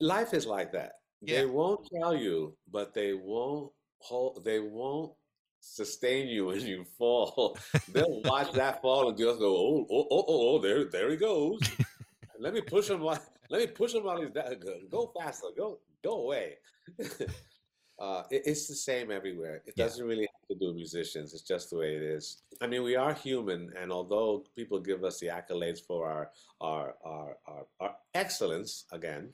life 0.00 0.32
is 0.34 0.46
like 0.46 0.70
that. 0.72 0.92
Yeah. 1.20 1.40
They 1.40 1.46
won't 1.46 1.86
tell 2.00 2.14
you, 2.14 2.56
but 2.70 2.94
they 2.94 3.12
won't 3.12 3.72
hold. 3.98 4.44
They 4.44 4.60
won't 4.60 5.12
sustain 5.60 6.28
you 6.28 6.46
when 6.46 6.60
you 6.60 6.84
fall. 6.98 7.56
They'll 7.92 8.22
watch 8.22 8.52
that 8.52 8.82
fall 8.82 9.08
and 9.08 9.18
just 9.18 9.38
go, 9.38 9.56
oh, 9.56 9.86
oh, 9.90 10.06
oh, 10.10 10.24
oh, 10.28 10.48
oh 10.56 10.58
there, 10.58 10.84
there 10.86 11.10
he 11.10 11.16
goes. 11.16 11.60
let 12.38 12.54
me 12.54 12.60
push 12.60 12.88
him. 12.90 13.00
while- 13.00 13.22
Let 13.50 13.60
me 13.60 13.66
push 13.68 13.94
him 13.94 14.04
while 14.04 14.20
he's 14.20 14.30
down. 14.30 14.58
Go, 14.60 14.74
go 14.90 15.12
faster. 15.20 15.48
Go, 15.56 15.78
go 16.02 16.22
away. 16.22 16.54
uh, 17.98 18.22
it- 18.30 18.42
it's 18.46 18.66
the 18.68 18.74
same 18.74 19.10
everywhere. 19.10 19.62
It 19.66 19.74
Yeah. 19.76 19.84
doesn't 19.84 20.06
really 20.06 20.28
have 20.32 20.48
to 20.48 20.54
do 20.58 20.68
with 20.68 20.76
musicians. 20.76 21.34
It's 21.34 21.42
just 21.42 21.70
the 21.70 21.76
way 21.76 21.94
it 21.96 22.02
is. 22.02 22.42
I 22.60 22.66
mean, 22.66 22.82
we 22.82 22.96
are 22.96 23.12
human, 23.14 23.72
and 23.76 23.92
although 23.92 24.44
people 24.56 24.80
give 24.80 25.04
us 25.04 25.18
the 25.20 25.28
accolades 25.28 25.80
for 25.80 26.08
our 26.08 26.30
our 26.60 26.94
our 27.04 27.36
our, 27.46 27.66
our 27.80 27.96
excellence, 28.14 28.84
again, 28.92 29.32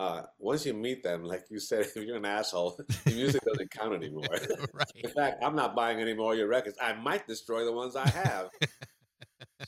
uh, 0.00 0.22
once 0.38 0.64
you 0.64 0.72
meet 0.72 1.02
them, 1.02 1.22
like 1.24 1.44
you 1.50 1.60
said, 1.60 1.80
if 1.94 1.96
you're 1.96 2.16
an 2.16 2.24
asshole, 2.24 2.74
the 3.04 3.12
music 3.12 3.42
doesn't 3.44 3.70
count 3.70 3.92
anymore. 3.94 4.24
right. 4.72 4.86
In 5.04 5.10
fact, 5.10 5.44
I'm 5.44 5.54
not 5.54 5.76
buying 5.76 6.00
any 6.00 6.14
more 6.14 6.32
of 6.32 6.38
your 6.38 6.48
records. 6.48 6.78
I 6.80 6.94
might 6.94 7.26
destroy 7.28 7.64
the 7.66 7.72
ones 7.72 7.96
I 7.96 8.08
have. 8.08 8.48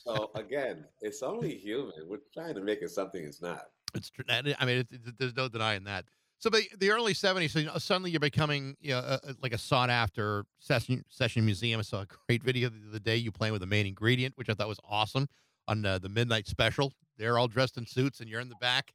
so 0.03 0.31
again, 0.33 0.85
it's 1.01 1.21
only 1.21 1.55
human. 1.55 2.07
We're 2.07 2.17
trying 2.33 2.55
to 2.55 2.61
make 2.61 2.81
it 2.81 2.89
something 2.89 3.23
it's 3.23 3.41
not. 3.43 3.61
It's 3.93 4.09
true. 4.09 4.25
I 4.27 4.41
mean, 4.41 4.77
it, 4.79 4.87
it- 4.91 5.19
there's 5.19 5.35
no 5.35 5.47
denying 5.47 5.83
that. 5.83 6.05
So, 6.39 6.49
but 6.49 6.61
the 6.79 6.89
early 6.89 7.13
'70s, 7.13 7.51
so 7.51 7.59
you 7.59 7.67
know, 7.67 7.77
suddenly 7.77 8.09
you're 8.11 8.19
becoming, 8.19 8.75
you 8.81 8.89
know, 8.91 8.99
a, 8.99 9.19
a- 9.29 9.35
like 9.41 9.53
a 9.53 9.57
sought 9.57 9.89
after 9.91 10.45
session 10.59 11.05
session 11.09 11.45
museum. 11.45 11.79
I 11.79 11.83
saw 11.83 12.01
a 12.01 12.07
great 12.27 12.41
video 12.43 12.69
the 12.69 12.89
other 12.89 12.99
day. 12.99 13.15
You 13.17 13.31
playing 13.31 13.53
with 13.53 13.61
the 13.61 13.67
main 13.67 13.85
ingredient, 13.85 14.35
which 14.35 14.49
I 14.49 14.55
thought 14.55 14.67
was 14.67 14.79
awesome, 14.89 15.29
on 15.67 15.85
uh, 15.85 15.99
the 15.99 16.09
midnight 16.09 16.47
special. 16.47 16.91
They're 17.17 17.37
all 17.37 17.47
dressed 17.47 17.77
in 17.77 17.85
suits, 17.85 18.19
and 18.19 18.27
you're 18.27 18.41
in 18.41 18.49
the 18.49 18.55
back. 18.59 18.93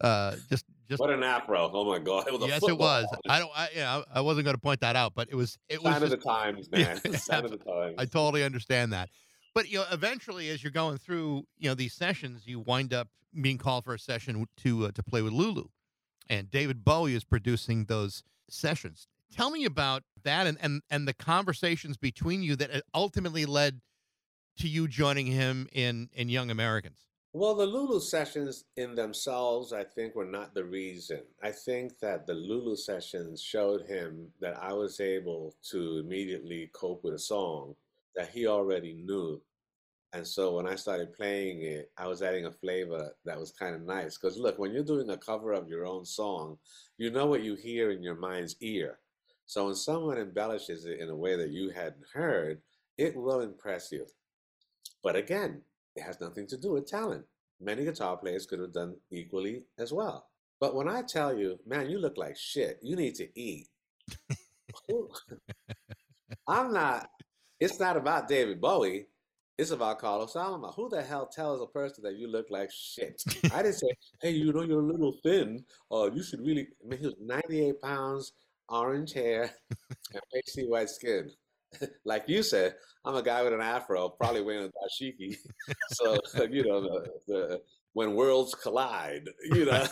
Uh, 0.00 0.34
just, 0.48 0.64
just 0.88 1.00
What 1.00 1.10
an 1.10 1.22
afro! 1.22 1.70
Oh 1.72 1.84
my 1.84 1.98
god! 1.98 2.26
It 2.26 2.32
was 2.32 2.42
a 2.42 2.46
yes, 2.46 2.62
it 2.62 2.76
was. 2.76 3.06
football. 3.10 3.32
I 3.32 3.38
don't, 3.38 3.50
I, 3.54 3.68
you 3.72 3.80
know, 3.80 4.04
I 4.14 4.20
wasn't 4.22 4.44
going 4.44 4.54
to 4.54 4.60
point 4.60 4.80
that 4.80 4.96
out, 4.96 5.12
but 5.14 5.28
it 5.30 5.34
was, 5.34 5.58
it 5.68 5.82
was. 5.82 5.92
Sign 5.92 6.02
of 6.02 6.10
the 6.10 6.16
times, 6.16 6.68
Yeah, 6.72 6.98
man. 7.04 7.14
Sign 7.14 7.44
of 7.44 7.50
the 7.50 7.58
times. 7.58 7.96
I 7.98 8.06
totally 8.06 8.42
understand 8.42 8.92
that. 8.92 9.10
But 9.54 9.68
you 9.68 9.78
know, 9.78 9.84
eventually, 9.92 10.48
as 10.50 10.62
you're 10.62 10.72
going 10.72 10.98
through, 10.98 11.44
you 11.58 11.68
know, 11.68 11.74
these 11.74 11.92
sessions, 11.92 12.46
you 12.46 12.60
wind 12.60 12.94
up 12.94 13.08
being 13.40 13.58
called 13.58 13.84
for 13.84 13.94
a 13.94 13.98
session 13.98 14.46
to 14.58 14.86
uh, 14.86 14.90
to 14.92 15.02
play 15.02 15.22
with 15.22 15.32
Lulu, 15.32 15.64
and 16.28 16.50
David 16.50 16.84
Bowie 16.84 17.14
is 17.14 17.24
producing 17.24 17.84
those 17.84 18.22
sessions. 18.48 19.06
Tell 19.32 19.50
me 19.50 19.64
about 19.64 20.02
that 20.24 20.46
and 20.46 20.58
and 20.60 20.82
and 20.90 21.06
the 21.06 21.14
conversations 21.14 21.96
between 21.96 22.42
you 22.42 22.56
that 22.56 22.74
uh, 22.74 22.80
ultimately 22.94 23.44
led 23.44 23.80
to 24.58 24.68
you 24.68 24.88
joining 24.88 25.26
him 25.26 25.68
in 25.72 26.08
in 26.12 26.28
Young 26.28 26.50
Americans. 26.50 27.06
Well, 27.32 27.54
the 27.54 27.64
Lulu 27.64 28.00
sessions 28.00 28.64
in 28.76 28.96
themselves, 28.96 29.72
I 29.72 29.84
think, 29.84 30.16
were 30.16 30.24
not 30.24 30.52
the 30.52 30.64
reason. 30.64 31.22
I 31.40 31.52
think 31.52 32.00
that 32.00 32.26
the 32.26 32.34
Lulu 32.34 32.74
sessions 32.74 33.40
showed 33.40 33.82
him 33.82 34.32
that 34.40 34.60
I 34.60 34.72
was 34.72 34.98
able 34.98 35.54
to 35.70 35.98
immediately 35.98 36.70
cope 36.72 37.04
with 37.04 37.14
a 37.14 37.20
song 37.20 37.76
that 38.16 38.30
he 38.30 38.48
already 38.48 38.94
knew. 38.94 39.40
And 40.12 40.26
so 40.26 40.56
when 40.56 40.66
I 40.66 40.74
started 40.74 41.14
playing 41.14 41.62
it, 41.62 41.92
I 41.96 42.08
was 42.08 42.20
adding 42.20 42.46
a 42.46 42.50
flavor 42.50 43.12
that 43.24 43.38
was 43.38 43.52
kind 43.52 43.76
of 43.76 43.82
nice. 43.82 44.18
Because 44.18 44.36
look, 44.36 44.58
when 44.58 44.72
you're 44.72 44.82
doing 44.82 45.10
a 45.10 45.16
cover 45.16 45.52
of 45.52 45.68
your 45.68 45.86
own 45.86 46.04
song, 46.04 46.58
you 46.98 47.12
know 47.12 47.26
what 47.26 47.44
you 47.44 47.54
hear 47.54 47.92
in 47.92 48.02
your 48.02 48.16
mind's 48.16 48.56
ear. 48.60 48.98
So 49.46 49.66
when 49.66 49.76
someone 49.76 50.18
embellishes 50.18 50.84
it 50.84 50.98
in 50.98 51.10
a 51.10 51.16
way 51.16 51.36
that 51.36 51.50
you 51.50 51.70
hadn't 51.70 52.06
heard, 52.12 52.60
it 52.98 53.14
will 53.14 53.40
impress 53.40 53.92
you. 53.92 54.06
But 55.00 55.14
again, 55.14 55.62
it 56.00 56.06
has 56.06 56.20
nothing 56.20 56.46
to 56.48 56.56
do 56.56 56.72
with 56.72 56.86
talent. 56.86 57.24
Many 57.60 57.84
guitar 57.84 58.16
players 58.16 58.46
could 58.46 58.58
have 58.58 58.72
done 58.72 58.96
equally 59.10 59.64
as 59.78 59.92
well. 59.92 60.26
But 60.58 60.74
when 60.74 60.88
I 60.88 61.02
tell 61.02 61.36
you, 61.36 61.58
man, 61.66 61.90
you 61.90 61.98
look 61.98 62.16
like 62.16 62.36
shit, 62.36 62.78
you 62.82 62.96
need 62.96 63.14
to 63.16 63.28
eat. 63.38 63.68
I'm 66.48 66.72
not, 66.72 67.08
it's 67.58 67.78
not 67.78 67.96
about 67.96 68.28
David 68.28 68.60
Bowie. 68.60 69.06
It's 69.58 69.72
about 69.72 69.98
Carlos 69.98 70.32
Alomar. 70.32 70.74
Who 70.74 70.88
the 70.88 71.02
hell 71.02 71.26
tells 71.26 71.60
a 71.60 71.66
person 71.66 72.02
that 72.04 72.16
you 72.16 72.28
look 72.28 72.46
like 72.48 72.70
shit? 72.72 73.22
I 73.52 73.62
didn't 73.62 73.74
say, 73.74 73.88
hey, 74.22 74.30
you 74.30 74.52
know, 74.54 74.62
you're 74.62 74.80
a 74.80 74.86
little 74.86 75.16
thin. 75.22 75.64
Uh, 75.92 76.10
you 76.12 76.22
should 76.22 76.40
really, 76.40 76.68
I 76.82 76.88
mean, 76.88 76.98
he 76.98 77.06
was 77.06 77.16
98 77.20 77.80
pounds, 77.82 78.32
orange 78.70 79.12
hair, 79.12 79.50
and 80.14 80.22
pasty 80.32 80.66
white 80.66 80.88
skin. 80.88 81.30
like 82.04 82.24
you 82.28 82.42
said, 82.42 82.74
I'm 83.04 83.16
a 83.16 83.22
guy 83.22 83.42
with 83.42 83.52
an 83.52 83.60
afro, 83.60 84.08
probably 84.08 84.42
wearing 84.42 84.66
a 84.66 85.04
dashiki. 85.04 85.36
so, 85.92 86.18
you 86.50 86.64
know, 86.64 86.80
the, 86.80 87.10
the, 87.26 87.62
when 87.92 88.14
worlds 88.14 88.54
collide, 88.54 89.28
you 89.52 89.64
know. 89.64 89.86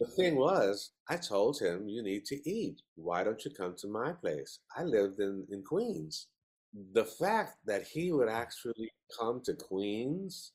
The 0.00 0.06
thing 0.16 0.36
was, 0.36 0.92
I 1.08 1.16
told 1.16 1.60
him, 1.60 1.88
you 1.88 2.02
need 2.02 2.24
to 2.26 2.48
eat. 2.48 2.80
Why 2.96 3.24
don't 3.24 3.44
you 3.44 3.50
come 3.50 3.74
to 3.78 3.88
my 3.88 4.12
place? 4.12 4.60
I 4.76 4.84
lived 4.84 5.20
in, 5.20 5.46
in 5.50 5.62
Queens. 5.62 6.28
The 6.92 7.04
fact 7.04 7.56
that 7.66 7.82
he 7.82 8.12
would 8.12 8.28
actually 8.28 8.92
come 9.18 9.40
to 9.44 9.54
Queens, 9.54 10.52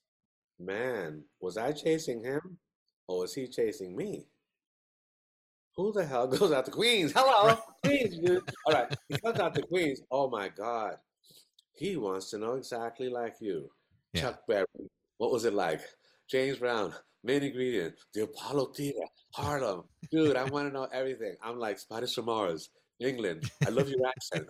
man, 0.59 1.23
was 1.41 1.57
I 1.57 1.71
chasing 1.71 2.23
him 2.23 2.57
or 3.07 3.19
was 3.19 3.33
he 3.33 3.47
chasing 3.47 3.95
me? 3.95 4.27
Who 5.75 5.91
the 5.91 6.05
hell 6.05 6.27
goes 6.37 6.51
out 6.51 6.65
to 6.65 6.71
Queens? 6.71 7.13
Hello, 7.15 7.57
Queens, 7.83 8.17
dude. 8.19 8.41
All 8.65 8.73
right, 8.73 8.95
he 9.09 9.17
comes 9.17 9.39
out 9.39 9.55
to 9.55 9.61
Queens. 9.61 10.01
Oh 10.11 10.29
my 10.29 10.49
God. 10.49 10.95
He 11.75 11.97
wants 11.97 12.29
to 12.29 12.37
know 12.37 12.53
exactly 12.55 13.09
like 13.09 13.35
you. 13.41 13.69
Yeah. 14.13 14.21
Chuck 14.21 14.41
Berry, 14.47 14.65
what 15.17 15.31
was 15.31 15.45
it 15.45 15.53
like? 15.53 15.81
James 16.29 16.59
Brown, 16.59 16.93
main 17.23 17.41
ingredient, 17.41 17.95
the 18.13 18.23
Apollo 18.23 18.73
Theater, 18.77 19.05
Harlem. 19.33 19.83
Dude, 20.11 20.35
I 20.35 20.43
want 20.45 20.67
to 20.67 20.73
know 20.73 20.87
everything. 20.93 21.35
I'm 21.43 21.57
like, 21.57 21.79
Spiders 21.79 22.13
from 22.13 22.25
Mars, 22.25 22.69
England. 22.99 23.49
I 23.65 23.69
love 23.71 23.89
your 23.89 24.07
accent. 24.07 24.47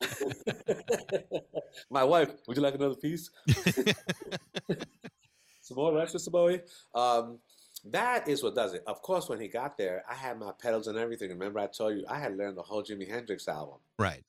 My 1.90 2.04
wife, 2.04 2.30
would 2.46 2.56
you 2.56 2.62
like 2.62 2.76
another 2.76 2.94
piece? 2.94 3.28
Some 5.60 5.76
more 5.76 5.92
rice, 5.92 6.14
Mr. 6.14 6.30
Bowie? 6.30 6.60
Um, 6.94 7.40
that 7.84 8.28
is 8.28 8.42
what 8.42 8.54
does 8.54 8.74
it. 8.74 8.82
Of 8.86 9.02
course, 9.02 9.28
when 9.28 9.40
he 9.40 9.48
got 9.48 9.78
there, 9.78 10.02
I 10.08 10.14
had 10.14 10.38
my 10.38 10.52
pedals 10.60 10.86
and 10.86 10.98
everything. 10.98 11.30
Remember, 11.30 11.60
I 11.60 11.66
told 11.66 11.96
you 11.96 12.04
I 12.08 12.18
had 12.18 12.36
learned 12.36 12.56
the 12.56 12.62
whole 12.62 12.82
Jimi 12.82 13.08
Hendrix 13.08 13.48
album. 13.48 13.78
right. 13.98 14.24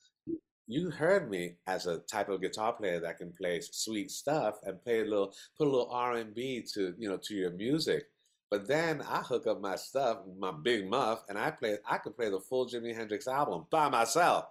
You 0.68 0.90
heard 0.90 1.28
me 1.28 1.56
as 1.66 1.86
a 1.86 1.98
type 1.98 2.28
of 2.28 2.40
guitar 2.40 2.72
player 2.72 3.00
that 3.00 3.18
can 3.18 3.32
play 3.32 3.60
sweet 3.60 4.10
stuff 4.10 4.54
and 4.64 4.82
play 4.82 5.00
a 5.00 5.04
little, 5.04 5.34
put 5.58 5.66
a 5.66 5.70
little 5.70 5.90
R 5.90 6.14
and 6.14 6.32
B 6.32 6.64
to 6.72 6.94
you 6.96 7.08
know 7.08 7.18
to 7.18 7.34
your 7.34 7.50
music. 7.50 8.04
But 8.48 8.68
then 8.68 9.02
I 9.02 9.18
hook 9.18 9.46
up 9.46 9.60
my 9.60 9.76
stuff, 9.76 10.18
my 10.38 10.52
big 10.52 10.88
muff, 10.88 11.24
and 11.28 11.36
I 11.36 11.50
play. 11.50 11.78
I 11.84 11.98
can 11.98 12.12
play 12.12 12.30
the 12.30 12.40
full 12.40 12.66
Jimi 12.66 12.94
Hendrix 12.94 13.26
album 13.26 13.66
by 13.70 13.88
myself. 13.88 14.46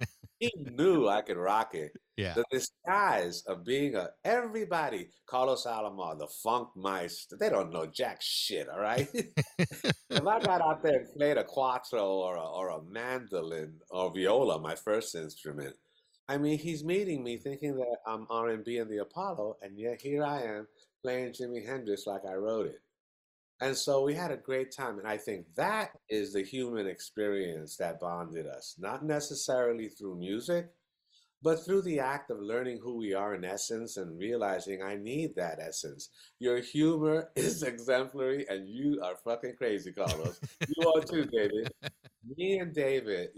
he 0.38 0.52
knew 0.56 1.08
I 1.08 1.22
could 1.22 1.36
rock 1.36 1.74
it. 1.74 1.92
Yeah. 2.16 2.34
The 2.34 2.44
disguise 2.50 3.42
of 3.46 3.64
being 3.64 3.96
a 3.96 4.10
everybody, 4.24 5.08
Carlos 5.26 5.66
Alomar, 5.66 6.18
the 6.18 6.28
Funk 6.42 6.68
Meister, 6.76 7.36
they 7.38 7.50
don't 7.50 7.72
know 7.72 7.86
jack 7.86 8.18
shit, 8.20 8.68
all 8.68 8.80
right? 8.80 9.08
if 9.58 10.26
I 10.26 10.40
got 10.40 10.60
out 10.60 10.82
there 10.82 11.00
and 11.00 11.12
played 11.16 11.38
a 11.38 11.44
cuatro 11.44 12.02
or 12.02 12.36
a, 12.36 12.44
or 12.44 12.68
a 12.70 12.82
mandolin 12.82 13.74
or 13.90 14.12
viola, 14.12 14.60
my 14.60 14.74
first 14.74 15.14
instrument, 15.14 15.74
I 16.28 16.38
mean, 16.38 16.58
he's 16.58 16.84
meeting 16.84 17.22
me 17.22 17.36
thinking 17.36 17.76
that 17.76 17.96
I'm 18.06 18.26
R&B 18.30 18.78
and 18.78 18.90
the 18.90 18.98
Apollo, 18.98 19.56
and 19.62 19.78
yet 19.78 20.00
here 20.00 20.24
I 20.24 20.42
am 20.42 20.66
playing 21.02 21.32
Jimi 21.32 21.66
Hendrix 21.66 22.06
like 22.06 22.22
I 22.28 22.34
wrote 22.34 22.66
it. 22.66 22.80
And 23.60 23.76
so 23.76 24.02
we 24.02 24.14
had 24.14 24.30
a 24.30 24.36
great 24.36 24.72
time, 24.72 24.98
and 24.98 25.06
I 25.06 25.16
think 25.16 25.46
that 25.54 25.90
is 26.08 26.32
the 26.32 26.42
human 26.42 26.86
experience 26.86 27.76
that 27.76 28.00
bonded 28.00 28.46
us, 28.46 28.74
not 28.78 29.04
necessarily 29.04 29.88
through 29.88 30.18
music, 30.18 30.70
but 31.42 31.64
through 31.64 31.82
the 31.82 32.00
act 32.00 32.30
of 32.30 32.40
learning 32.40 32.80
who 32.82 32.96
we 32.96 33.14
are 33.14 33.34
in 33.34 33.44
essence 33.44 33.96
and 33.96 34.18
realizing 34.18 34.82
I 34.82 34.96
need 34.96 35.36
that 35.36 35.60
essence. 35.60 36.08
Your 36.40 36.58
humor 36.58 37.30
is 37.36 37.62
exemplary 37.62 38.46
and 38.48 38.68
you 38.68 39.00
are 39.04 39.16
fucking 39.16 39.54
crazy, 39.56 39.92
Carlos. 39.92 40.40
you 40.66 40.92
are 40.92 41.02
too, 41.02 41.26
David. 41.26 41.70
Me 42.36 42.58
and 42.58 42.74
David, 42.74 43.28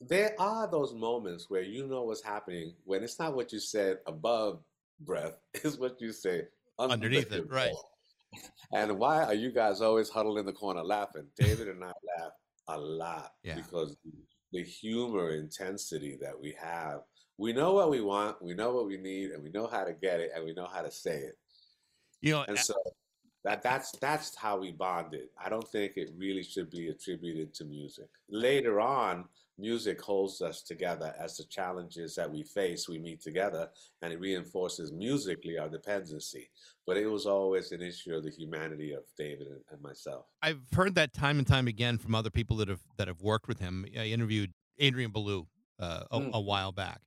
there 0.00 0.34
are 0.38 0.70
those 0.70 0.94
moments 0.94 1.46
where 1.48 1.62
you 1.62 1.86
know 1.86 2.02
what's 2.04 2.22
happening 2.22 2.74
when 2.84 3.02
it's 3.02 3.18
not 3.18 3.34
what 3.34 3.52
you 3.52 3.58
said 3.58 3.98
above 4.06 4.60
breath, 5.00 5.38
it's 5.54 5.78
what 5.78 6.00
you 6.00 6.12
say 6.12 6.42
Underneath 6.78 7.32
it, 7.32 7.50
right. 7.50 7.72
And 8.72 8.98
why 8.98 9.24
are 9.24 9.34
you 9.34 9.50
guys 9.50 9.80
always 9.80 10.10
huddled 10.10 10.38
in 10.38 10.46
the 10.46 10.52
corner 10.52 10.82
laughing? 10.82 11.26
David 11.36 11.68
and 11.68 11.82
I 11.82 11.92
laugh 12.18 12.32
a 12.68 12.78
lot 12.78 13.32
Yeah. 13.42 13.54
because 13.54 13.96
the 14.52 14.62
humor 14.62 15.30
intensity 15.30 16.18
that 16.20 16.38
we 16.38 16.52
have, 16.60 17.00
we 17.38 17.52
know 17.52 17.72
what 17.72 17.90
we 17.90 18.00
want, 18.00 18.42
we 18.42 18.54
know 18.54 18.74
what 18.74 18.86
we 18.86 18.96
need, 18.98 19.30
and 19.30 19.42
we 19.42 19.50
know 19.50 19.66
how 19.66 19.84
to 19.84 19.92
get 19.92 20.20
it, 20.20 20.32
and 20.34 20.44
we 20.44 20.52
know 20.52 20.66
how 20.66 20.82
to 20.82 20.90
say 20.90 21.18
it. 21.18 21.38
You 22.20 22.32
know, 22.32 22.44
And 22.48 22.58
so 22.58 22.74
that 23.44 23.62
that's 23.62 23.92
that's 24.00 24.34
how 24.34 24.58
we 24.58 24.72
bonded. 24.72 25.28
I 25.42 25.48
don't 25.48 25.66
think 25.68 25.96
it 25.96 26.10
really 26.16 26.42
should 26.42 26.68
be 26.70 26.88
attributed 26.88 27.54
to 27.54 27.64
music. 27.64 28.08
Later 28.28 28.80
on, 28.80 29.28
music 29.58 30.00
holds 30.00 30.40
us 30.40 30.62
together 30.62 31.14
as 31.18 31.36
the 31.36 31.44
challenges 31.44 32.14
that 32.14 32.30
we 32.30 32.42
face, 32.44 32.88
we 32.88 32.98
meet 32.98 33.20
together, 33.20 33.68
and 34.02 34.12
it 34.12 34.20
reinforces 34.20 34.92
musically 34.92 35.58
our 35.58 35.68
dependency. 35.68 36.48
But 36.86 36.96
it 36.96 37.06
was 37.06 37.26
always 37.26 37.72
an 37.72 37.82
issue 37.82 38.14
of 38.14 38.24
the 38.24 38.30
humanity 38.30 38.92
of 38.92 39.02
David 39.16 39.48
and, 39.70 39.82
myself. 39.82 40.26
I've 40.42 40.62
heard 40.72 40.94
that 40.94 41.12
time 41.12 41.38
and 41.38 41.46
time 41.46 41.66
again 41.68 41.98
from 41.98 42.14
other 42.14 42.30
people 42.30 42.56
that 42.58 42.68
have 42.68 42.80
that 42.96 43.08
have 43.08 43.20
worked 43.20 43.48
with 43.48 43.58
him. 43.58 43.84
I 43.98 44.06
interviewed 44.06 44.52
Adrian 44.78 45.10
Belew 45.10 45.46
uh, 45.78 46.04
a, 46.10 46.20
Mm. 46.20 46.32
a 46.32 46.40
while 46.40 46.72
back, 46.72 47.02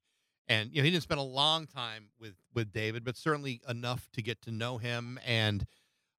and 0.47 0.69
you 0.71 0.81
know 0.81 0.85
he 0.85 0.91
didn't 0.91 1.03
spend 1.03 1.19
a 1.19 1.23
long 1.23 1.65
time 1.67 2.09
with 2.19 2.35
with 2.53 2.71
David, 2.71 3.03
but 3.03 3.17
certainly 3.17 3.61
enough 3.67 4.09
to 4.13 4.21
get 4.21 4.41
to 4.43 4.51
know 4.51 4.77
him. 4.77 5.19
And 5.25 5.65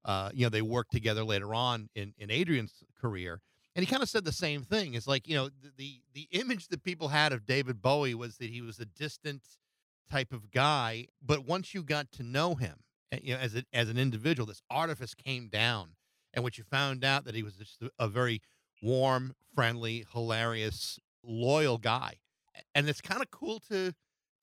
uh, 0.05 0.31
you 0.35 0.45
know 0.45 0.49
they 0.51 0.63
worked 0.63 0.93
together 0.93 1.25
later 1.25 1.55
on 1.55 1.89
in 1.95 2.15
in 2.19 2.31
Adrian's 2.31 2.83
career. 3.01 3.41
And 3.75 3.85
he 3.85 3.91
kind 3.91 4.03
of 4.03 4.09
said 4.09 4.25
the 4.25 4.33
same 4.33 4.63
thing. 4.63 4.95
It's 4.95 5.07
like 5.07 5.27
you 5.29 5.35
know 5.35 5.49
the, 5.49 5.71
the 5.77 6.03
the 6.15 6.29
image 6.39 6.69
that 6.69 6.83
people 6.83 7.09
had 7.09 7.33
of 7.33 7.47
David 7.47 7.81
Bowie 7.81 8.15
was 8.15 8.37
that 8.37 8.51
he 8.51 8.61
was 8.61 8.79
a 8.79 8.85
distant 8.85 9.43
type 10.11 10.33
of 10.33 10.51
guy, 10.51 11.07
but 11.25 11.47
once 11.47 11.73
you 11.73 11.83
got 11.83 12.13
to 12.13 12.23
know 12.23 12.55
him, 12.55 12.77
uh, 13.13 13.17
you 13.23 13.35
know, 13.35 13.41
as 13.41 13.55
a, 13.55 13.65
as 13.73 13.89
an 13.89 13.99
individual, 13.99 14.47
this 14.47 14.61
artifice 14.71 15.15
came 15.15 15.49
down 15.49 15.91
and 16.35 16.45
what 16.45 16.59
you 16.59 16.65
found 16.65 17.05
out 17.05 17.25
that 17.25 17.35
he 17.35 17.43
was 17.43 17.55
just 17.55 17.83
a 17.99 18.09
very 18.09 18.43
warm, 18.83 19.35
friendly, 19.55 20.05
hilarious, 20.13 20.99
loyal 21.23 21.79
guy, 21.79 22.15
and 22.75 22.89
it's 22.89 23.01
kind 23.01 23.23
of 23.23 23.31
cool 23.31 23.59
to 23.71 23.93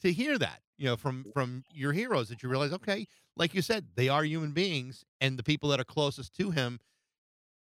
to 0.02 0.14
hear 0.14 0.38
that 0.38 0.62
you 0.78 0.86
know 0.86 0.96
from 0.96 1.26
from 1.34 1.64
your 1.72 1.94
heroes 1.94 2.30
that 2.30 2.42
you 2.42 2.50
realize 2.50 2.74
okay, 2.74 3.06
like 3.36 3.54
you 3.54 3.62
said, 3.62 3.86
they 3.96 4.10
are 4.10 4.24
human 4.24 4.54
beings, 4.54 5.06
and 5.22 5.38
the 5.38 5.44
people 5.44 5.70
that 5.70 5.80
are 5.80 5.86
closest 5.86 6.36
to 6.36 6.50
him 6.50 6.80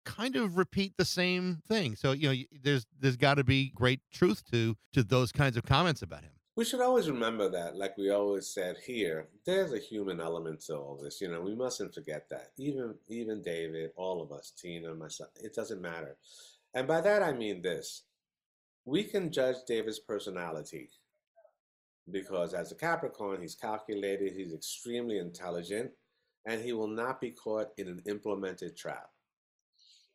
kind 0.08 0.38
of 0.38 0.58
repeat 0.58 0.94
the 0.98 1.06
same 1.06 1.62
thing. 1.68 1.96
So 1.96 2.14
you 2.14 2.30
know, 2.30 2.36
there's 2.64 2.86
there's 3.00 3.18
got 3.18 3.36
to 3.36 3.44
be 3.44 3.72
great 3.76 4.00
truth 4.12 4.42
to 4.52 4.76
to 4.94 5.04
those 5.04 5.32
kinds 5.32 5.58
of 5.58 5.64
comments 5.64 6.02
about 6.02 6.24
him. 6.24 6.32
We 6.56 6.66
should 6.66 6.82
always 6.82 7.08
remember 7.08 7.50
that, 7.50 7.76
like 7.76 7.96
we 8.00 8.10
always 8.10 8.48
said 8.48 8.78
here, 8.84 9.28
there's 9.46 9.74
a 9.74 9.78
human 9.78 10.20
element 10.20 10.62
to 10.62 10.76
all 10.76 10.98
this. 11.00 11.22
You 11.22 11.28
know, 11.28 11.42
we 11.42 11.54
mustn't 11.54 11.94
forget 11.94 12.30
that. 12.30 12.52
Even 12.58 12.96
even 13.10 13.42
David, 13.42 13.92
all 13.98 14.22
of 14.22 14.32
us, 14.32 14.54
Tina, 14.58 14.96
myself, 14.96 15.30
it 15.44 15.54
doesn't 15.54 15.82
matter. 15.82 16.16
And 16.74 16.88
by 16.88 17.02
that 17.02 17.22
I 17.22 17.34
mean 17.34 17.62
this. 17.62 18.04
We 18.86 19.04
can 19.04 19.34
judge 19.34 19.58
David's 19.68 20.00
personality 20.00 20.90
because 22.10 22.54
as 22.54 22.72
a 22.72 22.76
Capricorn, 22.76 23.42
he's 23.42 23.56
calculated, 23.56 24.32
he's 24.32 24.54
extremely 24.54 25.18
intelligent, 25.18 25.92
and 26.46 26.62
he 26.62 26.72
will 26.72 26.88
not 26.88 27.20
be 27.20 27.32
caught 27.32 27.68
in 27.78 27.90
an 27.90 28.02
implemented 28.06 28.78
trap. 28.78 29.10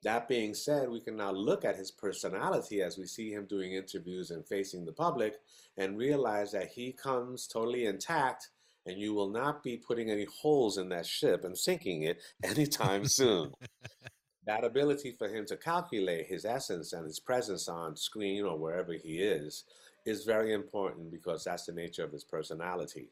That 0.03 0.29
being 0.29 0.55
said, 0.55 0.88
we 0.88 1.01
can 1.01 1.17
now 1.17 1.31
look 1.31 1.65
at 1.65 1.77
his 1.77 1.93
personality 1.93 2.83
as 2.83 2.99
we 2.99 3.07
see 3.07 3.31
him 3.31 3.47
doing 3.47 3.73
interviews 3.73 4.31
and 4.31 4.47
facing 4.47 4.85
the 4.85 4.93
public 4.93 5.37
and 5.77 5.97
realize 5.97 6.51
that 6.53 6.69
he 6.69 6.93
comes 6.93 7.47
totally 7.47 7.87
intact 7.87 8.51
and 8.85 8.99
you 8.99 9.15
will 9.15 9.29
not 9.29 9.62
be 9.62 9.77
putting 9.77 10.11
any 10.11 10.27
holes 10.41 10.77
in 10.77 10.88
that 10.88 11.07
ship 11.07 11.45
and 11.45 11.57
sinking 11.57 12.03
it 12.03 12.21
anytime 12.43 13.07
soon. 13.07 13.53
that 14.47 14.65
ability 14.65 15.12
for 15.12 15.29
him 15.29 15.47
to 15.47 15.57
calculate 15.57 16.27
his 16.27 16.45
essence 16.45 16.93
and 16.93 17.05
his 17.05 17.21
presence 17.21 17.69
on 17.69 17.97
screen 17.97 18.45
or 18.45 18.59
wherever 18.59 18.93
he 18.93 19.21
is 19.21 19.65
is 20.05 20.25
very 20.25 20.53
important 20.53 21.12
because 21.12 21.45
that's 21.45 21.67
the 21.67 21.73
nature 21.73 22.05
of 22.05 22.11
his 22.11 22.25
personality. 22.25 23.11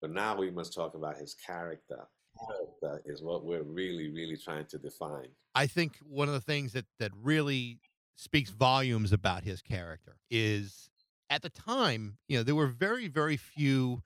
But 0.00 0.12
now 0.12 0.36
we 0.36 0.52
must 0.52 0.72
talk 0.72 0.94
about 0.94 1.16
his 1.16 1.34
character. 1.34 2.06
Character 2.48 3.02
is 3.04 3.22
what 3.22 3.44
we're 3.44 3.62
really, 3.62 4.10
really 4.10 4.36
trying 4.36 4.66
to 4.66 4.78
define. 4.78 5.28
I 5.54 5.66
think 5.66 5.96
one 6.02 6.28
of 6.28 6.34
the 6.34 6.40
things 6.40 6.72
that 6.72 6.86
that 6.98 7.12
really 7.20 7.78
speaks 8.16 8.50
volumes 8.50 9.12
about 9.12 9.44
his 9.44 9.62
character 9.62 10.16
is 10.30 10.90
at 11.30 11.42
the 11.42 11.50
time, 11.50 12.18
you 12.28 12.36
know, 12.36 12.42
there 12.42 12.54
were 12.54 12.66
very 12.68 13.08
very 13.08 13.36
few 13.36 14.02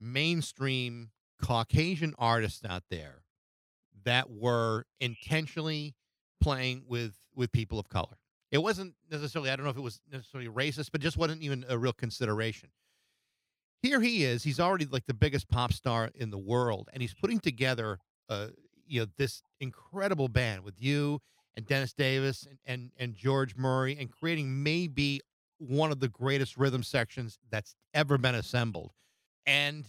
mainstream 0.00 1.10
Caucasian 1.42 2.14
artists 2.18 2.64
out 2.64 2.84
there 2.90 3.22
that 4.04 4.30
were 4.30 4.84
intentionally 5.00 5.94
playing 6.40 6.84
with 6.86 7.14
with 7.34 7.50
people 7.52 7.78
of 7.78 7.88
color. 7.88 8.18
It 8.50 8.58
wasn't 8.58 8.94
necessarily 9.10 9.50
I 9.50 9.56
don't 9.56 9.64
know 9.64 9.70
if 9.70 9.76
it 9.76 9.82
was 9.82 10.00
necessarily 10.10 10.48
racist, 10.48 10.90
but 10.92 11.00
just 11.00 11.16
wasn't 11.16 11.42
even 11.42 11.64
a 11.68 11.78
real 11.78 11.92
consideration. 11.92 12.68
Here 13.84 14.00
he 14.00 14.24
is. 14.24 14.42
He's 14.42 14.58
already 14.58 14.86
like 14.86 15.04
the 15.04 15.12
biggest 15.12 15.46
pop 15.46 15.70
star 15.70 16.10
in 16.14 16.30
the 16.30 16.38
world, 16.38 16.88
and 16.94 17.02
he's 17.02 17.12
putting 17.12 17.38
together 17.38 17.98
uh, 18.30 18.46
you 18.86 19.02
know 19.02 19.06
this 19.18 19.42
incredible 19.60 20.28
band 20.28 20.64
with 20.64 20.80
you 20.80 21.20
and 21.54 21.66
Dennis 21.66 21.92
Davis 21.92 22.46
and, 22.48 22.58
and 22.64 22.90
and 22.96 23.14
George 23.14 23.54
Murray 23.56 23.94
and 24.00 24.10
creating 24.10 24.62
maybe 24.62 25.20
one 25.58 25.92
of 25.92 26.00
the 26.00 26.08
greatest 26.08 26.56
rhythm 26.56 26.82
sections 26.82 27.38
that's 27.50 27.74
ever 27.92 28.16
been 28.16 28.34
assembled. 28.34 28.92
And 29.44 29.84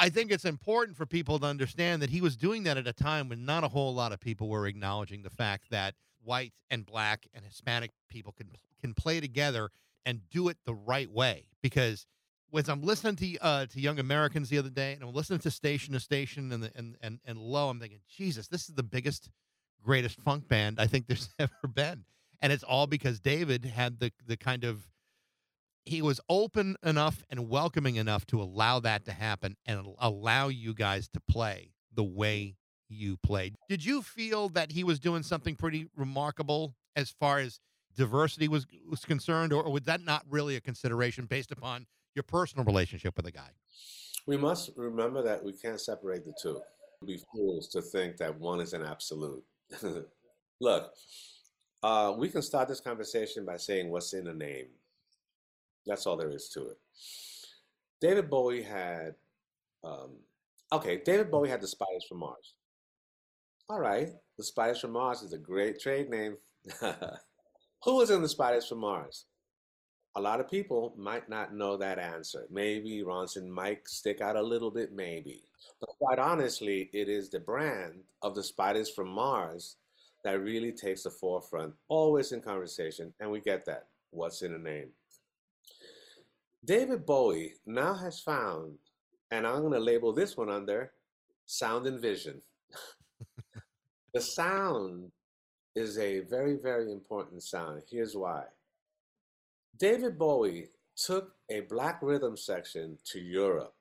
I 0.00 0.08
think 0.08 0.32
it's 0.32 0.44
important 0.44 0.96
for 0.96 1.06
people 1.06 1.38
to 1.38 1.46
understand 1.46 2.02
that 2.02 2.10
he 2.10 2.20
was 2.20 2.36
doing 2.36 2.64
that 2.64 2.76
at 2.76 2.88
a 2.88 2.92
time 2.92 3.28
when 3.28 3.44
not 3.44 3.62
a 3.62 3.68
whole 3.68 3.94
lot 3.94 4.10
of 4.10 4.18
people 4.18 4.48
were 4.48 4.66
acknowledging 4.66 5.22
the 5.22 5.30
fact 5.30 5.70
that 5.70 5.94
white 6.24 6.54
and 6.72 6.84
black 6.84 7.28
and 7.32 7.44
Hispanic 7.44 7.92
people 8.08 8.32
can 8.32 8.48
can 8.80 8.94
play 8.94 9.20
together 9.20 9.70
and 10.04 10.28
do 10.28 10.48
it 10.48 10.56
the 10.64 10.74
right 10.74 11.08
way. 11.08 11.46
Because 11.62 12.04
when 12.50 12.64
I'm 12.68 12.82
listening 12.82 13.16
to 13.16 13.38
uh, 13.38 13.66
to 13.66 13.80
Young 13.80 13.98
Americans 13.98 14.48
the 14.48 14.58
other 14.58 14.70
day, 14.70 14.92
and 14.94 15.02
I'm 15.02 15.12
listening 15.12 15.40
to 15.40 15.50
Station 15.50 15.94
to 15.94 16.00
Station 16.00 16.52
and 16.52 16.62
the, 16.62 16.72
and 16.74 16.96
and 17.00 17.20
and 17.24 17.38
Low, 17.38 17.68
I'm 17.68 17.80
thinking, 17.80 18.00
Jesus, 18.08 18.48
this 18.48 18.68
is 18.68 18.74
the 18.74 18.82
biggest, 18.82 19.30
greatest 19.82 20.20
funk 20.20 20.48
band 20.48 20.80
I 20.80 20.86
think 20.86 21.06
there's 21.08 21.28
ever 21.38 21.68
been, 21.72 22.04
and 22.40 22.52
it's 22.52 22.64
all 22.64 22.86
because 22.86 23.20
David 23.20 23.64
had 23.64 24.00
the 24.00 24.12
the 24.26 24.36
kind 24.36 24.64
of 24.64 24.88
he 25.84 26.02
was 26.02 26.20
open 26.28 26.76
enough 26.82 27.24
and 27.30 27.48
welcoming 27.48 27.96
enough 27.96 28.26
to 28.26 28.42
allow 28.42 28.78
that 28.80 29.06
to 29.06 29.12
happen 29.12 29.56
and 29.64 29.86
allow 29.98 30.48
you 30.48 30.74
guys 30.74 31.08
to 31.08 31.20
play 31.20 31.72
the 31.94 32.04
way 32.04 32.56
you 32.90 33.16
played. 33.16 33.56
Did 33.68 33.84
you 33.84 34.02
feel 34.02 34.50
that 34.50 34.72
he 34.72 34.84
was 34.84 34.98
doing 34.98 35.22
something 35.22 35.56
pretty 35.56 35.86
remarkable 35.96 36.74
as 36.94 37.10
far 37.10 37.38
as 37.38 37.60
diversity 37.96 38.48
was 38.48 38.66
was 38.88 39.04
concerned, 39.04 39.52
or, 39.52 39.62
or 39.62 39.72
was 39.72 39.82
that 39.82 40.02
not 40.02 40.24
really 40.28 40.56
a 40.56 40.60
consideration 40.60 41.26
based 41.26 41.50
upon 41.50 41.86
your 42.18 42.24
personal 42.24 42.64
relationship 42.64 43.16
with 43.16 43.24
the 43.24 43.32
guy? 43.32 43.48
We 44.26 44.36
must 44.36 44.70
remember 44.76 45.22
that 45.22 45.42
we 45.42 45.52
can't 45.52 45.80
separate 45.80 46.24
the 46.24 46.34
two. 46.42 46.60
We'd 47.00 47.06
be 47.06 47.22
fools 47.32 47.68
to 47.68 47.80
think 47.80 48.16
that 48.18 48.38
one 48.38 48.60
is 48.60 48.72
an 48.74 48.82
absolute. 48.82 49.42
Look, 50.60 50.92
uh, 51.82 52.14
we 52.18 52.28
can 52.28 52.42
start 52.42 52.68
this 52.68 52.80
conversation 52.80 53.46
by 53.46 53.56
saying 53.56 53.88
what's 53.88 54.12
in 54.12 54.26
a 54.26 54.34
name. 54.34 54.66
That's 55.86 56.06
all 56.06 56.16
there 56.16 56.30
is 56.30 56.48
to 56.50 56.68
it. 56.68 56.78
David 58.00 58.28
Bowie 58.28 58.62
had, 58.62 59.14
um, 59.84 60.10
okay, 60.72 61.00
David 61.04 61.30
Bowie 61.30 61.48
had 61.48 61.60
the 61.60 61.68
Spiders 61.68 62.04
from 62.08 62.18
Mars. 62.18 62.54
All 63.70 63.80
right, 63.80 64.10
the 64.36 64.44
Spiders 64.44 64.80
from 64.80 64.92
Mars 64.92 65.22
is 65.22 65.32
a 65.32 65.38
great 65.38 65.80
trade 65.80 66.10
name. 66.10 66.36
Who 67.84 67.96
was 67.96 68.10
in 68.10 68.22
the 68.22 68.28
Spiders 68.28 68.66
from 68.66 68.78
Mars? 68.78 69.26
A 70.18 70.28
lot 70.28 70.40
of 70.40 70.50
people 70.50 70.94
might 70.96 71.28
not 71.28 71.54
know 71.54 71.76
that 71.76 72.00
answer. 72.00 72.44
Maybe 72.50 73.04
Ronson 73.06 73.46
might 73.46 73.86
stick 73.86 74.20
out 74.20 74.34
a 74.34 74.42
little 74.42 74.72
bit, 74.72 74.90
maybe. 74.90 75.44
But 75.78 75.90
quite 75.90 76.18
honestly, 76.18 76.90
it 76.92 77.08
is 77.08 77.30
the 77.30 77.38
brand 77.38 78.00
of 78.22 78.34
the 78.34 78.42
Spiders 78.42 78.90
from 78.90 79.10
Mars 79.10 79.76
that 80.24 80.42
really 80.42 80.72
takes 80.72 81.04
the 81.04 81.10
forefront, 81.10 81.72
always 81.86 82.32
in 82.32 82.40
conversation, 82.40 83.14
and 83.20 83.30
we 83.30 83.38
get 83.38 83.64
that. 83.66 83.86
What's 84.10 84.42
in 84.42 84.54
a 84.54 84.58
name? 84.58 84.88
David 86.64 87.06
Bowie 87.06 87.54
now 87.64 87.94
has 87.94 88.18
found, 88.18 88.74
and 89.30 89.46
I'm 89.46 89.60
going 89.60 89.72
to 89.72 89.78
label 89.78 90.12
this 90.12 90.36
one 90.36 90.50
under 90.50 90.90
sound 91.46 91.86
and 91.86 92.00
vision. 92.00 92.42
the 94.14 94.20
sound 94.20 95.12
is 95.76 95.96
a 95.96 96.20
very, 96.22 96.56
very 96.56 96.90
important 96.90 97.44
sound. 97.44 97.82
Here's 97.88 98.16
why. 98.16 98.42
David 99.78 100.18
Bowie 100.18 100.68
took 100.94 101.36
a 101.48 101.60
black 101.62 102.02
rhythm 102.02 102.36
section 102.36 102.98
to 103.04 103.18
Europe, 103.18 103.74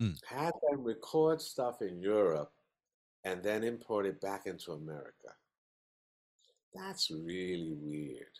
Mm. 0.00 0.20
had 0.24 0.52
them 0.62 0.82
record 0.82 1.40
stuff 1.40 1.80
in 1.82 2.00
Europe, 2.00 2.52
and 3.24 3.42
then 3.42 3.64
import 3.64 4.06
it 4.06 4.20
back 4.20 4.46
into 4.46 4.72
America. 4.72 5.36
That's 6.74 7.10
really 7.10 7.72
weird. 7.74 8.32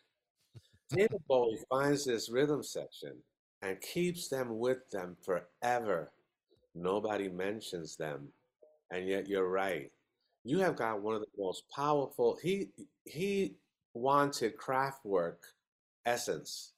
David 0.91 1.23
Bowie 1.29 1.59
finds 1.71 2.05
this 2.05 2.29
rhythm 2.31 2.63
section 2.63 3.23
and 3.63 3.81
keeps 3.81 4.29
them 4.29 4.59
with 4.59 4.89
them 4.91 5.17
forever. 5.25 6.13
Nobody 6.75 7.29
mentions 7.29 7.97
them 7.97 8.33
And 8.93 9.09
yet 9.09 9.29
you're 9.29 9.49
right. 9.51 9.93
You 10.45 10.61
have 10.61 10.77
got 10.77 11.03
one 11.03 11.15
of 11.17 11.23
the 11.23 11.29
most 11.45 11.65
powerful. 11.75 12.39
He 12.43 12.71
he 13.07 13.57
wanted 13.95 14.57
Kraftwerk 14.59 15.39
essence. 16.05 16.73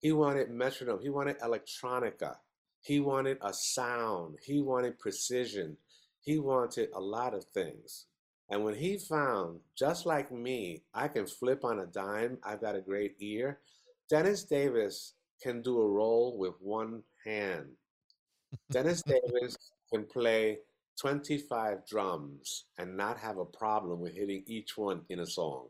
He 0.00 0.12
wanted 0.12 0.50
metronome. 0.50 1.00
He 1.00 1.10
wanted 1.10 1.38
electronica. 1.40 2.36
He 2.80 3.00
wanted 3.00 3.38
a 3.40 3.52
sound. 3.52 4.36
He 4.44 4.60
wanted 4.60 4.98
precision. 4.98 5.78
He 6.20 6.38
wanted 6.38 6.90
a 6.94 7.00
lot 7.00 7.34
of 7.34 7.44
things. 7.44 8.06
And 8.50 8.64
when 8.64 8.74
he 8.74 8.98
found, 8.98 9.60
just 9.74 10.04
like 10.04 10.30
me, 10.30 10.82
I 10.92 11.08
can 11.08 11.26
flip 11.26 11.64
on 11.64 11.78
a 11.78 11.86
dime, 11.86 12.38
I've 12.42 12.60
got 12.60 12.76
a 12.76 12.80
great 12.80 13.16
ear, 13.18 13.60
Dennis 14.10 14.44
Davis 14.44 15.14
can 15.42 15.62
do 15.62 15.80
a 15.80 15.88
roll 15.88 16.36
with 16.36 16.54
one 16.60 17.02
hand. 17.24 17.68
Dennis 18.70 19.02
Davis 19.02 19.56
can 19.90 20.04
play 20.04 20.58
25 21.00 21.86
drums 21.86 22.66
and 22.78 22.96
not 22.96 23.18
have 23.18 23.38
a 23.38 23.44
problem 23.44 24.00
with 24.00 24.14
hitting 24.14 24.44
each 24.46 24.76
one 24.76 25.02
in 25.08 25.20
a 25.20 25.26
song. 25.26 25.68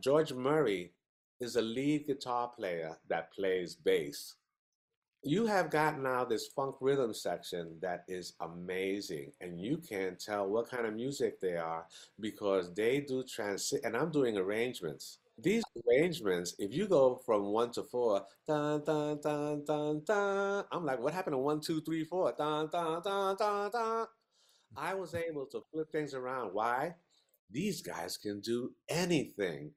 George 0.00 0.32
Murray 0.32 0.92
is 1.40 1.56
a 1.56 1.62
lead 1.62 2.06
guitar 2.06 2.48
player 2.48 2.98
that 3.08 3.32
plays 3.32 3.74
bass. 3.74 4.36
You 5.22 5.46
have 5.46 5.70
got 5.70 6.00
now 6.00 6.24
this 6.24 6.46
funk 6.48 6.76
rhythm 6.80 7.12
section 7.12 7.76
that 7.82 8.04
is 8.08 8.34
amazing, 8.40 9.32
and 9.40 9.60
you 9.60 9.78
can 9.78 10.16
tell 10.16 10.48
what 10.48 10.70
kind 10.70 10.86
of 10.86 10.94
music 10.94 11.40
they 11.40 11.56
are 11.56 11.86
because 12.20 12.72
they 12.74 13.00
do 13.00 13.24
transit. 13.24 13.80
And 13.84 13.96
I'm 13.96 14.10
doing 14.12 14.36
arrangements. 14.38 15.18
These 15.36 15.64
arrangements, 15.86 16.54
if 16.58 16.72
you 16.72 16.86
go 16.86 17.16
from 17.26 17.46
one 17.52 17.70
to 17.72 17.82
four, 17.82 18.24
dun 18.46 18.84
dun 18.84 19.20
dun 19.20 19.64
dun 19.64 20.02
dun, 20.04 20.64
I'm 20.72 20.84
like, 20.84 21.00
what 21.00 21.14
happened 21.14 21.34
to 21.34 21.38
one, 21.38 21.60
two, 21.60 21.80
three, 21.82 22.04
four? 22.04 22.32
Dun 22.36 22.68
dun 22.70 23.02
dun 23.02 23.36
dun 23.36 23.70
dun. 23.70 24.06
I 24.76 24.94
was 24.94 25.14
able 25.14 25.46
to 25.46 25.62
flip 25.72 25.90
things 25.92 26.14
around. 26.14 26.54
Why? 26.54 26.94
These 27.50 27.82
guys 27.82 28.16
can 28.16 28.40
do 28.40 28.72
anything. 28.88 29.72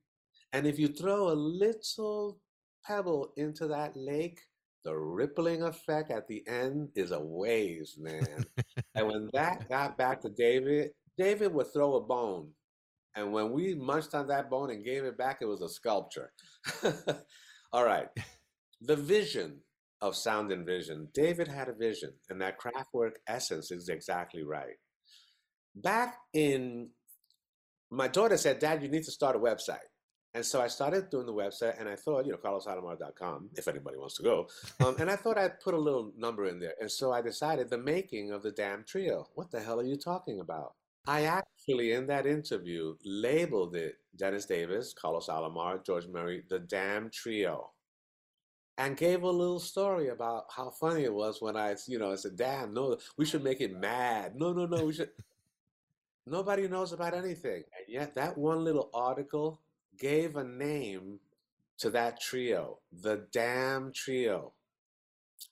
And 0.53 0.67
if 0.67 0.77
you 0.77 0.87
throw 0.87 1.29
a 1.29 1.33
little 1.33 2.39
pebble 2.85 3.33
into 3.37 3.67
that 3.67 3.95
lake, 3.95 4.39
the 4.83 4.97
rippling 4.97 5.61
effect 5.63 6.11
at 6.11 6.27
the 6.27 6.43
end 6.47 6.89
is 6.95 7.11
a 7.11 7.19
waves, 7.19 7.97
man. 7.97 8.45
and 8.95 9.07
when 9.07 9.29
that 9.33 9.69
got 9.69 9.97
back 9.97 10.21
to 10.21 10.29
David, 10.29 10.91
David 11.17 11.53
would 11.53 11.71
throw 11.71 11.95
a 11.95 12.01
bone. 12.01 12.49
And 13.15 13.31
when 13.31 13.51
we 13.51 13.75
munched 13.75 14.15
on 14.15 14.27
that 14.27 14.49
bone 14.49 14.71
and 14.71 14.85
gave 14.85 15.03
it 15.03 15.17
back, 15.17 15.39
it 15.41 15.45
was 15.45 15.61
a 15.61 15.69
sculpture. 15.69 16.31
All 17.73 17.85
right. 17.85 18.07
The 18.81 18.95
vision 18.95 19.59
of 20.01 20.15
sound 20.15 20.51
and 20.51 20.65
vision. 20.65 21.09
David 21.13 21.47
had 21.47 21.69
a 21.69 21.73
vision, 21.73 22.13
and 22.29 22.41
that 22.41 22.57
Kraftwerk 22.59 23.11
essence 23.27 23.69
is 23.71 23.89
exactly 23.89 24.43
right. 24.43 24.77
Back 25.75 26.17
in, 26.33 26.89
my 27.91 28.07
daughter 28.07 28.37
said, 28.37 28.59
Dad, 28.59 28.81
you 28.81 28.89
need 28.89 29.03
to 29.03 29.11
start 29.11 29.35
a 29.35 29.39
website. 29.39 29.77
And 30.33 30.45
so 30.45 30.61
I 30.61 30.67
started 30.67 31.09
doing 31.09 31.25
the 31.25 31.33
website, 31.33 31.77
and 31.77 31.89
I 31.89 31.95
thought, 31.95 32.25
you 32.25 32.31
know, 32.31 32.37
carlosalomar.com, 32.37 33.49
if 33.57 33.67
anybody 33.67 33.97
wants 33.97 34.15
to 34.15 34.23
go. 34.23 34.47
Um, 34.79 34.95
and 34.97 35.11
I 35.11 35.17
thought 35.17 35.37
I'd 35.37 35.59
put 35.59 35.73
a 35.73 35.79
little 35.79 36.13
number 36.17 36.45
in 36.45 36.59
there. 36.59 36.75
And 36.79 36.89
so 36.89 37.11
I 37.11 37.21
decided 37.21 37.69
the 37.69 37.77
making 37.77 38.31
of 38.31 38.41
the 38.41 38.51
damn 38.51 38.85
trio. 38.85 39.27
What 39.35 39.51
the 39.51 39.59
hell 39.59 39.79
are 39.81 39.85
you 39.85 39.97
talking 39.97 40.39
about? 40.39 40.75
I 41.05 41.23
actually, 41.23 41.91
in 41.91 42.07
that 42.07 42.25
interview, 42.25 42.95
labeled 43.03 43.75
it 43.75 43.95
Dennis 44.15 44.45
Davis, 44.45 44.93
Carlos 44.93 45.27
Alomar, 45.27 45.83
George 45.83 46.07
Murray, 46.07 46.43
the 46.47 46.59
damn 46.59 47.09
trio. 47.09 47.71
And 48.77 48.95
gave 48.95 49.23
a 49.23 49.29
little 49.29 49.59
story 49.59 50.09
about 50.09 50.45
how 50.55 50.69
funny 50.69 51.03
it 51.03 51.13
was 51.13 51.41
when 51.41 51.57
I, 51.57 51.75
you 51.87 51.99
know, 51.99 52.13
I 52.13 52.15
said, 52.15 52.37
damn, 52.37 52.73
no, 52.73 52.97
we 53.17 53.25
should 53.25 53.43
make 53.43 53.59
it 53.59 53.77
mad. 53.77 54.33
No, 54.35 54.53
no, 54.53 54.65
no, 54.65 54.85
we 54.85 54.93
should. 54.93 55.09
Nobody 56.25 56.67
knows 56.67 56.93
about 56.93 57.13
anything. 57.13 57.63
And 57.77 57.87
yet 57.89 58.15
that 58.15 58.37
one 58.37 58.63
little 58.63 58.89
article 58.93 59.59
gave 60.01 60.35
a 60.35 60.43
name 60.43 61.19
to 61.77 61.91
that 61.91 62.19
trio, 62.19 62.79
the 62.91 63.27
damn 63.31 63.93
trio. 63.93 64.53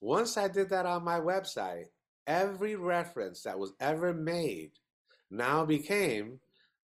Once 0.02 0.38
I 0.38 0.48
did 0.48 0.70
that 0.70 0.88
on 0.88 1.04
my 1.04 1.20
website, 1.20 1.86
every 2.26 2.76
reference 2.76 3.44
that 3.44 3.60
was 3.60 3.74
ever 3.80 4.14
made 4.14 4.72
now 5.30 5.66
became 5.66 6.40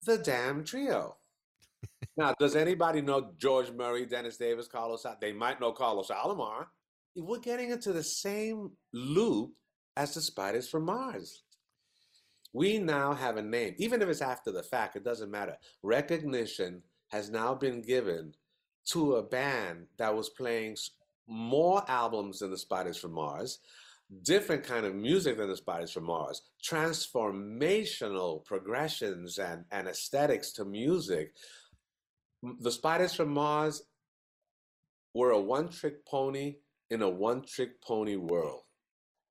the 0.05 0.17
damn 0.19 0.63
trio. 0.63 1.17
now, 2.17 2.33
does 2.39 2.55
anybody 2.55 3.01
know 3.01 3.31
George 3.37 3.71
Murray, 3.71 4.05
Dennis 4.05 4.37
Davis, 4.37 4.67
Carlos? 4.67 5.05
They 5.19 5.33
might 5.33 5.59
know 5.59 5.71
Carlos 5.71 6.09
Alomar. 6.09 6.67
We're 7.15 7.39
getting 7.39 7.71
into 7.71 7.93
the 7.93 8.03
same 8.03 8.71
loop 8.93 9.53
as 9.97 10.13
the 10.13 10.21
Spiders 10.21 10.69
from 10.69 10.85
Mars. 10.85 11.43
We 12.53 12.77
now 12.77 13.13
have 13.13 13.37
a 13.37 13.41
name, 13.41 13.73
even 13.77 14.01
if 14.01 14.07
it's 14.09 14.21
after 14.21 14.51
the 14.51 14.63
fact, 14.63 14.95
it 14.95 15.03
doesn't 15.03 15.31
matter. 15.31 15.57
Recognition 15.83 16.83
has 17.15 17.29
now 17.29 17.55
been 17.55 17.81
given 17.81 18.33
to 18.85 19.15
a 19.15 19.23
band 19.23 19.87
that 19.97 20.13
was 20.13 20.27
playing 20.27 20.75
more 21.27 21.81
albums 21.89 22.39
than 22.39 22.51
the 22.51 22.57
Spiders 22.57 22.97
from 22.97 23.13
Mars, 23.13 23.59
different 24.23 24.65
kind 24.65 24.85
of 24.85 24.93
music 24.93 25.37
than 25.37 25.47
the 25.47 25.55
Spiders 25.55 25.91
from 25.91 26.03
Mars, 26.03 26.41
transformational 26.61 28.43
progressions 28.43 29.37
and, 29.37 29.63
and 29.71 29.87
aesthetics 29.87 30.51
to 30.51 30.65
music. 30.65 31.33
The 32.59 32.71
Spiders 32.71 33.13
from 33.13 33.29
Mars 33.29 33.83
were 35.13 35.31
a 35.31 35.39
one 35.39 35.69
trick 35.69 36.05
pony 36.05 36.57
in 36.89 37.01
a 37.01 37.09
one 37.09 37.43
trick 37.43 37.81
pony 37.81 38.17
world. 38.17 38.63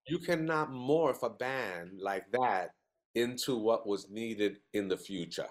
You 0.09 0.21
cannot 0.21 0.71
morph 0.71 1.23
a 1.23 1.29
band 1.29 2.01
like 2.01 2.25
that 2.33 2.71
into 3.15 3.59
what 3.59 3.87
was 3.87 4.09
needed 4.09 4.57
in 4.73 4.89
the 4.89 4.97
future. 4.97 5.49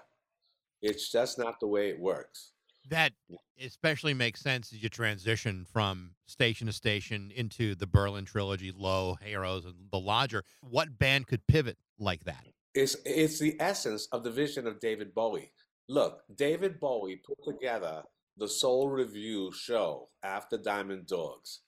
It's 0.84 1.10
just 1.10 1.38
not 1.38 1.60
the 1.60 1.66
way 1.66 1.88
it 1.88 1.98
works. 1.98 2.50
That 2.90 3.12
especially 3.58 4.12
makes 4.12 4.40
sense 4.40 4.70
as 4.70 4.82
you 4.82 4.90
transition 4.90 5.64
from 5.64 6.10
station 6.26 6.66
to 6.66 6.74
station 6.74 7.32
into 7.34 7.74
the 7.74 7.86
Berlin 7.86 8.26
trilogy, 8.26 8.70
Low, 8.70 9.16
Heroes, 9.22 9.64
and 9.64 9.74
The 9.90 9.98
Lodger. 9.98 10.44
What 10.60 10.98
band 10.98 11.26
could 11.26 11.46
pivot 11.46 11.78
like 11.98 12.24
that? 12.24 12.44
It's 12.74 12.96
it's 13.06 13.38
the 13.38 13.56
essence 13.60 14.08
of 14.12 14.24
the 14.24 14.30
vision 14.30 14.66
of 14.66 14.78
David 14.78 15.14
Bowie. 15.14 15.52
Look, 15.88 16.20
David 16.36 16.78
Bowie 16.78 17.22
put 17.24 17.38
together 17.50 18.02
the 18.36 18.48
Soul 18.48 18.90
Review 18.90 19.52
show 19.52 20.10
after 20.22 20.58
Diamond 20.58 21.06
Dogs. 21.06 21.60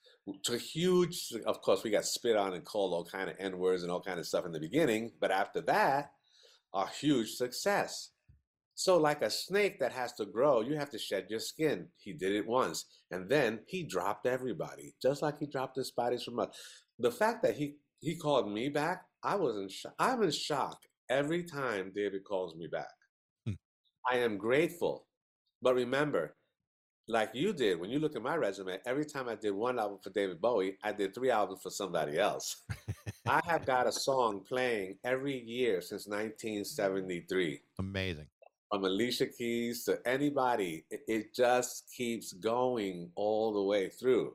To 0.45 0.59
huge, 0.59 1.33
of 1.47 1.63
course, 1.63 1.85
we 1.85 1.91
got 1.91 2.05
spit 2.05 2.37
on 2.37 2.53
and 2.53 2.65
called 2.65 2.93
all 2.93 3.05
kind 3.05 3.31
of 3.31 3.37
n 3.39 3.57
words 3.57 3.83
and 3.83 3.91
all 3.91 4.03
kind 4.03 4.19
of 4.19 4.27
stuff 4.27 4.45
in 4.45 4.53
the 4.53 4.61
beginning, 4.61 5.13
but 5.21 5.31
after 5.31 5.63
that, 5.63 6.11
a 6.75 6.87
huge 6.87 7.31
success. 7.31 8.11
So, 8.79 8.99
like 8.99 9.23
a 9.23 9.31
snake 9.31 9.81
that 9.81 9.95
has 9.95 10.13
to 10.15 10.27
grow, 10.27 10.61
you 10.61 10.77
have 10.77 10.91
to 10.91 10.99
shed 10.99 11.29
your 11.31 11.41
skin. 11.41 11.89
He 11.97 12.13
did 12.13 12.33
it 12.33 12.47
once, 12.47 12.85
and 13.11 13.27
then 13.27 13.61
he 13.67 13.83
dropped 13.83 14.27
everybody, 14.27 14.95
just 15.01 15.23
like 15.23 15.39
he 15.39 15.47
dropped 15.47 15.77
the 15.77 15.85
spiders 15.85 16.23
from 16.23 16.39
us. 16.39 16.49
The 16.99 17.11
fact 17.11 17.43
that 17.43 17.57
he 17.57 17.77
he 18.01 18.17
called 18.17 18.53
me 18.53 18.69
back, 18.69 19.05
I 19.23 19.35
was 19.37 19.57
in 19.57 19.71
shock. 19.71 19.95
I'm 19.99 20.23
in 20.23 20.31
shock 20.31 20.77
every 21.09 21.43
time 21.43 21.91
David 21.95 22.23
calls 22.25 22.55
me 22.55 22.67
back. 22.67 22.93
Hmm. 23.47 23.55
I 24.13 24.19
am 24.19 24.37
grateful, 24.37 25.07
but 25.63 25.75
remember, 25.75 26.37
like 27.09 27.31
you 27.33 27.55
did 27.55 27.81
when 27.81 27.89
you 27.89 27.99
look 27.99 28.15
at 28.15 28.23
my 28.23 28.37
resume, 28.37 28.77
every 28.85 29.07
time 29.07 29.27
I 29.27 29.37
did 29.37 29.53
one 29.53 29.79
album 29.79 30.01
for 30.05 30.11
David 30.11 30.39
Bowie, 30.39 30.77
I 30.85 30.93
did 30.93 31.15
three 31.15 31.31
albums 31.31 31.63
for 31.63 31.71
somebody 31.71 32.19
else. 32.19 32.65
I 33.27 33.41
have 33.47 33.65
got 33.65 33.87
a 33.87 33.93
song 33.93 34.45
playing 34.47 34.99
every 35.03 35.41
year 35.41 35.81
since 35.81 36.07
1973. 36.07 37.63
Amazing 37.79 38.27
from 38.71 38.85
Alicia 38.85 39.27
Keys 39.27 39.85
to 39.85 39.99
anybody, 40.07 40.85
it, 40.91 41.01
it 41.07 41.35
just 41.35 41.91
keeps 41.97 42.33
going 42.33 43.11
all 43.15 43.53
the 43.53 43.63
way 43.63 43.89
through. 43.89 44.35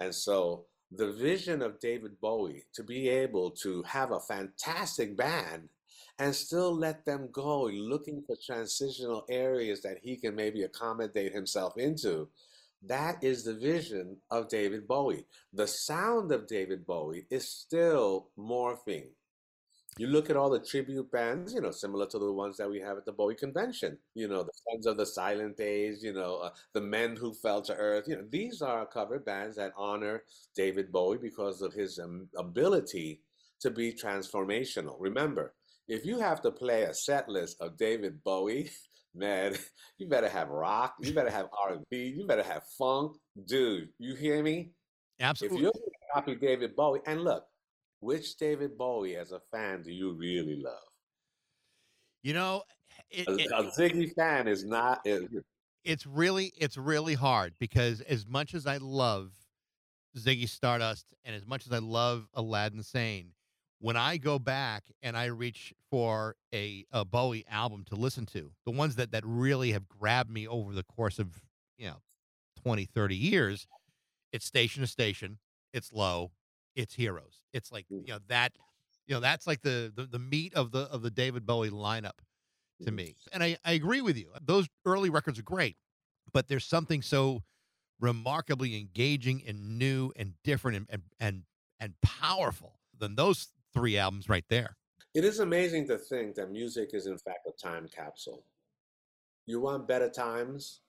And 0.00 0.14
so 0.14 0.66
the 0.90 1.12
vision 1.12 1.62
of 1.62 1.80
David 1.80 2.20
Bowie 2.20 2.64
to 2.74 2.82
be 2.82 3.08
able 3.08 3.50
to 3.62 3.82
have 3.82 4.12
a 4.12 4.20
fantastic 4.20 5.16
band 5.16 5.68
and 6.18 6.34
still 6.34 6.74
let 6.74 7.04
them 7.04 7.28
go 7.32 7.64
looking 7.64 8.22
for 8.26 8.36
transitional 8.36 9.24
areas 9.28 9.82
that 9.82 9.98
he 10.02 10.16
can 10.16 10.36
maybe 10.36 10.62
accommodate 10.62 11.32
himself 11.32 11.76
into. 11.76 12.28
That 12.86 13.24
is 13.24 13.44
the 13.44 13.54
vision 13.54 14.18
of 14.30 14.48
David 14.48 14.86
Bowie. 14.86 15.24
The 15.52 15.66
sound 15.66 16.30
of 16.30 16.46
David 16.46 16.86
Bowie 16.86 17.26
is 17.30 17.48
still 17.48 18.28
morphing. 18.38 19.06
You 19.96 20.08
look 20.08 20.28
at 20.28 20.36
all 20.36 20.50
the 20.50 20.58
tribute 20.58 21.10
bands, 21.12 21.54
you 21.54 21.60
know, 21.60 21.70
similar 21.70 22.06
to 22.06 22.18
the 22.18 22.32
ones 22.32 22.56
that 22.56 22.68
we 22.68 22.80
have 22.80 22.96
at 22.96 23.04
the 23.04 23.12
Bowie 23.12 23.36
Convention. 23.36 23.96
You 24.14 24.26
know, 24.26 24.42
the 24.42 24.52
Sons 24.70 24.86
of 24.86 24.96
the 24.96 25.06
Silent 25.06 25.60
Age, 25.60 25.98
you 26.02 26.12
know, 26.12 26.36
uh, 26.36 26.50
the 26.72 26.80
Men 26.80 27.14
Who 27.14 27.32
Fell 27.32 27.62
to 27.62 27.74
Earth. 27.74 28.06
You 28.08 28.16
know, 28.16 28.24
these 28.28 28.60
are 28.60 28.86
cover 28.86 29.20
bands 29.20 29.56
that 29.56 29.72
honor 29.76 30.24
David 30.56 30.90
Bowie 30.90 31.18
because 31.18 31.62
of 31.62 31.72
his 31.72 31.98
um, 32.00 32.28
ability 32.36 33.20
to 33.60 33.70
be 33.70 33.92
transformational. 33.92 34.96
Remember, 34.98 35.54
if 35.86 36.04
you 36.04 36.18
have 36.18 36.40
to 36.42 36.50
play 36.50 36.82
a 36.82 36.94
set 36.94 37.28
list 37.28 37.60
of 37.60 37.76
David 37.76 38.22
Bowie, 38.24 38.70
man, 39.14 39.54
you 39.98 40.08
better 40.08 40.28
have 40.28 40.48
rock, 40.48 40.94
you 41.00 41.12
better 41.12 41.30
have 41.30 41.48
R&B, 41.66 42.14
you 42.16 42.26
better 42.26 42.42
have 42.42 42.64
funk, 42.76 43.16
dude. 43.46 43.90
You 43.98 44.16
hear 44.16 44.42
me? 44.42 44.70
Absolutely. 45.20 45.58
If 45.58 45.62
you're 45.62 45.72
going 45.72 45.84
to 45.84 46.14
copy 46.14 46.34
David 46.34 46.74
Bowie, 46.74 47.00
and 47.06 47.22
look, 47.22 47.44
which 48.04 48.36
David 48.36 48.76
Bowie, 48.76 49.16
as 49.16 49.32
a 49.32 49.40
fan, 49.50 49.82
do 49.82 49.90
you 49.90 50.12
really 50.12 50.56
love? 50.56 50.78
You 52.22 52.34
know, 52.34 52.62
it, 53.10 53.26
A, 53.26 53.34
it- 53.34 53.50
a 53.50 53.62
Ziggy 53.64 54.14
fan 54.14 54.46
is 54.46 54.64
not. 54.64 55.00
Is, 55.04 55.24
it's 55.84 56.06
really 56.06 56.52
it's 56.56 56.76
really 56.76 57.14
hard 57.14 57.54
because 57.58 58.00
as 58.02 58.26
much 58.26 58.54
as 58.54 58.66
I 58.66 58.76
love 58.78 59.32
Ziggy 60.16 60.48
Stardust 60.48 61.06
and 61.24 61.34
as 61.34 61.46
much 61.46 61.66
as 61.66 61.72
I 61.72 61.78
love 61.78 62.28
Aladdin 62.34 62.82
Sane, 62.82 63.32
when 63.80 63.96
I 63.96 64.16
go 64.18 64.38
back 64.38 64.84
and 65.02 65.16
I 65.16 65.26
reach 65.26 65.74
for 65.90 66.36
a, 66.54 66.84
a 66.92 67.04
Bowie 67.04 67.44
album 67.50 67.84
to 67.88 67.96
listen 67.96 68.26
to, 68.26 68.52
the 68.64 68.70
ones 68.70 68.96
that 68.96 69.12
that 69.12 69.24
really 69.26 69.72
have 69.72 69.88
grabbed 69.88 70.30
me 70.30 70.46
over 70.46 70.72
the 70.72 70.84
course 70.84 71.18
of, 71.18 71.42
you 71.78 71.88
know, 71.88 72.02
20, 72.62 72.84
30 72.84 73.16
years, 73.16 73.66
it's 74.32 74.46
Station 74.46 74.82
to 74.82 74.86
Station, 74.86 75.38
it's 75.74 75.92
Low, 75.92 76.32
it's 76.76 76.94
Heroes. 76.94 77.42
It's 77.52 77.70
like, 77.72 77.86
mm. 77.92 78.06
you 78.06 78.12
know, 78.12 78.20
that 78.28 78.52
you 79.06 79.14
know, 79.14 79.20
that's 79.20 79.46
like 79.46 79.62
the 79.62 79.92
the, 79.94 80.06
the 80.06 80.18
meat 80.18 80.54
of 80.54 80.72
the 80.72 80.82
of 80.90 81.02
the 81.02 81.10
David 81.10 81.46
Bowie 81.46 81.70
lineup 81.70 82.18
to 82.82 82.90
mm. 82.90 82.94
me. 82.94 83.16
And 83.32 83.42
I, 83.42 83.56
I 83.64 83.72
agree 83.72 84.00
with 84.00 84.16
you. 84.16 84.30
Those 84.42 84.68
early 84.84 85.10
records 85.10 85.38
are 85.38 85.42
great, 85.42 85.76
but 86.32 86.48
there's 86.48 86.64
something 86.64 87.02
so 87.02 87.42
remarkably 88.00 88.76
engaging 88.78 89.42
and 89.46 89.78
new 89.78 90.12
and 90.16 90.34
different 90.42 90.76
and 90.76 90.86
and 90.90 91.02
and, 91.20 91.42
and 91.80 91.94
powerful 92.02 92.78
than 92.98 93.14
those 93.14 93.48
three 93.72 93.98
albums 93.98 94.28
right 94.28 94.44
there. 94.48 94.76
It 95.14 95.24
is 95.24 95.38
amazing 95.38 95.86
to 95.88 95.98
think 95.98 96.34
that 96.36 96.50
music 96.50 96.90
is 96.92 97.06
in 97.06 97.18
fact 97.18 97.46
a 97.46 97.52
time 97.52 97.88
capsule. 97.94 98.44
You 99.46 99.60
want 99.60 99.86
better 99.86 100.08
times? 100.08 100.80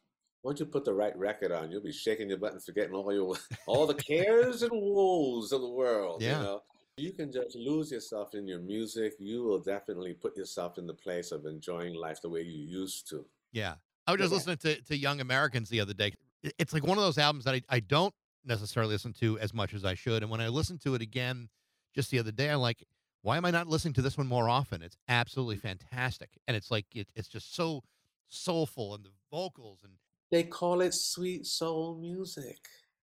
Once 0.45 0.59
you 0.59 0.65
put 0.67 0.85
the 0.85 0.93
right 0.93 1.17
record 1.17 1.51
on, 1.51 1.71
you'll 1.71 1.81
be 1.81 1.91
shaking 1.91 2.29
your 2.29 2.37
buttons, 2.37 2.65
forgetting 2.65 2.93
all 2.93 3.11
your 3.11 3.35
all 3.65 3.87
the 3.87 3.95
cares 3.95 4.61
and 4.61 4.71
woes 4.71 5.51
of 5.51 5.59
the 5.61 5.67
world. 5.69 6.21
Yeah. 6.21 6.37
You 6.37 6.43
know, 6.43 6.61
you 6.97 7.11
can 7.13 7.31
just 7.31 7.55
lose 7.55 7.91
yourself 7.91 8.35
in 8.35 8.47
your 8.47 8.59
music. 8.59 9.13
You 9.17 9.41
will 9.43 9.59
definitely 9.59 10.13
put 10.13 10.37
yourself 10.37 10.77
in 10.77 10.85
the 10.85 10.93
place 10.93 11.31
of 11.31 11.47
enjoying 11.47 11.95
life 11.95 12.21
the 12.21 12.29
way 12.29 12.41
you 12.43 12.63
used 12.63 13.09
to. 13.09 13.25
Yeah. 13.53 13.73
I 14.05 14.11
was 14.11 14.21
just 14.21 14.31
Yeah. 14.31 14.35
listening 14.35 14.57
to, 14.57 14.81
to 14.83 14.95
Young 14.95 15.19
Americans 15.19 15.67
the 15.67 15.81
other 15.81 15.95
day. 15.95 16.13
It's 16.59 16.73
like 16.73 16.85
one 16.85 16.99
of 16.99 17.03
those 17.03 17.17
albums 17.17 17.45
that 17.45 17.55
I, 17.55 17.61
I 17.67 17.79
don't 17.79 18.13
necessarily 18.45 18.93
listen 18.93 19.13
to 19.13 19.39
as 19.39 19.51
much 19.51 19.73
as 19.73 19.83
I 19.83 19.95
should. 19.95 20.21
And 20.21 20.29
when 20.31 20.41
I 20.41 20.49
listened 20.49 20.79
to 20.81 20.93
it 20.93 21.01
again 21.01 21.49
just 21.95 22.11
the 22.11 22.19
other 22.19 22.31
day, 22.31 22.49
I'm 22.51 22.59
like, 22.59 22.83
why 23.23 23.37
am 23.37 23.45
I 23.45 23.49
not 23.49 23.65
listening 23.65 23.95
to 23.95 24.03
this 24.03 24.15
one 24.15 24.27
more 24.27 24.47
often? 24.47 24.83
It's 24.83 24.97
absolutely 25.09 25.57
fantastic. 25.57 26.29
And 26.47 26.55
it's 26.55 26.69
like, 26.69 26.85
it, 26.93 27.07
it's 27.15 27.27
just 27.27 27.55
so 27.55 27.81
soulful 28.27 28.93
and 28.93 29.03
the 29.03 29.09
vocals 29.31 29.79
and 29.83 29.93
They 30.31 30.43
call 30.43 30.81
it 30.81 30.93
sweet 30.93 31.45
soul 31.45 31.97
music 31.99 32.57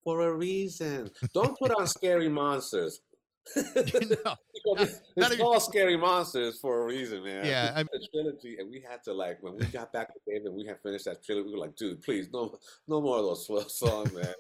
for 0.05 0.23
a 0.23 0.33
reason. 0.35 1.11
Don't 1.33 1.57
put 1.59 1.71
on 1.73 1.87
scary 1.87 2.29
monsters. 2.29 3.01
No, 3.57 4.37
it's 4.79 5.01
even- 5.35 5.61
Scary 5.61 5.97
Monsters 5.97 6.61
for 6.61 6.83
a 6.83 6.87
reason, 6.87 7.25
man. 7.25 7.45
Yeah, 7.45 7.73
I- 7.75 7.83
the 7.83 8.09
trilogy, 8.13 8.57
and 8.61 8.71
we 8.71 8.81
had 8.81 9.03
to 9.05 9.13
like 9.13 9.43
when 9.43 9.57
we 9.57 9.67
got 9.67 9.93
back 9.93 10.13
to 10.15 10.21
David, 10.29 10.53
we 10.53 10.65
had 10.65 10.81
finished 10.81 11.07
that 11.07 11.25
trilogy. 11.25 11.47
We 11.49 11.53
were 11.55 11.59
like, 11.59 11.75
dude, 11.75 12.03
please, 12.03 12.29
no, 12.33 12.57
no 12.87 13.01
more 13.01 13.19
of 13.19 13.25
those 13.25 13.45
slow 13.47 13.63
songs, 13.63 14.13
man. 14.13 14.33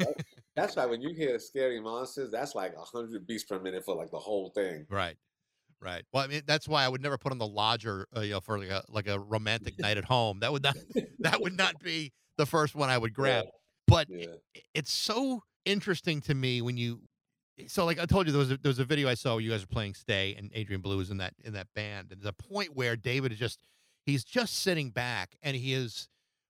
That's 0.55 0.76
why 0.76 0.87
when 0.87 1.03
you 1.03 1.12
hear 1.14 1.37
Scary 1.41 1.80
Monsters, 1.80 2.30
that's 2.30 2.55
like 2.55 2.74
hundred 2.76 3.26
beats 3.26 3.43
per 3.45 3.59
minute 3.59 3.85
for 3.85 3.97
like 3.97 4.12
the 4.12 4.18
whole 4.20 4.51
thing. 4.51 4.87
Right. 4.89 5.16
Right. 5.80 6.05
Well, 6.12 6.22
I 6.22 6.28
mean, 6.28 6.43
that's 6.47 6.68
why 6.68 6.85
I 6.85 6.89
would 6.89 7.03
never 7.03 7.18
put 7.18 7.33
on 7.33 7.39
the 7.39 7.47
lodger, 7.47 8.07
uh, 8.16 8.20
you 8.20 8.30
know, 8.35 8.41
for 8.41 8.57
like 8.57 8.70
a 8.70 8.85
like 8.89 9.09
a 9.09 9.18
romantic 9.18 9.80
night 9.80 9.97
at 9.99 10.05
home. 10.05 10.39
That 10.41 10.53
would 10.53 10.62
not 10.62 10.76
that 11.18 11.41
would 11.41 11.57
not 11.57 11.80
be 11.80 12.12
the 12.39 12.47
first 12.47 12.74
one 12.74 12.91
I 12.91 12.99
would 12.99 13.14
grab. 13.14 13.47
But 13.87 14.09
Yeah. 14.09 14.26
it- 14.55 14.64
it's 14.74 14.93
so 14.93 15.43
interesting 15.64 16.20
to 16.22 16.35
me 16.35 16.62
when 16.62 16.76
you. 16.76 17.03
So, 17.68 17.85
like 17.85 17.99
I 17.99 18.07
told 18.07 18.26
you, 18.26 18.33
there 18.33 18.39
was 18.39 18.51
a, 18.51 18.57
there 18.57 18.70
was 18.70 18.78
a 18.78 18.85
video 18.85 19.09
I 19.09 19.14
saw 19.14 19.35
where 19.35 19.43
you 19.43 19.51
guys 19.51 19.62
are 19.62 19.66
playing 19.68 19.95
"Stay" 19.95 20.35
and 20.35 20.51
Adrian 20.55 20.80
Belew 20.80 21.01
is 21.01 21.11
in 21.11 21.18
that 21.18 21.35
in 21.45 21.53
that 21.53 21.68
band, 21.74 22.11
and 22.11 22.20
there's 22.20 22.28
a 22.28 22.33
point 22.33 22.74
where 22.74 22.97
David 22.97 23.30
is 23.33 23.39
just 23.39 23.61
he's 24.07 24.24
just 24.24 24.55
sitting 24.59 24.91
back 24.91 25.37
and 25.43 25.55
he 25.57 25.72
is 25.74 26.09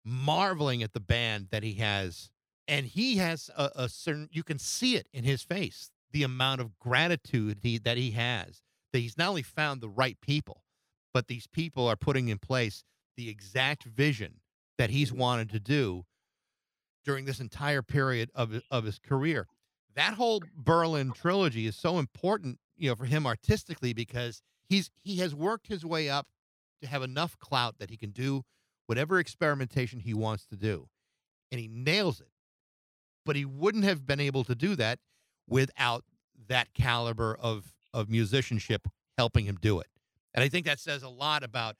marveling 0.05 0.83
at 0.83 0.93
the 0.95 1.01
band 1.01 1.49
that 1.51 1.63
he 1.63 1.75
has, 1.75 2.31
and 2.67 2.87
he 2.87 3.17
has 3.17 3.51
a, 3.57 3.71
a 3.77 3.89
certain 3.89 4.29
you 4.33 4.43
can 4.43 4.59
see 4.59 4.97
it 4.97 5.07
in 5.13 5.25
his 5.25 5.43
face 5.43 5.91
the 6.13 6.23
amount 6.23 6.61
of 6.61 6.79
gratitude 6.79 7.59
he, 7.63 7.77
that 7.79 7.97
he 7.99 8.13
has 8.13 8.63
that 8.93 9.01
he's 9.01 9.19
not 9.19 9.29
only 9.29 9.43
found 9.43 9.81
the 9.81 9.89
right 9.89 10.19
people, 10.23 10.65
but 11.13 11.27
these 11.27 11.47
people 11.47 11.87
are 11.87 11.97
putting 11.97 12.29
in 12.29 12.39
place 12.39 12.83
the 13.17 13.29
exact 13.29 13.85
vision 13.85 14.41
that 14.79 14.91
he's 14.91 15.13
wanted 15.13 15.51
to 15.51 15.61
do 15.61 16.05
during 17.05 17.25
this 17.25 17.41
entire 17.41 17.83
period 17.83 18.31
of 18.35 18.61
of 18.71 18.85
his 18.85 18.99
career. 18.99 19.47
That 19.95 20.15
whole 20.15 20.43
Berlin 20.55 21.13
trilogy 21.13 21.67
is 21.67 21.77
so 21.77 21.99
important, 21.99 22.59
you 22.77 22.91
know, 22.91 22.97
for 22.97 23.07
him 23.07 23.27
artistically 23.27 23.93
because 23.93 24.43
he's 24.69 24.91
he 25.03 25.17
has 25.19 25.35
worked 25.35 25.69
his 25.69 25.85
way 25.85 26.11
up 26.11 26.27
to 26.83 26.89
have 26.89 27.03
enough 27.03 27.39
clout 27.39 27.79
that 27.79 27.91
he 27.91 27.97
can 27.97 28.11
do 28.11 28.45
whatever 28.87 29.19
experimentation 29.19 30.01
he 30.01 30.15
wants 30.15 30.47
to 30.47 30.57
do. 30.57 30.89
And 31.51 31.61
he 31.61 31.69
nails 31.69 32.21
it. 32.21 32.29
But 33.25 33.37
he 33.37 33.45
wouldn't 33.45 33.85
have 33.85 34.07
been 34.07 34.21
able 34.21 34.45
to 34.45 34.55
do 34.55 34.77
that 34.77 34.99
without 35.49 36.05
that 36.49 36.75
caliber 36.75 37.37
of 37.41 37.73
of 37.95 38.11
musicianship 38.11 38.89
helping 39.17 39.47
him 39.47 39.57
do 39.61 39.81
it. 39.81 39.87
And 40.35 40.45
I 40.45 40.49
think 40.49 40.67
that 40.67 40.79
says 40.79 41.03
a 41.03 41.09
lot 41.09 41.43
about 41.43 41.77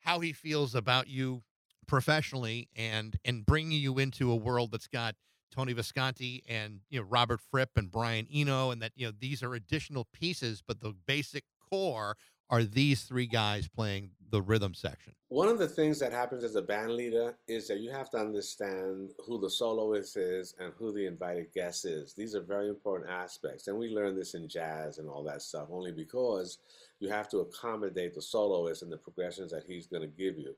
how 0.00 0.20
he 0.20 0.32
feels 0.32 0.74
about 0.74 1.08
you 1.08 1.42
professionally 1.86 2.68
and 2.76 3.16
and 3.24 3.44
bringing 3.44 3.80
you 3.80 3.98
into 3.98 4.30
a 4.30 4.36
world 4.36 4.70
that's 4.72 4.86
got 4.86 5.14
Tony 5.54 5.72
Visconti 5.72 6.42
and 6.48 6.80
you 6.88 7.00
know 7.00 7.06
Robert 7.08 7.40
Fripp 7.40 7.70
and 7.76 7.90
Brian 7.90 8.26
Eno 8.32 8.70
and 8.70 8.80
that 8.82 8.92
you 8.96 9.06
know 9.06 9.12
these 9.18 9.42
are 9.42 9.54
additional 9.54 10.06
pieces 10.12 10.62
but 10.66 10.80
the 10.80 10.94
basic 11.06 11.44
core 11.70 12.16
are 12.50 12.64
these 12.64 13.04
three 13.04 13.26
guys 13.26 13.66
playing 13.66 14.10
the 14.30 14.42
rhythm 14.42 14.74
section. 14.74 15.14
One 15.28 15.48
of 15.48 15.58
the 15.58 15.68
things 15.68 15.98
that 16.00 16.12
happens 16.12 16.44
as 16.44 16.54
a 16.54 16.62
band 16.62 16.92
leader 16.92 17.34
is 17.48 17.66
that 17.68 17.80
you 17.80 17.90
have 17.90 18.10
to 18.10 18.18
understand 18.18 19.10
who 19.26 19.40
the 19.40 19.48
soloist 19.48 20.16
is 20.16 20.54
and 20.58 20.72
who 20.78 20.92
the 20.92 21.06
invited 21.06 21.46
guest 21.54 21.86
is. 21.86 22.12
These 22.14 22.34
are 22.34 22.42
very 22.42 22.68
important 22.68 23.10
aspects. 23.10 23.68
And 23.68 23.78
we 23.78 23.88
learn 23.88 24.16
this 24.16 24.34
in 24.34 24.48
jazz 24.48 24.98
and 24.98 25.08
all 25.08 25.22
that 25.24 25.42
stuff 25.42 25.68
only 25.70 25.92
because 25.92 26.58
you 27.00 27.08
have 27.08 27.28
to 27.30 27.38
accommodate 27.38 28.14
the 28.14 28.22
soloist 28.22 28.82
and 28.82 28.92
the 28.92 28.98
progressions 28.98 29.50
that 29.52 29.64
he's 29.66 29.86
going 29.86 30.02
to 30.02 30.08
give 30.08 30.38
you. 30.38 30.54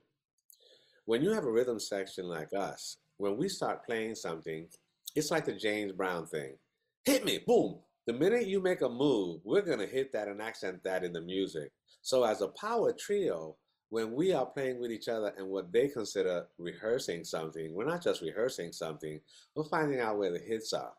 When 1.06 1.22
you 1.22 1.32
have 1.32 1.44
a 1.44 1.52
rhythm 1.52 1.78
section 1.78 2.28
like 2.28 2.52
us, 2.56 2.96
when 3.18 3.36
we 3.36 3.48
start 3.48 3.84
playing 3.84 4.14
something, 4.14 4.66
it's 5.14 5.30
like 5.30 5.44
the 5.44 5.52
James 5.52 5.92
Brown 5.92 6.26
thing 6.26 6.56
hit 7.04 7.24
me, 7.24 7.40
boom. 7.46 7.78
The 8.06 8.12
minute 8.12 8.46
you 8.46 8.60
make 8.60 8.82
a 8.82 8.88
move, 8.88 9.40
we're 9.44 9.62
to 9.62 9.86
hit 9.86 10.12
that 10.12 10.28
and 10.28 10.40
accent 10.40 10.82
that 10.84 11.04
in 11.04 11.12
the 11.12 11.20
music. 11.20 11.70
So, 12.02 12.24
as 12.24 12.42
a 12.42 12.48
power 12.48 12.92
trio, 12.92 13.56
when 13.90 14.12
we 14.12 14.32
are 14.32 14.46
playing 14.46 14.80
with 14.80 14.90
each 14.90 15.08
other 15.08 15.32
and 15.38 15.48
what 15.48 15.72
they 15.72 15.88
consider 15.88 16.46
rehearsing 16.58 17.24
something, 17.24 17.74
we're 17.74 17.86
not 17.86 18.02
just 18.02 18.22
rehearsing 18.22 18.72
something, 18.72 19.20
we're 19.54 19.64
finding 19.64 20.00
out 20.00 20.18
where 20.18 20.32
the 20.32 20.38
hits 20.38 20.72
are. 20.72 20.92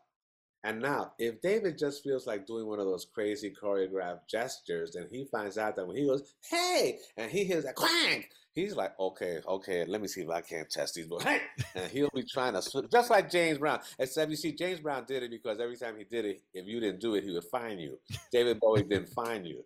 And 0.66 0.82
now, 0.82 1.12
if 1.16 1.40
David 1.40 1.78
just 1.78 2.02
feels 2.02 2.26
like 2.26 2.44
doing 2.44 2.66
one 2.66 2.80
of 2.80 2.86
those 2.86 3.04
crazy 3.04 3.54
choreographed 3.54 4.26
gestures 4.28 4.96
and 4.96 5.06
he 5.08 5.24
finds 5.24 5.58
out 5.58 5.76
that 5.76 5.86
when 5.86 5.96
he 5.96 6.04
goes, 6.04 6.34
hey, 6.50 6.98
and 7.16 7.30
he 7.30 7.44
hears 7.44 7.62
that 7.62 7.76
clank, 7.76 8.30
he's 8.52 8.74
like, 8.74 8.98
okay, 8.98 9.38
okay, 9.46 9.84
let 9.84 10.02
me 10.02 10.08
see 10.08 10.22
if 10.22 10.28
I 10.28 10.40
can't 10.40 10.68
test 10.68 10.94
these 10.96 11.06
boys. 11.06 11.22
Hey! 11.22 11.40
And 11.76 11.88
he'll 11.92 12.10
be 12.12 12.24
trying 12.24 12.54
to, 12.54 12.62
slip- 12.62 12.90
just 12.90 13.10
like 13.10 13.30
James 13.30 13.58
Brown. 13.58 13.78
Except 13.96 14.28
you 14.28 14.36
see, 14.36 14.50
James 14.50 14.80
Brown 14.80 15.04
did 15.06 15.22
it 15.22 15.30
because 15.30 15.60
every 15.60 15.76
time 15.76 15.94
he 15.96 16.02
did 16.02 16.24
it, 16.24 16.42
if 16.52 16.66
you 16.66 16.80
didn't 16.80 17.00
do 17.00 17.14
it, 17.14 17.22
he 17.22 17.30
would 17.30 17.44
fine 17.44 17.78
you. 17.78 18.00
David 18.32 18.58
Bowie 18.58 18.82
didn't 18.82 19.10
fine 19.10 19.44
you. 19.44 19.62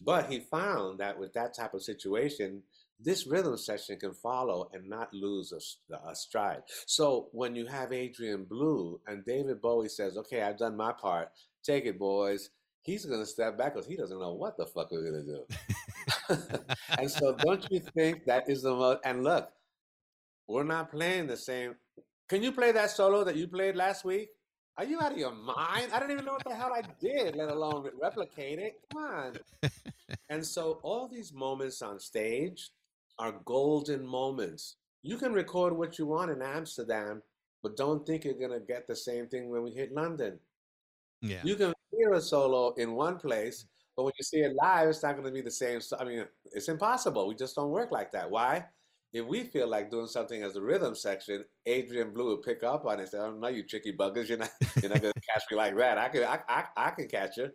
But 0.00 0.30
he 0.30 0.38
found 0.38 1.00
that 1.00 1.18
with 1.18 1.32
that 1.32 1.54
type 1.54 1.74
of 1.74 1.82
situation, 1.82 2.62
this 3.02 3.26
rhythm 3.26 3.56
section 3.56 3.98
can 3.98 4.12
follow 4.12 4.70
and 4.72 4.88
not 4.88 5.12
lose 5.12 5.52
a, 5.52 5.94
a 6.08 6.14
stride. 6.14 6.62
So 6.86 7.28
when 7.32 7.54
you 7.54 7.66
have 7.66 7.92
Adrian 7.92 8.44
Belew 8.44 9.00
and 9.06 9.24
David 9.24 9.60
Bowie 9.60 9.88
says, 9.88 10.16
okay, 10.18 10.42
I've 10.42 10.58
done 10.58 10.76
my 10.76 10.92
part, 10.92 11.30
take 11.62 11.86
it, 11.86 11.98
boys, 11.98 12.50
he's 12.82 13.04
going 13.04 13.20
to 13.20 13.26
step 13.26 13.56
back 13.56 13.74
because 13.74 13.86
he 13.86 13.96
doesn't 13.96 14.18
know 14.18 14.34
what 14.34 14.56
the 14.56 14.66
fuck 14.66 14.90
we're 14.90 15.10
going 15.10 15.24
to 15.24 16.36
do. 16.36 16.48
and 16.98 17.10
so 17.10 17.34
don't 17.34 17.66
you 17.70 17.80
think 17.94 18.24
that 18.26 18.48
is 18.48 18.62
the 18.62 18.74
most, 18.74 19.00
and 19.04 19.24
look, 19.24 19.50
we're 20.48 20.64
not 20.64 20.90
playing 20.90 21.26
the 21.26 21.36
same. 21.36 21.76
Can 22.28 22.42
you 22.42 22.52
play 22.52 22.72
that 22.72 22.90
solo 22.90 23.24
that 23.24 23.36
you 23.36 23.48
played 23.48 23.76
last 23.76 24.04
week? 24.04 24.28
Are 24.76 24.84
you 24.84 25.00
out 25.00 25.12
of 25.12 25.18
your 25.18 25.34
mind? 25.34 25.90
I 25.92 26.00
don't 26.00 26.10
even 26.10 26.24
know 26.24 26.32
what 26.32 26.44
the 26.44 26.54
hell 26.54 26.72
I 26.72 26.82
did, 27.00 27.36
let 27.36 27.50
alone 27.50 27.88
replicate 28.00 28.58
it. 28.58 28.80
Come 28.92 29.02
on. 29.02 29.36
and 30.30 30.44
so 30.44 30.80
all 30.82 31.06
these 31.06 31.32
moments 31.32 31.82
on 31.82 31.98
stage 32.00 32.70
are 33.20 33.40
golden 33.44 34.04
moments. 34.04 34.76
You 35.02 35.18
can 35.18 35.32
record 35.32 35.76
what 35.76 35.98
you 35.98 36.06
want 36.06 36.30
in 36.30 36.42
Amsterdam, 36.42 37.22
but 37.62 37.76
don't 37.76 38.04
think 38.06 38.24
you're 38.24 38.34
going 38.34 38.58
to 38.58 38.66
get 38.66 38.88
the 38.88 38.96
same 38.96 39.28
thing 39.28 39.50
when 39.50 39.62
we 39.62 39.72
hit 39.72 39.92
London. 39.92 40.38
Yeah. 41.20 41.40
You 41.44 41.54
can 41.54 41.74
hear 41.92 42.14
a 42.14 42.20
solo 42.20 42.72
in 42.74 42.94
one 42.94 43.18
place, 43.18 43.66
but 43.94 44.04
when 44.04 44.12
you 44.18 44.24
see 44.24 44.38
it 44.38 44.54
live, 44.54 44.88
it's 44.88 45.02
not 45.02 45.12
going 45.12 45.26
to 45.26 45.32
be 45.32 45.42
the 45.42 45.50
same. 45.50 45.80
I 45.98 46.04
mean, 46.04 46.24
it's 46.52 46.68
impossible. 46.68 47.28
We 47.28 47.34
just 47.34 47.54
don't 47.54 47.70
work 47.70 47.92
like 47.92 48.10
that. 48.12 48.30
Why? 48.30 48.64
If 49.12 49.26
we 49.26 49.44
feel 49.44 49.68
like 49.68 49.90
doing 49.90 50.06
something 50.06 50.42
as 50.42 50.56
a 50.56 50.62
rhythm 50.62 50.94
section, 50.94 51.44
Adrian 51.66 52.12
Belew 52.12 52.36
would 52.36 52.42
pick 52.42 52.62
up 52.62 52.86
on 52.86 52.98
it 52.98 53.02
and 53.02 53.08
say, 53.08 53.18
"Oh 53.18 53.32
no, 53.32 53.48
you 53.48 53.64
tricky 53.64 53.92
buggers! 53.92 54.28
You're 54.28 54.38
not, 54.38 54.50
you're 54.80 54.90
not 54.90 55.02
going 55.02 55.12
to 55.12 55.20
catch 55.20 55.42
me 55.50 55.56
like 55.56 55.76
that. 55.76 55.98
I 55.98 56.08
can, 56.08 56.22
I, 56.22 56.38
I, 56.48 56.64
I 56.76 56.90
can 56.90 57.08
catch 57.08 57.36
you." 57.36 57.50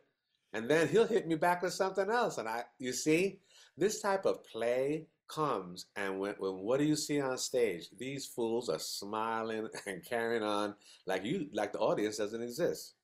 And 0.52 0.70
then 0.70 0.90
he'll 0.90 1.08
hit 1.08 1.28
me 1.28 1.36
back 1.36 1.62
with 1.62 1.74
something 1.74 2.10
else. 2.10 2.38
And 2.38 2.48
I, 2.48 2.64
you 2.78 2.92
see, 2.92 3.40
this 3.78 4.02
type 4.02 4.26
of 4.26 4.44
play 4.44 5.08
comes 5.28 5.86
and 5.96 6.20
when, 6.20 6.36
when 6.38 6.54
what 6.54 6.80
do 6.80 6.86
you 6.86 6.96
see 6.96 7.22
on 7.22 7.38
stage? 7.38 7.90
These 7.98 8.26
fools 8.28 8.70
are 8.70 8.80
smiling 8.80 9.68
and 9.88 10.06
carrying 10.06 10.44
on 10.44 10.76
like 11.06 11.26
you 11.26 11.48
like 11.54 11.74
the 11.74 11.80
audience 11.80 12.18
doesn't 12.18 12.42
exist. 12.42 12.96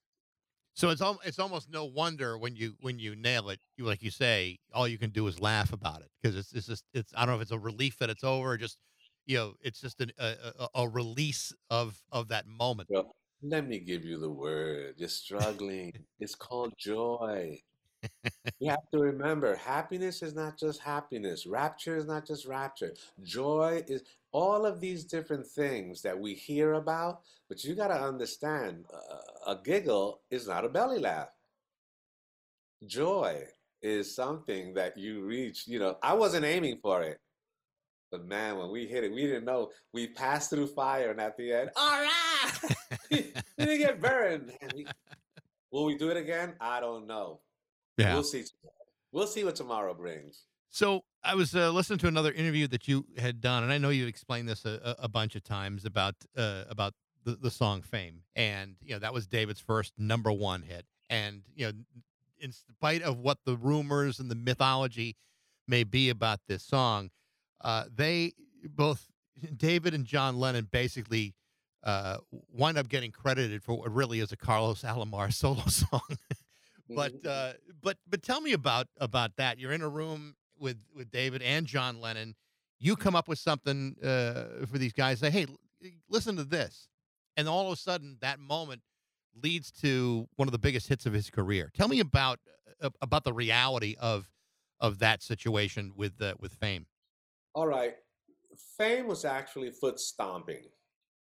So 0.74 0.90
it's 0.90 1.02
al- 1.02 1.20
it's 1.26 1.40
almost 1.40 1.70
no 1.70 1.86
wonder 1.86 2.38
when 2.38 2.56
you 2.56 2.76
when 2.82 2.98
you 2.98 3.16
nail 3.16 3.50
it, 3.50 3.60
you 3.78 3.86
like 3.86 4.02
you 4.02 4.12
say, 4.12 4.60
all 4.74 4.88
you 4.88 4.98
can 4.98 5.10
do 5.10 5.28
is 5.28 5.40
laugh 5.40 5.74
about 5.74 6.02
it 6.02 6.10
because 6.22 6.38
it's 6.38 6.54
it's 6.54 6.68
just 6.68 6.86
it's 6.94 7.14
I 7.16 7.26
don't 7.26 7.36
know 7.36 7.36
if 7.38 7.42
it's 7.44 7.52
a 7.52 7.60
relief 7.60 7.98
that 8.00 8.10
it's 8.10 8.24
over, 8.24 8.52
or 8.52 8.58
just 8.58 8.78
you 9.26 9.38
know, 9.38 9.54
it's 9.62 9.82
just 9.82 10.00
an, 10.02 10.12
a, 10.18 10.36
a 10.60 10.68
a 10.76 10.90
release 10.90 11.54
of 11.70 12.02
of 12.12 12.30
that 12.30 12.48
moment. 12.48 12.90
Well, 12.90 13.16
let 13.44 13.68
me 13.68 13.80
give 13.80 14.06
you 14.06 14.20
the 14.20 14.30
word. 14.30 14.96
You're 14.98 15.10
struggling. 15.10 15.94
it's 16.20 16.36
called 16.36 16.74
joy. 16.78 17.60
You 18.60 18.70
have 18.70 18.90
to 18.92 19.00
remember, 19.00 19.56
happiness 19.56 20.22
is 20.22 20.36
not 20.36 20.58
just 20.58 20.82
happiness. 20.82 21.46
Rapture 21.46 21.98
is 21.98 22.06
not 22.06 22.26
just 22.26 22.46
rapture. 22.46 22.94
Joy 23.24 23.84
is 23.88 24.04
all 24.32 24.66
of 24.66 24.80
these 24.80 25.04
different 25.04 25.46
things 25.48 26.02
that 26.04 26.20
we 26.20 26.34
hear 26.34 26.74
about, 26.74 27.22
but 27.50 27.64
you 27.64 27.76
got 27.76 27.88
to 27.88 28.02
understand 28.02 28.86
uh, 28.94 29.52
a 29.52 29.60
giggle 29.64 30.22
is 30.30 30.48
not 30.48 30.66
a 30.66 30.70
belly 30.70 31.00
laugh. 31.00 31.30
Joy 32.86 33.44
is 33.82 34.16
something 34.16 34.74
that 34.76 34.98
you 34.98 35.24
reach. 35.24 35.68
You 35.68 35.80
know, 35.80 35.98
I 36.02 36.14
wasn't 36.14 36.46
aiming 36.46 36.78
for 36.82 37.02
it, 37.02 37.20
but 38.12 38.26
man, 38.26 38.58
when 38.58 38.72
we 38.72 38.86
hit 38.86 39.04
it, 39.04 39.12
we 39.12 39.24
didn't 39.24 39.46
know. 39.46 39.72
We 39.94 40.08
passed 40.08 40.50
through 40.50 40.68
fire, 40.68 41.12
and 41.12 41.20
at 41.22 41.38
the 41.38 41.52
end, 41.52 41.70
all 41.76 42.02
right, 42.02 42.76
we 43.12 43.34
didn't 43.58 43.80
get 43.80 44.02
burned. 44.02 44.52
Will 45.72 45.86
we 45.86 45.98
do 45.98 46.10
it 46.10 46.18
again? 46.18 46.54
I 46.60 46.80
don't 46.80 47.08
know. 47.08 47.40
Yeah. 47.98 48.14
We'll 48.14 48.24
see. 48.24 48.44
We'll 49.12 49.28
see 49.28 49.44
what 49.44 49.56
tomorrow 49.56 49.94
brings. 49.94 50.46
So 50.70 51.04
I 51.24 51.36
was 51.36 51.54
uh, 51.54 51.70
listening 51.72 52.00
to 52.00 52.08
another 52.08 52.32
interview 52.32 52.68
that 52.70 52.88
you 52.88 53.06
had 53.18 53.42
done, 53.42 53.64
and 53.64 53.72
I 53.74 53.78
know 53.78 53.90
you 53.90 54.08
explained 54.08 54.48
this 54.48 54.64
a, 54.66 54.96
a 55.00 55.10
bunch 55.10 55.36
of 55.36 55.44
times 55.44 55.84
about 55.86 56.16
uh, 56.38 56.64
about 56.70 56.94
the, 57.26 57.36
the 57.36 57.52
song 57.52 57.82
"Fame," 57.82 58.24
and 58.36 58.76
you 58.82 58.94
know 58.94 59.00
that 59.00 59.14
was 59.14 59.28
David's 59.28 59.60
first 59.60 59.94
number 59.98 60.32
one 60.32 60.62
hit, 60.62 60.86
and 61.10 61.42
you 61.54 61.66
know, 61.68 61.74
in 62.40 62.52
spite 62.54 63.02
of 63.02 63.18
what 63.20 63.40
the 63.46 63.58
rumors 63.58 64.20
and 64.20 64.32
the 64.32 64.36
mythology 64.36 65.18
may 65.68 65.84
be 65.84 66.10
about 66.10 66.40
this 66.48 66.64
song, 66.64 67.10
uh, 67.62 67.84
they 67.94 68.32
both 68.64 69.08
David 69.58 69.94
and 69.94 70.06
John 70.06 70.40
Lennon 70.40 70.70
basically 70.72 71.36
uh, 71.84 72.18
wind 72.54 72.78
up 72.78 72.88
getting 72.88 73.12
credited 73.12 73.62
for 73.62 73.76
what 73.78 73.94
really 73.94 74.22
is 74.22 74.32
a 74.32 74.38
Carlos 74.38 74.84
Alomar 74.84 75.34
solo 75.34 75.66
song. 75.66 76.02
but 76.90 77.14
Mhm. 77.24 77.28
uh, 77.28 77.54
but 77.82 77.98
but 78.08 78.22
tell 78.24 78.42
me 78.42 78.54
about 78.54 78.88
about 78.98 79.36
that. 79.38 79.60
You're 79.60 79.74
in 79.74 79.82
a 79.82 79.90
room 79.90 80.36
with 80.60 80.78
with 80.96 81.12
David 81.12 81.42
and 81.42 81.66
John 81.66 82.02
Lennon. 82.02 82.36
You 82.80 82.96
come 82.96 83.16
up 83.16 83.28
with 83.28 83.40
something 83.40 83.96
uh, 84.04 84.66
for 84.66 84.78
these 84.78 84.94
guys. 84.94 85.20
Say, 85.20 85.30
hey, 85.30 85.46
listen 86.10 86.36
to 86.38 86.44
this, 86.44 86.88
and 87.38 87.48
all 87.48 87.68
of 87.68 87.74
a 87.74 87.76
sudden, 87.76 88.18
that 88.22 88.40
moment 88.40 88.82
leads 89.42 89.72
to 89.72 90.28
one 90.36 90.48
of 90.48 90.52
the 90.52 90.60
biggest 90.60 90.88
hits 90.88 91.06
of 91.06 91.14
his 91.14 91.30
career. 91.30 91.72
Tell 91.74 91.88
me 91.88 92.00
about 92.00 92.40
uh, 92.82 92.90
about 93.02 93.24
the 93.24 93.34
reality 93.34 93.96
of 94.00 94.30
of 94.80 95.00
that 95.00 95.22
situation 95.22 95.94
with 95.96 96.22
uh, 96.22 96.34
with 96.40 96.54
Fame. 96.54 96.88
All 97.54 97.68
right. 97.68 97.96
Fame 98.78 99.08
was 99.08 99.26
actually 99.26 99.70
foot 99.70 100.00
stomping. 100.00 100.64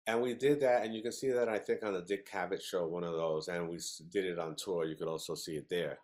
And 0.07 0.21
we 0.21 0.35
did 0.35 0.59
that, 0.59 0.85
and 0.85 0.93
you 0.93 1.01
can 1.01 1.11
see 1.11 1.31
that 1.31 1.49
I 1.49 1.57
think 1.57 1.83
on 1.83 1.93
the 1.93 2.01
Dick 2.01 2.29
Cavett 2.29 2.61
show, 2.61 2.85
one 2.85 3.03
of 3.03 3.13
those, 3.13 3.47
and 3.47 3.67
we 3.67 3.79
did 4.09 4.25
it 4.25 4.37
on 4.37 4.55
tour. 4.55 4.85
You 4.85 4.95
could 4.95 5.07
also 5.07 5.33
see 5.33 5.53
it 5.53 5.67
there. 5.67 5.97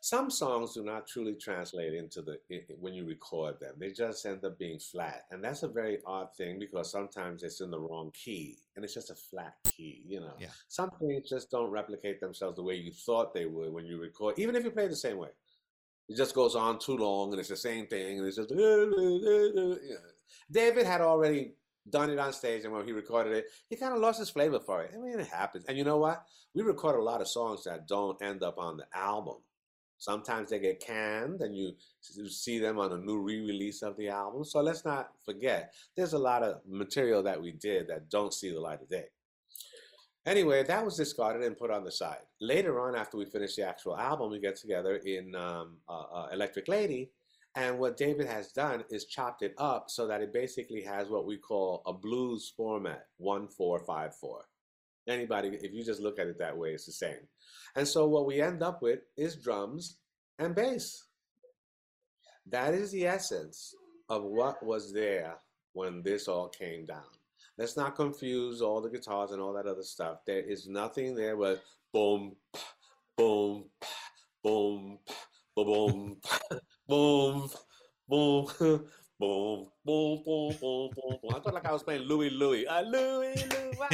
Some 0.00 0.30
songs 0.30 0.74
do 0.74 0.84
not 0.84 1.08
truly 1.08 1.34
translate 1.34 1.92
into 1.92 2.22
the 2.22 2.38
when 2.80 2.94
you 2.94 3.04
record 3.04 3.58
them. 3.60 3.74
They 3.78 3.90
just 3.90 4.24
end 4.26 4.44
up 4.44 4.56
being 4.58 4.78
flat, 4.78 5.24
and 5.30 5.42
that's 5.42 5.64
a 5.64 5.68
very 5.68 5.98
odd 6.06 6.28
thing 6.36 6.58
because 6.60 6.90
sometimes 6.90 7.42
it's 7.42 7.60
in 7.60 7.70
the 7.72 7.80
wrong 7.80 8.12
key, 8.12 8.58
and 8.76 8.84
it's 8.84 8.94
just 8.94 9.10
a 9.10 9.16
flat 9.16 9.56
key. 9.64 10.04
You 10.06 10.20
know, 10.20 10.34
Yeah. 10.38 10.50
some 10.68 10.90
things 11.00 11.28
just 11.28 11.50
don't 11.50 11.70
replicate 11.70 12.20
themselves 12.20 12.56
the 12.56 12.62
way 12.62 12.76
you 12.76 12.92
thought 12.92 13.34
they 13.34 13.46
would 13.46 13.72
when 13.72 13.86
you 13.86 14.00
record, 14.00 14.38
even 14.38 14.54
if 14.54 14.64
you 14.64 14.70
play 14.70 14.86
the 14.86 14.94
same 14.96 15.18
way. 15.18 15.30
It 16.08 16.16
just 16.16 16.34
goes 16.34 16.54
on 16.54 16.78
too 16.78 16.96
long, 16.96 17.32
and 17.32 17.40
it's 17.40 17.50
the 17.50 17.56
same 17.56 17.86
thing, 17.86 18.18
and 18.18 18.26
it's 18.26 18.36
just. 18.36 18.50
David 20.50 20.86
had 20.86 21.00
already 21.00 21.54
done 21.90 22.10
it 22.10 22.18
on 22.18 22.32
stage, 22.32 22.64
and 22.64 22.72
when 22.72 22.86
he 22.86 22.92
recorded 22.92 23.32
it, 23.32 23.46
he 23.68 23.76
kind 23.76 23.94
of 23.94 24.00
lost 24.00 24.18
his 24.18 24.30
flavor 24.30 24.60
for 24.60 24.82
it. 24.82 24.92
I 24.94 24.98
mean, 24.98 25.18
it 25.18 25.26
happens. 25.26 25.64
And 25.66 25.76
you 25.76 25.84
know 25.84 25.98
what? 25.98 26.24
We 26.54 26.62
record 26.62 26.96
a 26.96 27.02
lot 27.02 27.20
of 27.20 27.28
songs 27.28 27.64
that 27.64 27.86
don't 27.88 28.20
end 28.22 28.42
up 28.42 28.58
on 28.58 28.76
the 28.78 28.86
album. 28.94 29.36
Sometimes 29.98 30.50
they 30.50 30.60
get 30.60 30.80
canned, 30.80 31.40
and 31.40 31.56
you 31.56 31.74
see 32.28 32.58
them 32.58 32.78
on 32.78 32.92
a 32.92 32.98
new 32.98 33.18
re-release 33.18 33.82
of 33.82 33.96
the 33.96 34.08
album. 34.08 34.44
So 34.44 34.60
let's 34.60 34.84
not 34.84 35.10
forget, 35.24 35.74
there's 35.96 36.12
a 36.12 36.18
lot 36.18 36.42
of 36.42 36.60
material 36.66 37.22
that 37.24 37.42
we 37.42 37.52
did 37.52 37.88
that 37.88 38.08
don't 38.08 38.32
see 38.32 38.52
the 38.52 38.60
light 38.60 38.80
of 38.80 38.88
day. 38.88 39.06
Anyway, 40.24 40.62
that 40.62 40.84
was 40.84 40.96
discarded 40.96 41.42
and 41.42 41.56
put 41.56 41.70
on 41.70 41.84
the 41.84 41.90
side. 41.90 42.18
Later 42.40 42.80
on, 42.80 42.94
after 42.94 43.16
we 43.16 43.24
finish 43.24 43.56
the 43.56 43.66
actual 43.66 43.96
album, 43.96 44.30
we 44.30 44.38
get 44.38 44.56
together 44.56 44.96
in 44.96 45.34
um, 45.34 45.78
uh, 45.88 46.02
uh, 46.12 46.28
Electric 46.32 46.68
Lady, 46.68 47.10
and 47.54 47.78
what 47.78 47.96
David 47.96 48.26
has 48.26 48.52
done 48.52 48.84
is 48.90 49.06
chopped 49.06 49.42
it 49.42 49.54
up 49.58 49.86
so 49.88 50.06
that 50.06 50.20
it 50.20 50.32
basically 50.32 50.82
has 50.82 51.08
what 51.08 51.26
we 51.26 51.38
call 51.38 51.82
a 51.86 51.92
blues 51.92 52.52
format, 52.56 53.06
one 53.16 53.48
four 53.48 53.80
five 53.80 54.14
four. 54.14 54.44
Anybody, 55.08 55.48
if 55.62 55.72
you 55.72 55.82
just 55.82 56.02
look 56.02 56.18
at 56.18 56.26
it 56.26 56.38
that 56.38 56.56
way, 56.56 56.70
it's 56.70 56.84
the 56.86 56.92
same. 56.92 57.26
And 57.76 57.86
so 57.86 58.06
what 58.06 58.26
we 58.26 58.40
end 58.40 58.62
up 58.62 58.82
with 58.82 59.00
is 59.16 59.36
drums 59.36 59.98
and 60.38 60.54
bass. 60.54 61.04
That 62.46 62.74
is 62.74 62.92
the 62.92 63.06
essence 63.06 63.74
of 64.08 64.24
what 64.24 64.62
was 64.64 64.92
there 64.92 65.36
when 65.72 66.02
this 66.02 66.28
all 66.28 66.48
came 66.48 66.86
down. 66.86 67.04
Let's 67.58 67.76
not 67.76 67.96
confuse 67.96 68.62
all 68.62 68.80
the 68.80 68.88
guitars 68.88 69.32
and 69.32 69.40
all 69.42 69.52
that 69.54 69.66
other 69.66 69.82
stuff. 69.82 70.18
There 70.26 70.40
is 70.40 70.68
nothing 70.68 71.14
there 71.14 71.36
but 71.36 71.62
boom, 71.92 72.36
boom, 73.16 73.64
boom, 74.42 74.98
boom, 75.56 75.66
boom, 75.66 76.20
boom, 76.88 77.50
boom, 78.08 78.48
boom, 79.18 79.66
boom, 79.84 80.22
boom, 80.24 80.56
boom, 80.60 80.90
boom. 80.94 81.34
I 81.34 81.40
felt 81.40 81.54
like 81.54 81.66
I 81.66 81.72
was 81.72 81.82
playing 81.82 82.02
Louie 82.02 82.30
Louie. 82.30 82.66
Uh, 82.66 82.82
Louie 82.82 83.34
Louie. 83.50 83.86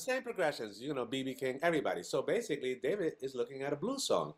Same 0.00 0.22
progressions, 0.22 0.80
you 0.80 0.94
know, 0.94 1.06
BB 1.06 1.38
King, 1.38 1.58
everybody. 1.62 2.02
So 2.02 2.22
basically, 2.22 2.80
David 2.82 3.14
is 3.20 3.34
looking 3.34 3.62
at 3.62 3.72
a 3.72 3.76
blues 3.76 4.06
song. 4.06 4.34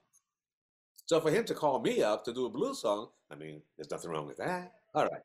So 1.07 1.21
for 1.21 1.31
him 1.31 1.45
to 1.45 1.55
call 1.55 1.81
me 1.81 2.03
up 2.03 2.25
to 2.25 2.33
do 2.33 2.47
a 2.47 2.51
blues 2.51 2.81
song, 2.81 3.09
I 3.31 3.35
mean, 3.35 3.63
there's 3.77 3.91
nothing 3.91 4.11
wrong 4.11 4.27
with 4.27 4.37
that. 4.39 4.73
All 4.95 5.05
right. 5.05 5.23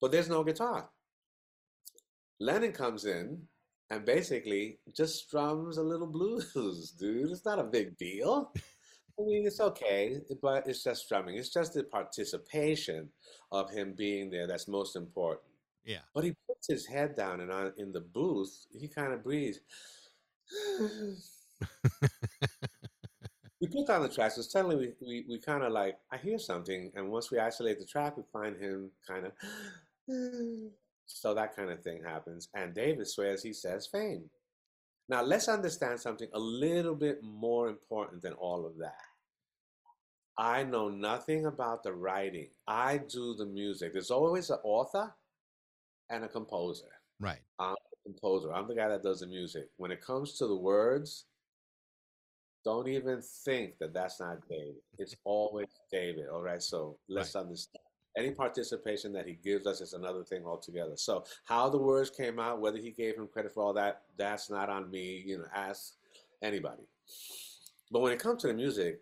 But 0.00 0.12
there's 0.12 0.28
no 0.28 0.44
guitar. 0.44 0.88
Lennon 2.40 2.72
comes 2.72 3.04
in 3.04 3.40
and 3.90 4.04
basically 4.04 4.78
just 4.94 5.26
strums 5.26 5.78
a 5.78 5.82
little 5.82 6.06
blues, 6.06 6.92
dude. 6.98 7.30
It's 7.30 7.44
not 7.44 7.58
a 7.58 7.64
big 7.64 7.96
deal. 7.96 8.52
I 9.18 9.22
mean, 9.22 9.46
it's 9.46 9.60
okay, 9.60 10.18
but 10.42 10.66
it's 10.66 10.82
just 10.82 11.04
strumming. 11.04 11.36
It's 11.36 11.52
just 11.52 11.74
the 11.74 11.84
participation 11.84 13.08
of 13.52 13.70
him 13.70 13.94
being 13.96 14.30
there 14.30 14.48
that's 14.48 14.66
most 14.66 14.96
important. 14.96 15.53
Yeah. 15.84 15.98
But 16.14 16.24
he 16.24 16.34
puts 16.46 16.66
his 16.68 16.86
head 16.86 17.14
down 17.14 17.40
and 17.40 17.52
on 17.52 17.72
in 17.76 17.92
the 17.92 18.00
booth, 18.00 18.66
he 18.72 18.88
kind 18.88 19.12
of 19.12 19.22
breathes. 19.22 19.60
we 23.60 23.68
put 23.68 23.86
down 23.86 24.02
the 24.02 24.08
tracks, 24.08 24.36
and 24.36 24.44
suddenly 24.44 24.76
we, 24.76 24.92
we, 25.00 25.24
we 25.28 25.38
kind 25.40 25.62
of 25.62 25.72
like, 25.72 25.96
I 26.10 26.16
hear 26.16 26.38
something, 26.38 26.90
and 26.94 27.10
once 27.10 27.30
we 27.30 27.38
isolate 27.38 27.78
the 27.78 27.86
track, 27.86 28.16
we 28.16 28.22
find 28.32 28.56
him 28.56 28.90
kind 29.06 29.26
of. 29.26 29.32
So 31.06 31.34
that 31.34 31.54
kind 31.54 31.70
of 31.70 31.82
thing 31.82 32.02
happens. 32.02 32.48
And 32.54 32.74
David 32.74 33.06
swears 33.06 33.42
he 33.42 33.52
says 33.52 33.86
fame. 33.86 34.30
Now, 35.06 35.22
let's 35.22 35.48
understand 35.48 36.00
something 36.00 36.28
a 36.32 36.38
little 36.38 36.94
bit 36.94 37.22
more 37.22 37.68
important 37.68 38.22
than 38.22 38.32
all 38.32 38.64
of 38.64 38.78
that. 38.78 38.96
I 40.38 40.64
know 40.64 40.88
nothing 40.88 41.44
about 41.44 41.82
the 41.82 41.92
writing. 41.92 42.48
I 42.66 42.98
do 42.98 43.34
the 43.34 43.44
music. 43.44 43.92
There's 43.92 44.10
always 44.10 44.48
an 44.48 44.58
author 44.64 45.14
and 46.10 46.24
a 46.24 46.28
composer. 46.28 46.90
Right. 47.20 47.40
I'm 47.58 47.72
a 47.74 48.08
composer. 48.08 48.52
I'm 48.52 48.68
the 48.68 48.74
guy 48.74 48.88
that 48.88 49.02
does 49.02 49.20
the 49.20 49.26
music. 49.26 49.68
When 49.76 49.90
it 49.90 50.00
comes 50.00 50.34
to 50.38 50.46
the 50.46 50.56
words, 50.56 51.26
don't 52.64 52.88
even 52.88 53.20
think 53.22 53.78
that 53.78 53.92
that's 53.92 54.20
not 54.20 54.48
David. 54.48 54.76
It's 54.98 55.14
always 55.24 55.68
David. 55.92 56.26
All 56.32 56.42
right. 56.42 56.62
So 56.62 56.96
let's 57.08 57.36
understand. 57.36 57.82
Any 58.16 58.30
participation 58.30 59.12
that 59.14 59.26
he 59.26 59.32
gives 59.32 59.66
us 59.66 59.80
is 59.80 59.92
another 59.92 60.22
thing 60.22 60.44
altogether. 60.46 60.96
So 60.96 61.24
how 61.44 61.68
the 61.68 61.78
words 61.78 62.10
came 62.10 62.38
out, 62.38 62.60
whether 62.60 62.78
he 62.78 62.92
gave 62.92 63.16
him 63.16 63.26
credit 63.26 63.52
for 63.52 63.64
all 63.64 63.72
that, 63.72 64.02
that's 64.16 64.48
not 64.50 64.70
on 64.70 64.88
me. 64.88 65.22
You 65.26 65.38
know, 65.38 65.46
ask 65.52 65.94
anybody. 66.40 66.84
But 67.90 68.00
when 68.00 68.12
it 68.12 68.20
comes 68.20 68.42
to 68.42 68.48
the 68.48 68.54
music, 68.54 69.00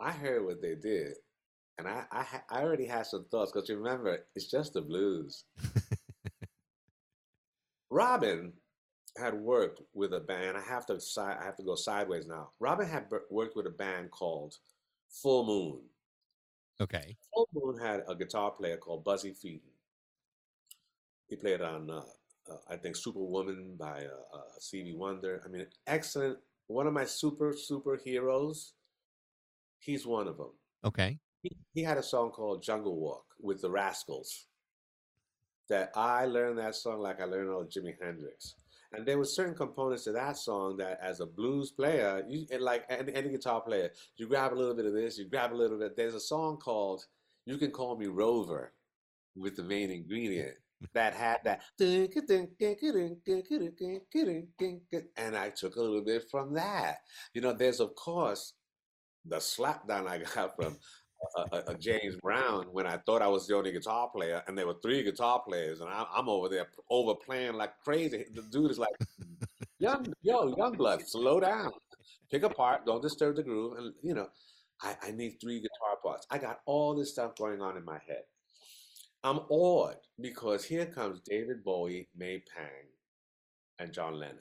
I 0.00 0.12
heard 0.12 0.44
what 0.44 0.62
they 0.62 0.76
did, 0.76 1.14
and 1.76 1.88
I 1.88 2.04
I, 2.12 2.24
I 2.50 2.62
already 2.62 2.86
had 2.86 3.06
some 3.06 3.24
thoughts 3.30 3.50
because 3.50 3.68
remember, 3.68 4.24
it's 4.36 4.50
just 4.50 4.74
the 4.74 4.80
blues. 4.82 5.44
Robin 7.90 8.52
had 9.16 9.34
worked 9.34 9.80
with 9.94 10.12
a 10.12 10.20
band. 10.20 10.56
I 10.56 10.62
have 10.62 10.86
to 10.86 11.00
si- 11.00 11.20
I 11.20 11.44
have 11.44 11.56
to 11.56 11.62
go 11.62 11.74
sideways 11.74 12.26
now. 12.26 12.50
Robin 12.60 12.86
had 12.86 13.08
b- 13.08 13.16
worked 13.30 13.56
with 13.56 13.66
a 13.66 13.70
band 13.70 14.10
called 14.10 14.56
Full 15.22 15.46
Moon. 15.46 15.80
Okay. 16.80 17.16
Full 17.34 17.48
Moon 17.52 17.78
had 17.78 18.04
a 18.08 18.14
guitar 18.14 18.50
player 18.52 18.76
called 18.76 19.04
Buzzy 19.04 19.32
Feiten. 19.32 19.72
He 21.26 21.36
played 21.36 21.60
on, 21.60 21.90
uh, 21.90 22.02
uh, 22.50 22.56
I 22.68 22.76
think, 22.76 22.96
Superwoman 22.96 23.76
by 23.76 24.04
uh, 24.06 24.36
uh, 24.36 24.42
Stevie 24.58 24.94
Wonder. 24.94 25.42
I 25.44 25.48
mean, 25.48 25.66
excellent. 25.86 26.38
One 26.68 26.86
of 26.86 26.92
my 26.92 27.04
super, 27.04 27.52
super 27.52 27.96
heroes. 27.96 28.74
He's 29.80 30.06
one 30.06 30.28
of 30.28 30.36
them. 30.36 30.52
Okay. 30.84 31.18
He, 31.42 31.56
he 31.72 31.82
had 31.82 31.98
a 31.98 32.02
song 32.02 32.30
called 32.30 32.62
Jungle 32.62 32.96
Walk 32.96 33.24
with 33.40 33.60
the 33.60 33.70
Rascals. 33.70 34.47
That 35.68 35.92
I 35.94 36.24
learned 36.24 36.58
that 36.58 36.74
song 36.74 37.00
like 37.00 37.20
I 37.20 37.24
learned 37.24 37.50
all 37.50 37.60
of 37.60 37.68
Jimi 37.68 37.94
Hendrix. 38.00 38.54
And 38.92 39.04
there 39.04 39.18
were 39.18 39.26
certain 39.26 39.54
components 39.54 40.04
to 40.04 40.12
that 40.12 40.38
song 40.38 40.78
that, 40.78 40.98
as 41.02 41.20
a 41.20 41.26
blues 41.26 41.72
player, 41.72 42.24
you 42.26 42.46
and 42.50 42.62
like 42.62 42.84
any, 42.88 43.12
any 43.14 43.28
guitar 43.28 43.60
player, 43.60 43.90
you 44.16 44.26
grab 44.26 44.54
a 44.54 44.56
little 44.56 44.74
bit 44.74 44.86
of 44.86 44.94
this, 44.94 45.18
you 45.18 45.28
grab 45.28 45.52
a 45.52 45.54
little 45.54 45.78
bit. 45.78 45.94
There's 45.94 46.14
a 46.14 46.20
song 46.20 46.56
called 46.56 47.04
"You 47.44 47.58
Can 47.58 47.70
Call 47.70 47.98
Me 47.98 48.06
Rover" 48.06 48.72
with 49.36 49.56
the 49.56 49.62
main 49.62 49.90
ingredient 49.90 50.56
that 50.94 51.12
had 51.12 51.40
that, 51.44 51.62
and 55.16 55.36
I 55.36 55.50
took 55.50 55.76
a 55.76 55.80
little 55.82 56.02
bit 56.04 56.24
from 56.30 56.54
that. 56.54 56.98
You 57.34 57.42
know, 57.42 57.52
there's 57.52 57.80
of 57.80 57.94
course 57.94 58.54
the 59.24 59.36
slapdown 59.36 60.08
I 60.08 60.18
got 60.34 60.56
from 60.56 60.78
a, 61.52 61.62
a, 61.68 61.74
James 61.74 62.16
Brown 62.16 62.66
when 62.72 62.86
I 62.86 62.98
thought 62.98 63.22
I 63.22 63.28
was 63.28 63.46
the 63.46 63.56
only 63.56 63.72
guitar 63.72 64.08
player, 64.08 64.42
and 64.46 64.56
there 64.56 64.66
were 64.66 64.76
three 64.82 65.02
guitar 65.02 65.42
players, 65.46 65.80
and 65.80 65.88
I, 65.88 66.04
I'm 66.14 66.28
over 66.28 66.48
there 66.48 66.68
overplaying 66.90 67.54
like 67.54 67.72
crazy. 67.82 68.26
The 68.32 68.42
dude 68.42 68.70
is 68.70 68.78
like, 68.78 68.94
"Young, 69.78 70.06
yo, 70.22 70.54
young 70.56 70.76
blood, 70.76 71.06
slow 71.06 71.40
down, 71.40 71.72
pick 72.30 72.42
a 72.42 72.48
part, 72.48 72.86
don't 72.86 73.02
disturb 73.02 73.36
the 73.36 73.42
groove." 73.42 73.78
And 73.78 73.94
you 74.02 74.14
know, 74.14 74.28
I, 74.82 74.96
I 75.02 75.10
need 75.10 75.38
three 75.40 75.60
guitar 75.60 75.96
parts. 76.02 76.26
I 76.30 76.38
got 76.38 76.60
all 76.66 76.94
this 76.94 77.10
stuff 77.10 77.36
going 77.36 77.60
on 77.60 77.76
in 77.76 77.84
my 77.84 77.98
head. 78.06 78.22
I'm 79.24 79.40
awed 79.48 79.96
because 80.20 80.64
here 80.64 80.86
comes 80.86 81.20
David 81.20 81.64
Bowie, 81.64 82.08
May 82.16 82.42
Pang, 82.54 82.86
and 83.78 83.92
John 83.92 84.18
Lennon. 84.18 84.38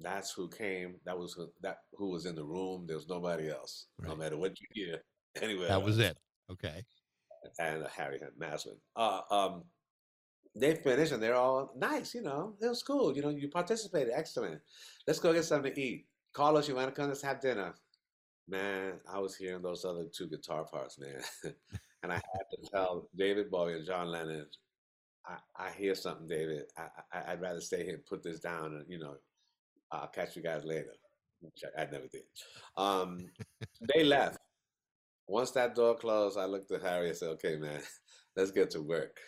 That's 0.00 0.32
who 0.32 0.48
came. 0.48 0.96
That 1.04 1.18
was 1.18 1.34
who, 1.34 1.48
that 1.60 1.78
who 1.94 2.10
was 2.10 2.26
in 2.26 2.34
the 2.34 2.44
room. 2.44 2.86
There 2.86 2.96
was 2.96 3.08
nobody 3.08 3.50
else. 3.50 3.86
No 4.00 4.16
matter 4.16 4.36
what 4.36 4.58
you 4.60 4.66
hear, 4.72 5.02
anywhere. 5.40 5.68
That 5.68 5.82
was 5.82 5.98
it. 5.98 6.16
Okay. 6.50 6.84
And 7.58 7.86
Harry 7.96 8.20
Maslin. 8.38 8.76
Uh, 8.94 9.20
um, 9.30 9.64
they 10.54 10.74
finished 10.74 11.12
and 11.12 11.22
they're 11.22 11.34
all 11.34 11.72
nice. 11.76 12.14
You 12.14 12.22
know, 12.22 12.54
it 12.60 12.68
was 12.68 12.82
cool. 12.82 13.14
You 13.16 13.22
know, 13.22 13.30
you 13.30 13.48
participated. 13.48 14.12
Excellent. 14.14 14.60
Let's 15.06 15.18
go 15.18 15.32
get 15.32 15.44
something 15.44 15.74
to 15.74 15.80
eat. 15.80 16.06
Carlos, 16.32 16.68
you 16.68 16.74
want 16.74 16.94
to 16.94 16.98
come? 16.98 17.08
Let's 17.08 17.22
have 17.22 17.40
dinner. 17.40 17.74
Man, 18.48 18.94
I 19.10 19.18
was 19.18 19.36
hearing 19.36 19.62
those 19.62 19.84
other 19.84 20.06
two 20.12 20.28
guitar 20.28 20.64
parts, 20.64 20.98
man. 20.98 21.20
and 22.02 22.12
I 22.12 22.16
had 22.16 22.46
to 22.50 22.70
tell 22.70 23.08
David 23.16 23.50
Bowie 23.50 23.74
and 23.74 23.86
John 23.86 24.08
Lennon, 24.08 24.46
I, 25.26 25.36
I 25.56 25.70
hear 25.70 25.94
something, 25.94 26.26
David. 26.26 26.64
I, 26.76 26.88
I, 27.12 27.32
I'd 27.32 27.40
rather 27.40 27.60
stay 27.60 27.84
here 27.84 27.94
and 27.94 28.06
put 28.06 28.22
this 28.22 28.40
down, 28.40 28.74
and 28.74 28.84
you 28.88 28.98
know, 28.98 29.14
I'll 29.92 30.08
catch 30.08 30.36
you 30.36 30.42
guys 30.42 30.64
later. 30.64 30.92
Which 31.40 31.62
I, 31.76 31.82
I 31.82 31.84
never 31.86 32.06
did. 32.06 32.22
Um, 32.76 33.26
they 33.94 34.04
left. 34.04 34.38
Once 35.26 35.50
that 35.52 35.74
door 35.74 35.96
closed, 35.96 36.38
I 36.38 36.46
looked 36.46 36.70
at 36.70 36.82
Harry 36.82 37.08
and 37.08 37.16
said, 37.16 37.28
"Okay, 37.30 37.56
man, 37.56 37.80
let's 38.36 38.50
get 38.50 38.70
to 38.70 38.82
work." 38.82 39.18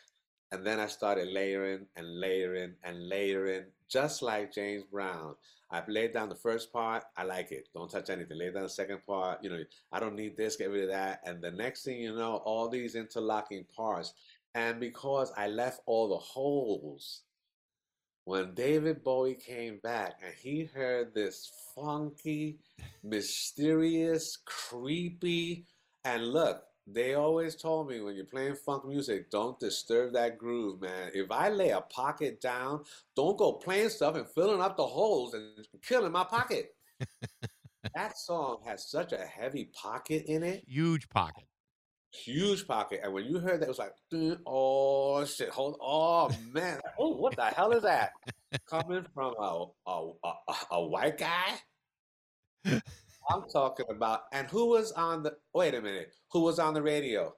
And 0.53 0.65
then 0.65 0.79
I 0.79 0.87
started 0.87 1.29
layering 1.29 1.87
and 1.97 2.21
layering 2.21 2.75
and 2.85 3.09
layering, 3.09 3.65
just 3.89 4.23
like 4.23 4.53
James 4.53 4.85
Brown. 4.85 5.35
I've 5.71 5.89
laid 5.89 6.13
down 6.13 6.29
the 6.29 6.37
first 6.37 6.73
part. 6.73 7.03
I 7.17 7.25
like 7.25 7.51
it. 7.51 7.69
Don't 7.75 7.91
touch 7.91 8.09
anything. 8.09 8.39
Lay 8.39 8.53
down 8.53 8.63
the 8.63 8.69
second 8.69 9.05
part. 9.05 9.43
You 9.43 9.51
know, 9.51 9.65
I 9.91 9.99
don't 9.99 10.15
need 10.15 10.37
this. 10.37 10.57
Get 10.57 10.71
rid 10.71 10.85
of 10.85 10.91
that. 10.91 11.21
And 11.25 11.43
the 11.43 11.51
next 11.51 11.85
thing 11.85 12.01
you 12.01 12.15
know, 12.15 12.37
all 12.45 12.69
these 12.69 12.95
interlocking 12.95 13.65
parts. 13.75 14.13
And 14.55 14.79
because 14.79 15.33
I 15.37 15.49
left 15.49 15.81
all 15.87 16.09
the 16.09 16.19
holes, 16.19 17.23
when 18.25 18.55
David 18.55 19.03
Bowie 19.03 19.35
came 19.35 19.81
back 19.83 20.21
and 20.25 20.33
he 20.35 20.65
heard 20.65 21.13
this 21.15 21.51
funky, 21.75 22.59
mysterious, 23.03 24.39
creepy, 24.47 25.67
and 26.05 26.27
look, 26.29 26.63
they 26.87 27.15
always 27.15 27.57
told 27.57 27.89
me 27.89 28.01
when 28.01 28.15
you're 28.15 28.27
playing 28.27 28.57
funk 28.57 28.85
music, 28.87 29.31
don't 29.31 29.59
disturb 29.59 30.13
that 30.13 30.37
groove, 30.39 30.81
man. 30.83 31.11
If 31.15 31.31
I 31.31 31.49
lay 31.49 31.71
a 31.71 31.81
pocket 31.81 32.41
down, 32.41 32.85
don't 33.17 33.39
go 33.39 33.53
playing 33.55 33.89
stuff 33.89 34.17
and 34.17 34.27
filling 34.29 34.61
up 34.61 34.77
the 34.77 34.87
holes 34.87 35.33
and 35.35 35.67
killing 35.83 36.13
my 36.13 36.25
pocket. 36.25 36.75
that 37.95 38.19
song 38.19 38.59
has 38.67 38.87
such 38.91 39.13
a 39.13 39.19
heavy 39.25 39.71
pocket 39.75 40.25
in 40.27 40.43
it, 40.43 40.65
Huge 40.67 41.09
pocket. 41.09 41.45
huge 42.13 42.67
pocket. 42.67 43.01
And 43.03 43.13
when 43.15 43.25
you 43.25 43.39
heard 43.39 43.61
that, 43.61 43.65
it 43.67 43.69
was 43.69 43.79
like, 43.79 43.95
oh 44.47 45.25
shit, 45.25 45.49
hold, 45.49 45.77
oh 45.81 46.31
man, 46.53 46.81
oh 46.99 47.17
what 47.17 47.35
the 47.37 47.45
hell 47.47 47.73
is 47.73 47.83
that? 47.83 48.13
Coming 48.69 49.05
from 49.15 49.35
a 49.39 49.67
a, 49.87 50.11
a, 50.25 50.35
a 50.73 50.85
white 50.87 51.19
guy? 51.19 51.59
I'm 53.31 53.49
talking 53.49 53.87
about, 53.89 54.25
and 54.33 54.49
who 54.49 54.67
was 54.67 54.93
on 54.93 55.23
the? 55.23 55.37
Wait 55.55 55.75
a 55.75 55.81
minute, 55.81 56.13
who 56.31 56.41
was 56.41 56.59
on 56.59 56.75
the 56.75 56.83
radio? 56.83 57.35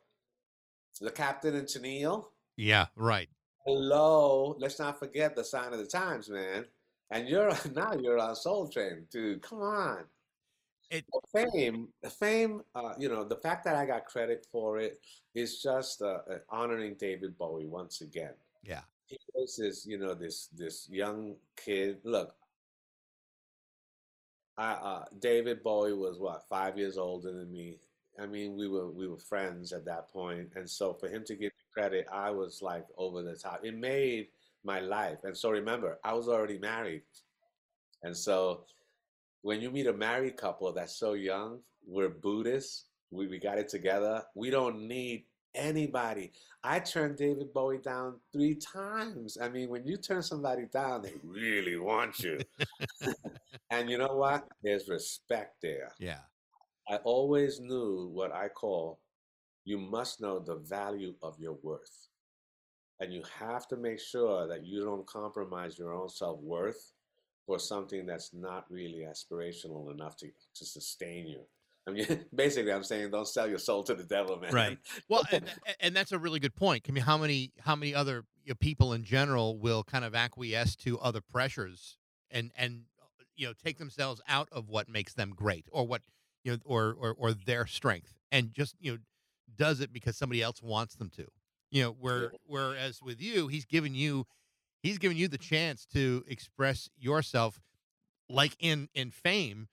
The 1.01 1.11
captain 1.11 1.55
and 1.55 1.67
Tennille. 1.67 2.25
Yeah. 2.57 2.87
Right. 2.97 3.29
Hello, 3.67 4.57
let's 4.59 4.79
not 4.79 4.99
forget 4.99 5.37
the 5.37 5.45
sign 5.45 5.73
of 5.73 5.79
the 5.79 5.87
times, 5.87 6.29
man. 6.29 6.65
And 7.11 7.29
you're 7.29 7.53
now 7.75 7.93
you're 7.95 8.19
on 8.19 8.35
Soul 8.35 8.69
Train, 8.69 9.07
dude. 9.11 9.43
Come 9.43 9.61
on. 9.61 10.05
It- 10.91 11.05
fame, 11.33 11.89
fame. 12.09 12.63
Uh, 12.75 12.95
you 12.99 13.09
know, 13.09 13.25
the 13.25 13.37
fact 13.37 13.65
that 13.65 13.75
I 13.75 13.87
got 13.87 14.07
credit 14.07 14.47
for 14.51 14.79
it 14.79 15.01
is 15.35 15.61
just 15.63 16.01
uh, 16.01 16.19
uh, 16.31 16.39
honoring 16.49 16.95
David 16.99 17.37
Bowie 17.37 17.67
once 17.67 18.01
again. 18.01 18.35
Yeah. 18.63 18.83
He 19.07 19.19
was 19.35 19.57
this, 19.57 19.87
you 19.87 19.99
know, 19.99 20.15
this 20.15 20.49
this 20.49 20.89
young 20.89 21.37
kid. 21.57 21.99
Look, 22.05 22.35
I, 24.59 24.73
uh, 24.73 25.05
David 25.19 25.63
Bowie 25.63 25.93
was 25.93 26.19
what 26.19 26.45
five 26.49 26.79
years 26.79 26.97
older 26.97 27.33
than 27.33 27.53
me. 27.53 27.79
I 28.19 28.27
mean, 28.27 28.57
we 28.57 28.69
were 28.69 28.91
we 28.91 29.07
were 29.07 29.19
friends 29.19 29.73
at 29.73 29.85
that 29.85 30.11
point, 30.11 30.51
and 30.57 30.69
so 30.69 30.95
for 30.95 31.09
him 31.09 31.25
to 31.25 31.35
give 31.35 31.53
me 31.53 31.73
credit, 31.75 32.07
I 32.11 32.31
was 32.31 32.63
like 32.63 32.87
over 32.97 33.23
the 33.23 33.37
top. 33.37 33.61
It 33.65 33.77
made 33.77 34.29
my 34.65 34.81
life, 34.81 35.19
and 35.25 35.37
so 35.37 35.51
remember, 35.51 35.99
I 36.03 36.15
was 36.15 36.29
already 36.29 36.59
married, 36.59 37.03
and 38.03 38.17
so 38.17 38.65
when 39.43 39.61
you 39.61 39.71
meet 39.71 39.87
a 39.87 39.93
married 39.93 40.37
couple 40.37 40.73
that's 40.73 40.97
so 40.97 41.13
young, 41.13 41.61
we're 41.87 42.09
Buddhists. 42.09 42.87
We 43.11 43.27
we 43.27 43.39
got 43.39 43.59
it 43.59 43.69
together. 43.69 44.25
We 44.35 44.49
don't 44.51 44.89
need 44.89 45.25
anybody. 45.55 46.33
I 46.63 46.81
turned 46.81 47.17
David 47.17 47.53
Bowie 47.53 47.79
down 47.79 48.21
three 48.33 48.55
times. 48.55 49.39
I 49.41 49.49
mean, 49.49 49.69
when 49.69 49.87
you 49.87 49.97
turn 49.97 50.23
somebody 50.23 50.67
down, 50.67 51.03
they 51.03 51.15
really 51.23 51.77
want 51.77 52.19
you. 52.21 52.39
and 53.71 53.91
you 53.91 53.99
know 53.99 54.15
what? 54.15 54.47
There's 54.63 54.89
respect 54.89 55.57
there. 55.63 55.93
Yeah. 55.99 56.21
I 56.89 56.97
always 56.99 57.61
knew 57.61 58.11
what 58.13 58.33
I 58.33 58.49
call 58.49 59.01
you 59.67 59.77
must 59.79 60.21
know 60.21 60.39
the 60.39 60.55
value 60.55 61.15
of 61.23 61.39
your 61.39 61.59
worth. 61.63 62.09
And 63.01 63.13
you 63.13 63.23
have 63.39 63.69
to 63.69 63.77
make 63.77 64.01
sure 64.01 64.47
that 64.47 64.65
you 64.65 64.83
don't 64.83 65.07
compromise 65.07 65.79
your 65.79 65.93
own 65.93 66.09
self 66.09 66.41
worth 66.41 66.93
for 67.45 67.59
something 67.59 68.07
that's 68.07 68.33
not 68.33 68.65
really 68.71 69.07
aspirational 69.07 69.93
enough 69.93 70.17
to, 70.19 70.29
to 70.55 70.65
sustain 70.65 71.27
you. 71.27 71.41
I 71.87 71.91
mean, 71.91 72.25
basically, 72.35 72.73
I'm 72.73 72.85
saying 72.85 73.11
don't 73.11 73.29
sell 73.29 73.49
your 73.49 73.59
soul 73.59 73.83
to 73.85 73.95
the 73.95 74.05
devil, 74.05 74.39
man. 74.39 74.55
Right. 74.55 74.79
Well, 75.09 75.25
and, 75.31 75.45
and 75.81 75.95
that's 75.95 76.13
a 76.13 76.19
really 76.19 76.41
good 76.41 76.55
point. 76.55 76.87
I 76.89 76.93
mean, 76.93 77.05
how 77.05 77.19
many 77.19 77.53
how 77.61 77.77
many 77.77 77.95
other 77.95 78.25
people 78.61 78.93
in 78.95 79.05
general 79.05 79.59
will 79.59 79.83
kind 79.83 80.05
of 80.05 80.15
acquiesce 80.15 80.77
to 80.77 80.99
other 81.01 81.21
pressures 81.21 81.99
and 82.31 82.51
and 82.57 82.85
you 83.37 83.47
know 83.47 83.53
take 83.53 83.79
themselves 83.79 84.21
out 84.29 84.49
of 84.53 84.69
what 84.69 84.89
makes 84.89 85.15
them 85.15 85.33
great 85.35 85.67
or 85.73 85.87
what 85.87 86.03
you 86.45 86.53
know 86.53 86.59
or 86.65 86.95
or 86.99 87.15
or 87.19 87.33
their 87.33 87.67
strength 87.67 88.15
and 88.33 88.53
just 88.53 88.75
you 88.81 88.93
know 88.93 88.99
does 89.57 89.81
it 89.81 89.93
because 89.93 90.17
somebody 90.17 90.43
else 90.43 90.63
wants 90.63 90.97
them 90.97 91.11
to. 91.11 91.27
You 91.71 91.83
know, 91.85 91.91
where 91.93 92.33
whereas 92.45 93.01
with 93.03 93.21
you, 93.21 93.49
he's 93.49 93.65
given 93.65 93.95
you 93.95 94.27
he's 94.83 94.99
given 94.99 95.17
you 95.17 95.29
the 95.29 95.39
chance 95.39 95.87
to 95.95 96.25
express 96.29 96.89
yourself 96.99 97.61
like 98.29 98.57
in 98.61 98.89
in 98.95 99.11
fame 99.11 99.69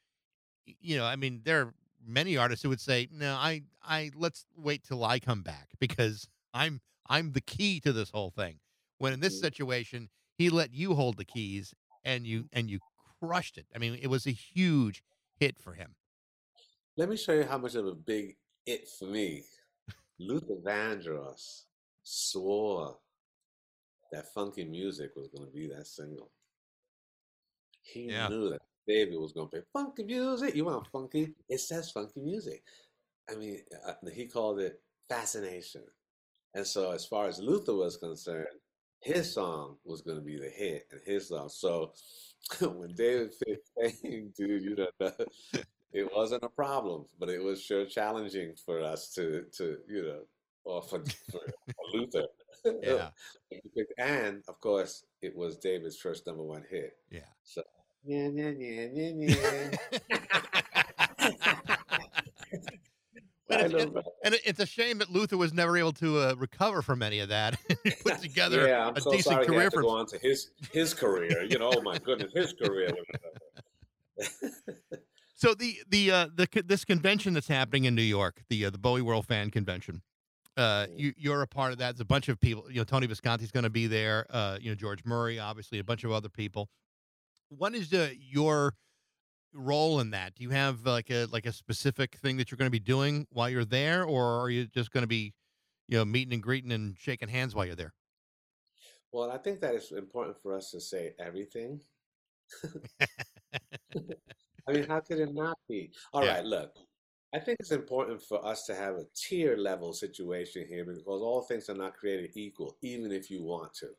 you 0.66 0.97
know 0.97 1.05
i 1.05 1.16
mean 1.16 1.41
there 1.43 1.61
are 1.61 1.74
many 2.05 2.38
artists 2.38 2.64
who 2.64 2.70
would 2.70 2.82
say 2.82 3.07
no 3.11 3.34
i 3.36 3.61
i 3.84 4.11
let's 4.16 4.45
wait 4.57 4.84
till 4.84 5.03
i 5.03 5.20
come 5.20 5.41
back 5.41 5.70
because 5.80 6.28
i'm 6.53 6.82
i'm 7.07 7.32
the 7.34 7.41
key 7.41 7.80
to 7.80 7.93
this 7.93 8.09
whole 8.11 8.32
thing 8.32 8.59
when 8.97 9.14
in 9.14 9.20
this 9.20 9.36
Mhm. 9.36 9.41
situation 9.41 10.09
he 10.38 10.49
let 10.49 10.74
you 10.74 10.95
hold 10.95 11.18
the 11.18 11.26
keys 11.26 11.74
and 12.03 12.26
you 12.26 12.47
and 12.53 12.70
you 12.70 12.80
crushed 13.24 13.58
it 13.58 13.66
i 13.76 13.78
mean 13.80 13.98
it 14.02 14.08
was 14.08 14.26
a 14.28 14.32
huge 14.32 15.04
hit 15.40 15.58
for 15.58 15.74
him 15.74 15.96
Let 16.98 17.10
me 17.10 17.18
show 17.18 17.34
you 17.34 17.44
how 17.44 17.58
much 17.58 17.76
of 17.76 17.88
a 17.88 17.96
big 17.96 18.36
it 18.66 18.88
for 18.98 19.06
me. 19.06 19.44
Luther 20.20 20.60
Vandross 20.64 21.64
swore 22.04 22.98
that 24.12 24.32
funky 24.34 24.64
music 24.64 25.10
was 25.16 25.28
going 25.34 25.48
to 25.48 25.54
be 25.54 25.68
that 25.68 25.88
single. 25.88 26.30
He 27.82 28.02
Yeah. 28.10 28.30
knew 28.30 28.50
that 28.52 28.62
David 28.88 29.18
was 29.20 29.34
going 29.34 29.48
to 29.48 29.52
play 29.52 29.64
funky 29.74 30.04
music. 30.04 30.56
You 30.56 30.66
want 30.66 30.88
funky? 30.88 31.34
It 31.50 31.60
says 31.60 31.92
funky 31.92 32.22
music. 32.22 32.64
I 33.30 33.36
mean, 33.36 33.58
uh, 33.88 33.96
he 34.14 34.28
called 34.28 34.60
it 34.60 34.82
fascination. 35.10 35.84
And 36.54 36.66
so, 36.68 36.92
as 36.92 37.06
far 37.06 37.28
as 37.28 37.40
Luther 37.40 37.76
was 37.76 37.98
concerned, 37.98 38.60
his 39.02 39.34
song 39.34 39.78
was 39.84 40.02
going 40.04 40.20
to 40.20 40.24
be 40.24 40.38
the 40.38 40.50
hit 40.50 40.88
and 40.92 41.02
his 41.06 41.30
song. 41.30 41.50
So, 41.50 41.94
when 42.60 42.94
David 42.94 43.34
came, 44.02 44.32
dude, 44.36 44.64
you 44.64 44.76
know, 44.76 44.88
it 45.94 46.10
wasn't 46.16 46.44
a 46.44 46.50
problem, 46.50 47.06
but 47.20 47.30
it 47.30 47.41
was 47.41 47.62
sure 47.62 47.86
challenging 47.86 48.54
for 48.66 48.82
us 48.82 49.14
to, 49.14 49.46
to 49.58 49.78
you 49.88 50.04
know, 50.04 50.22
or 50.66 50.82
for, 50.82 51.04
for 51.32 51.41
Luther. 51.94 52.26
Yeah. 52.82 53.10
and 53.98 54.44
of 54.48 54.60
course, 54.60 55.06
it 55.22 55.36
was 55.36 55.58
David's 55.58 55.98
first 55.98 56.26
number 56.28 56.44
one 56.44 56.64
hit. 56.70 56.94
Yeah. 57.10 57.22
So, 57.44 57.64
yeah, 58.06 58.30
yeah, 58.34 58.52
yeah, 58.58 58.88
yeah, 58.94 59.12
yeah. 59.16 60.50
And 63.50 63.53
I 63.53 63.53
it's, 63.72 63.84
it- 63.84 64.05
and 64.24 64.36
it's 64.45 64.59
a 64.59 64.66
shame 64.66 64.97
that 64.99 65.09
Luther 65.09 65.38
was 65.38 65.53
never 65.53 65.78
able 65.78 65.93
to 65.93 66.20
uh, 66.20 66.36
recover 66.38 66.82
from 66.82 67.01
any 67.01 67.20
of 67.20 67.30
that. 67.30 67.57
Put 68.03 68.18
together 68.22 68.68
yeah, 68.68 68.88
I'm 68.88 68.95
a 68.97 69.01
so 69.01 69.11
decent 69.11 69.45
career 69.45 69.70
for 69.72 69.82
go 69.82 69.89
on 69.89 70.05
to 70.07 70.18
his 70.20 70.51
his 70.72 70.93
career. 70.93 71.43
You 71.43 71.59
know, 71.59 71.72
oh 71.76 71.82
my 71.82 71.97
goodness, 71.99 72.32
his 72.34 72.53
career. 72.53 72.91
So 75.36 75.53
the 75.53 75.76
the 75.89 76.09
uh, 76.11 76.28
the 76.34 76.47
this 76.66 76.86
convention 76.86 77.34
that's 77.34 77.49
happening 77.49 77.84
in 77.86 77.95
New 77.95 78.01
York, 78.01 78.43
the 78.49 78.66
uh, 78.66 78.70
the 78.70 78.78
Bowie 78.78 79.01
World 79.01 79.26
Fan 79.28 79.49
Convention, 79.51 80.01
uh, 80.55 80.86
Mm. 80.88 80.99
you 80.99 81.14
you're 81.18 81.41
a 81.41 81.47
part 81.47 81.74
of 81.74 81.80
that. 81.80 81.95
There's 81.95 81.99
a 82.01 82.05
bunch 82.05 82.30
of 82.30 82.39
people. 82.39 82.66
You 82.70 82.78
know, 82.78 82.84
Tony 82.86 83.07
Visconti's 83.07 83.51
going 83.51 83.64
to 83.66 83.70
be 83.70 83.88
there. 83.88 84.26
Uh, 84.30 84.57
you 84.61 84.70
know, 84.70 84.76
George 84.76 85.03
Murray, 85.03 85.39
obviously, 85.39 85.80
a 85.80 85.84
bunch 85.84 86.05
of 86.05 86.11
other 86.11 86.30
people. 86.30 86.70
What 87.49 87.76
is 87.76 87.91
uh, 87.93 88.11
your 88.18 88.76
role 89.54 89.99
in 89.99 90.12
that? 90.12 90.36
Do 90.36 90.43
you 90.43 90.49
have 90.51 90.86
like 90.86 91.10
a 91.10 91.26
like 91.26 91.45
a 91.45 91.51
specific 91.54 92.16
thing 92.18 92.38
that 92.38 92.51
you're 92.51 92.58
going 92.58 92.68
to 92.68 92.72
be 92.72 92.80
doing 92.80 93.28
while 93.32 93.49
you're 93.49 93.66
there, 93.66 94.04
or 94.04 94.39
are 94.41 94.49
you 94.49 94.68
just 94.68 94.91
going 94.91 95.04
to 95.04 95.08
be, 95.08 95.34
you 95.88 95.97
know, 95.97 96.06
meeting 96.06 96.34
and 96.36 96.43
greeting 96.43 96.72
and 96.72 96.97
shaking 96.97 97.30
hands 97.30 97.56
while 97.56 97.66
you're 97.66 97.76
there? 97.76 97.93
well, 99.12 99.32
I 99.32 99.38
think 99.38 99.60
that 99.62 99.76
it's 99.76 99.91
important 99.91 100.41
for 100.41 100.56
us 100.56 100.72
to 100.72 100.82
say 100.82 101.16
everything. 101.20 101.82
I 104.68 104.74
mean, 104.74 104.88
how 104.88 104.99
could 105.01 105.20
it 105.20 105.34
not 105.34 105.58
be? 105.68 105.93
All 106.14 106.26
right, 106.26 106.43
Yeah. 106.43 106.45
look. 106.45 106.78
I 107.34 107.39
think 107.39 107.58
it's 107.60 107.72
important 107.72 108.22
for 108.22 108.45
us 108.45 108.66
to 108.68 108.76
have 108.76 108.95
a 108.95 109.06
tier 109.16 109.58
level 109.58 109.91
situation 109.93 110.68
here 110.68 110.86
because 110.86 111.01
all 111.08 111.41
things 111.41 111.68
are 111.70 111.74
not 111.76 111.95
created 111.95 112.32
equal, 112.36 112.78
even 112.82 113.12
if 113.12 113.32
you 113.32 113.43
want 113.43 113.74
to. 113.76 113.95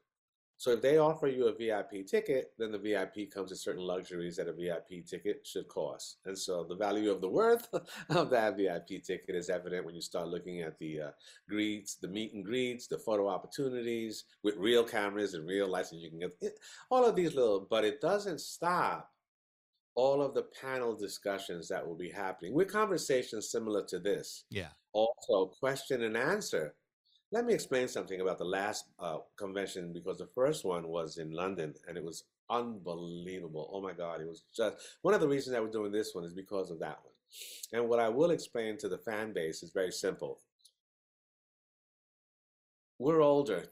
So 0.65 0.71
if 0.71 0.81
they 0.81 0.97
offer 0.97 1.27
you 1.27 1.49
a 1.49 1.53
VIP 1.53 2.07
ticket, 2.07 2.55
then 2.57 2.73
the 2.73 2.79
VIP 2.79 3.31
comes 3.31 3.51
with 3.51 3.59
certain 3.59 3.83
luxuries 3.83 4.37
that 4.37 4.49
a 4.49 4.53
VIP 4.55 5.05
ticket 5.05 5.47
should 5.47 5.69
cost. 5.69 6.21
And 6.25 6.39
so 6.39 6.65
the 6.65 6.75
value 6.75 7.11
of 7.11 7.21
the 7.21 7.29
worth 7.29 7.69
of 8.09 8.31
that 8.31 8.57
VIP 8.57 9.05
ticket 9.05 9.35
is 9.35 9.51
evident 9.51 9.85
when 9.85 9.95
you 9.95 10.01
start 10.01 10.29
looking 10.29 10.63
at 10.63 10.79
the 10.79 11.01
uh, 11.03 11.11
greets, 11.51 11.97
the 11.97 12.09
meet 12.09 12.33
and 12.33 12.43
greets, 12.43 12.87
the 12.87 12.97
photo 12.97 13.29
opportunities 13.29 14.25
with 14.43 14.57
real 14.57 14.83
cameras 14.85 15.35
and 15.35 15.47
real 15.47 15.69
lights, 15.69 15.93
and 15.93 16.01
you 16.01 16.09
can 16.09 16.21
get 16.21 16.35
it, 16.41 16.59
all 16.91 17.05
of 17.05 17.15
these 17.15 17.35
little. 17.35 17.67
But 17.69 17.85
it 17.85 18.01
doesn't 18.01 18.41
stop 18.41 19.11
all 19.95 20.23
of 20.23 20.33
the 20.33 20.45
panel 20.63 20.97
discussions 20.97 21.69
that 21.69 21.87
will 21.87 21.95
be 21.95 22.09
happening 22.11 22.55
with 22.55 22.73
conversations 22.73 23.51
similar 23.51 23.85
to 23.85 23.99
this 23.99 24.47
Yeah. 24.49 24.71
also 24.95 25.53
question 25.61 26.05
and 26.05 26.17
answer. 26.17 26.75
Let 27.35 27.47
me 27.47 27.53
explain 27.53 27.89
something 27.89 28.21
about 28.21 28.39
the 28.39 28.45
last 28.45 28.85
uh, 29.01 29.17
convention 29.37 29.93
because 29.93 30.19
the 30.19 30.29
first 30.37 30.65
one 30.65 30.87
was 30.87 31.19
in 31.19 31.33
London 31.33 31.75
and 31.89 31.97
it 31.97 32.05
was 32.05 32.23
unbelievable. 32.49 33.69
Oh 33.73 33.81
my 33.81 33.93
God, 33.93 34.21
it 34.21 34.29
was 34.29 34.45
just 34.55 34.77
one 35.03 35.15
of 35.15 35.21
the 35.21 35.27
reasons 35.27 35.53
that 35.53 35.61
we're 35.61 35.69
doing 35.69 35.91
this 35.91 36.15
one 36.15 36.23
is 36.23 36.33
because 36.33 36.71
of 36.71 36.79
that 36.79 37.01
one. 37.03 37.13
And 37.73 37.89
what 37.89 37.99
I 37.99 38.09
will 38.09 38.31
explain 38.31 38.79
to 38.79 38.89
the 38.89 38.99
fan 38.99 39.33
base 39.33 39.65
is 39.65 39.73
very 39.73 39.91
simple. 39.91 40.39
We're 43.01 43.21
older. 43.21 43.65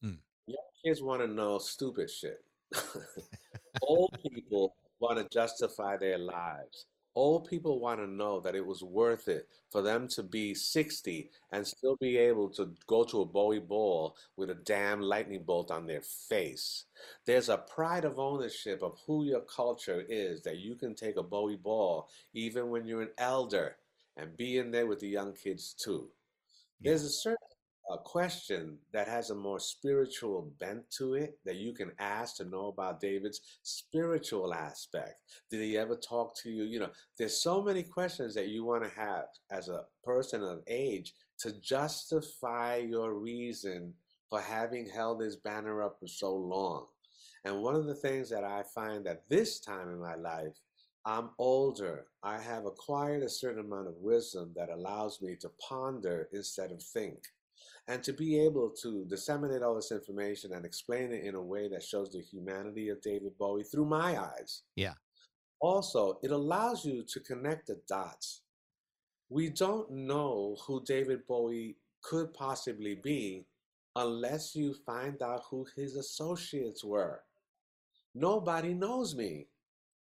Hmm. 0.00 0.20
Young 0.46 0.58
kids 0.84 1.02
want 1.02 1.22
to 1.22 1.26
know 1.26 1.58
stupid 1.58 2.08
shit. 2.08 2.38
Old 3.82 4.16
people 4.22 4.76
want 5.00 5.18
to 5.18 5.26
justify 5.36 5.96
their 5.96 6.18
lives. 6.18 6.86
Old 7.16 7.48
people 7.48 7.80
want 7.80 7.98
to 7.98 8.06
know 8.06 8.38
that 8.40 8.54
it 8.54 8.64
was 8.64 8.84
worth 8.84 9.26
it 9.26 9.48
for 9.70 9.82
them 9.82 10.06
to 10.08 10.22
be 10.22 10.54
60 10.54 11.30
and 11.50 11.66
still 11.66 11.96
be 11.96 12.16
able 12.16 12.48
to 12.50 12.74
go 12.86 13.02
to 13.04 13.22
a 13.22 13.26
Bowie 13.26 13.58
ball 13.58 14.16
with 14.36 14.50
a 14.50 14.54
damn 14.54 15.00
lightning 15.00 15.42
bolt 15.42 15.72
on 15.72 15.86
their 15.86 16.02
face. 16.02 16.84
There's 17.24 17.48
a 17.48 17.58
pride 17.58 18.04
of 18.04 18.20
ownership 18.20 18.82
of 18.82 18.98
who 19.06 19.24
your 19.24 19.40
culture 19.40 20.04
is 20.08 20.42
that 20.42 20.58
you 20.58 20.76
can 20.76 20.94
take 20.94 21.16
a 21.16 21.22
Bowie 21.24 21.56
ball 21.56 22.08
even 22.34 22.70
when 22.70 22.86
you're 22.86 23.02
an 23.02 23.14
elder 23.18 23.76
and 24.16 24.36
be 24.36 24.58
in 24.58 24.70
there 24.70 24.86
with 24.86 25.00
the 25.00 25.08
young 25.08 25.32
kids 25.32 25.74
too. 25.74 26.10
There's 26.80 27.04
a 27.04 27.10
certain 27.10 27.45
uh, 27.90 27.96
question 27.98 28.78
that 28.92 29.06
has 29.06 29.30
a 29.30 29.34
more 29.34 29.60
spiritual 29.60 30.52
bent 30.58 30.82
to 30.90 31.14
it 31.14 31.38
that 31.44 31.56
you 31.56 31.72
can 31.72 31.92
ask 31.98 32.36
to 32.36 32.44
know 32.44 32.66
about 32.66 33.00
David's 33.00 33.40
spiritual 33.62 34.52
aspect. 34.52 35.14
Did 35.50 35.62
he 35.62 35.78
ever 35.78 35.96
talk 35.96 36.36
to 36.42 36.50
you? 36.50 36.64
You 36.64 36.80
know, 36.80 36.90
there's 37.16 37.40
so 37.40 37.62
many 37.62 37.82
questions 37.82 38.34
that 38.34 38.48
you 38.48 38.64
want 38.64 38.82
to 38.82 39.00
have 39.00 39.26
as 39.50 39.68
a 39.68 39.84
person 40.02 40.42
of 40.42 40.62
age 40.66 41.14
to 41.38 41.52
justify 41.60 42.76
your 42.76 43.14
reason 43.14 43.92
for 44.28 44.40
having 44.40 44.88
held 44.88 45.20
this 45.20 45.36
banner 45.36 45.82
up 45.82 45.98
for 46.00 46.08
so 46.08 46.34
long. 46.34 46.86
And 47.44 47.62
one 47.62 47.76
of 47.76 47.86
the 47.86 47.94
things 47.94 48.28
that 48.30 48.42
I 48.42 48.64
find 48.74 49.06
that 49.06 49.22
this 49.28 49.60
time 49.60 49.88
in 49.88 50.00
my 50.00 50.16
life, 50.16 50.58
I'm 51.04 51.30
older. 51.38 52.06
I 52.24 52.38
have 52.40 52.66
acquired 52.66 53.22
a 53.22 53.28
certain 53.28 53.64
amount 53.64 53.86
of 53.86 53.94
wisdom 53.98 54.52
that 54.56 54.70
allows 54.70 55.22
me 55.22 55.36
to 55.40 55.50
ponder 55.68 56.28
instead 56.32 56.72
of 56.72 56.82
think. 56.82 57.18
And 57.88 58.02
to 58.02 58.12
be 58.12 58.40
able 58.40 58.70
to 58.82 59.04
disseminate 59.04 59.62
all 59.62 59.76
this 59.76 59.92
information 59.92 60.52
and 60.52 60.64
explain 60.64 61.12
it 61.12 61.24
in 61.24 61.36
a 61.36 61.42
way 61.42 61.68
that 61.68 61.84
shows 61.84 62.10
the 62.12 62.20
humanity 62.20 62.88
of 62.88 63.00
David 63.00 63.38
Bowie 63.38 63.62
through 63.62 63.86
my 63.86 64.20
eyes. 64.20 64.62
Yeah. 64.74 64.94
Also, 65.60 66.18
it 66.22 66.32
allows 66.32 66.84
you 66.84 67.04
to 67.08 67.20
connect 67.20 67.68
the 67.68 67.80
dots. 67.88 68.42
We 69.28 69.50
don't 69.50 69.90
know 69.90 70.56
who 70.66 70.84
David 70.84 71.26
Bowie 71.26 71.76
could 72.02 72.34
possibly 72.34 72.96
be 72.96 73.46
unless 73.94 74.54
you 74.54 74.74
find 74.84 75.22
out 75.22 75.44
who 75.50 75.66
his 75.76 75.96
associates 75.96 76.84
were. 76.84 77.22
Nobody 78.14 78.74
knows 78.74 79.14
me. 79.14 79.46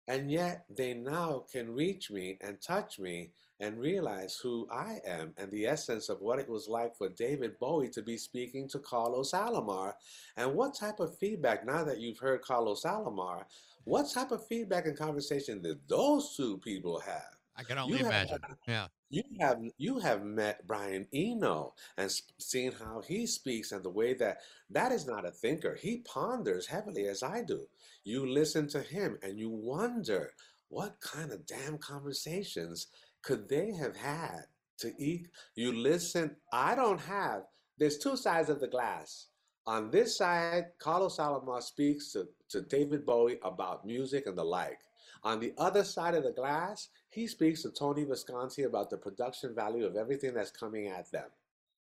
And 0.08 0.30
yet 0.30 0.64
they 0.70 0.94
now 0.94 1.44
can 1.50 1.74
reach 1.74 2.10
me 2.10 2.38
and 2.40 2.60
touch 2.60 2.98
me 2.98 3.32
and 3.61 3.78
realize 3.78 4.36
who 4.42 4.68
I 4.70 4.98
am 5.07 5.32
and 5.38 5.50
the 5.50 5.66
essence 5.66 6.09
of 6.09 6.20
what 6.20 6.38
it 6.38 6.48
was 6.48 6.68
like 6.68 6.96
for 6.96 7.09
David 7.09 7.59
Bowie 7.59 7.88
to 7.90 8.02
be 8.02 8.16
speaking 8.16 8.68
to 8.68 8.78
Carlos 8.78 9.32
Alomar. 9.32 9.94
And 10.36 10.54
what 10.54 10.74
type 10.74 11.00
of 11.00 11.16
feedback, 11.18 11.64
now 11.64 11.82
that 11.84 11.98
you've 11.98 12.18
heard 12.18 12.42
Carlos 12.42 12.82
Alomar, 12.84 13.44
what 13.84 14.11
type 14.12 14.30
of 14.32 14.46
feedback 14.46 14.86
and 14.86 14.98
conversation 14.98 15.62
did 15.62 15.78
those 15.88 16.34
two 16.36 16.59
people 16.59 17.00
have? 17.00 17.36
I 17.59 17.62
can 17.62 17.78
only 17.78 17.98
You 17.98 18.04
have- 18.04 18.26
imagine. 18.28 18.38
Yeah. 18.68 18.88
You 19.09 19.22
have 19.40 19.61
you 19.78 19.98
have 20.00 20.24
met 20.24 20.66
Brian 20.66 21.07
Eno 21.14 21.74
and 21.96 22.11
seen 22.38 22.72
how 22.72 23.02
he 23.07 23.24
speaks 23.24 23.70
and 23.70 23.84
the 23.84 23.88
way 23.88 24.14
that 24.14 24.38
that 24.68 24.90
is 24.90 25.07
not 25.07 25.24
a 25.24 25.30
thinker. 25.30 25.76
He 25.76 25.98
ponders 25.98 26.66
heavily 26.66 27.07
as 27.07 27.22
I 27.22 27.42
do. 27.44 27.68
You 28.02 28.26
listen 28.26 28.66
to 28.70 28.82
him 28.82 29.16
and 29.22 29.38
you 29.38 29.48
wonder 29.48 30.32
what 30.68 31.00
kind 31.00 31.30
of 31.30 31.46
damn 31.46 31.78
conversations 31.78 32.88
could 33.26 33.48
they 33.48 33.72
have 33.72 33.96
had 33.96 34.42
to 34.78 34.92
eat. 34.98 35.28
You 35.56 35.72
listen. 35.72 36.36
I 36.52 36.76
don't 36.76 37.00
have. 37.00 37.42
There's 37.76 37.98
two 37.98 38.16
sides 38.16 38.48
of 38.48 38.60
the 38.60 38.68
glass. 38.68 39.26
On 39.66 39.90
this 39.90 40.16
side, 40.16 40.66
Carlos 40.78 41.18
Alomar 41.18 41.60
speaks 41.60 42.12
to, 42.12 42.28
to 42.50 42.62
David 42.62 43.04
Bowie 43.04 43.38
about 43.42 43.84
music 43.84 44.26
and 44.26 44.38
the 44.38 44.44
like. 44.44 44.78
On 45.24 45.40
the 45.40 45.52
other 45.58 45.82
side 45.82 46.14
of 46.14 46.22
the 46.22 46.30
glass, 46.30 46.88
he 47.10 47.26
speaks 47.26 47.62
to 47.62 47.70
Tony 47.72 48.04
Visconti 48.04 48.62
about 48.62 48.90
the 48.90 48.96
production 48.96 49.56
value 49.56 49.84
of 49.84 49.96
everything 49.96 50.32
that's 50.32 50.52
coming 50.52 50.86
at 50.86 51.10
them. 51.10 51.28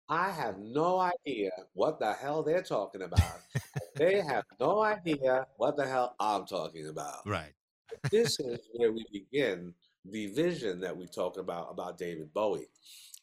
I 0.09 0.31
have 0.31 0.57
no 0.59 0.99
idea 0.99 1.51
what 1.73 1.97
the 1.97 2.11
hell 2.11 2.43
they're 2.43 2.61
talking 2.61 3.03
about. 3.03 3.39
they 3.95 4.19
have 4.19 4.43
no 4.59 4.83
idea 4.83 5.47
what 5.55 5.77
the 5.77 5.87
hell 5.87 6.13
I'm 6.19 6.45
talking 6.45 6.87
about. 6.87 7.25
Right. 7.25 7.53
This 8.09 8.37
is 8.41 8.59
where 8.73 8.91
we 8.91 9.05
begin 9.13 9.73
the 10.05 10.27
vision 10.27 10.79
that 10.81 10.95
we 10.97 11.07
talk 11.07 11.37
about 11.37 11.67
about 11.71 11.97
David 11.97 12.33
Bowie. 12.33 12.67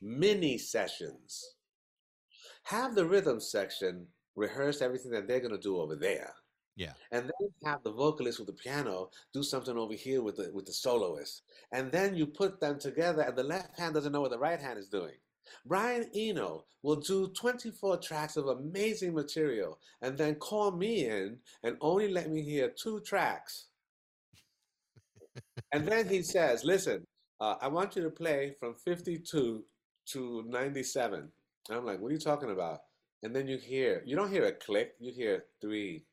Mini 0.00 0.58
sessions. 0.58 1.54
Have 2.64 2.94
the 2.94 3.04
rhythm 3.06 3.40
section 3.40 4.06
rehearse 4.36 4.80
everything 4.82 5.10
that 5.12 5.26
they're 5.26 5.40
going 5.40 5.50
to 5.52 5.58
do 5.58 5.78
over 5.80 5.96
there 5.96 6.32
Yeah. 6.76 6.92
and 7.10 7.24
then 7.24 7.48
have 7.64 7.82
the 7.82 7.90
vocalist 7.90 8.38
with 8.38 8.46
the 8.46 8.52
piano 8.52 9.10
do 9.32 9.42
something 9.42 9.76
over 9.76 9.94
here 9.94 10.22
with 10.22 10.36
the 10.36 10.52
with 10.52 10.66
the 10.66 10.72
soloist 10.72 11.42
and 11.72 11.90
then 11.90 12.14
you 12.14 12.24
put 12.28 12.60
them 12.60 12.78
together 12.78 13.22
and 13.22 13.34
the 13.36 13.42
left 13.42 13.76
hand 13.76 13.94
doesn't 13.94 14.12
know 14.12 14.20
what 14.20 14.30
the 14.30 14.38
right 14.38 14.60
hand 14.60 14.78
is 14.78 14.86
doing 14.88 15.16
brian 15.66 16.08
eno 16.14 16.64
will 16.84 16.94
do 17.00 17.26
24 17.28 17.96
tracks 17.96 18.36
of 18.36 18.46
amazing 18.46 19.12
material 19.12 19.80
and 20.02 20.16
then 20.16 20.36
call 20.36 20.70
me 20.70 21.06
in 21.06 21.38
and 21.64 21.76
only 21.80 22.06
let 22.06 22.30
me 22.30 22.42
hear 22.42 22.68
two 22.68 23.00
tracks 23.00 23.67
and 25.72 25.86
then 25.86 26.08
he 26.08 26.22
says 26.22 26.64
listen 26.64 27.06
uh, 27.40 27.56
i 27.60 27.68
want 27.68 27.96
you 27.96 28.02
to 28.02 28.10
play 28.10 28.54
from 28.58 28.74
52 28.74 29.64
to 30.12 30.44
97. 30.48 31.28
I'm 31.70 31.84
like, 31.84 32.00
what 32.00 32.08
are 32.08 32.12
you 32.12 32.18
talking 32.18 32.50
about? 32.50 32.80
And 33.22 33.34
then 33.34 33.48
you 33.48 33.58
hear, 33.58 34.02
you 34.06 34.16
don't 34.16 34.30
hear 34.30 34.46
a 34.46 34.52
click, 34.52 34.92
you 34.98 35.12
hear 35.12 35.44
three, 35.60 36.04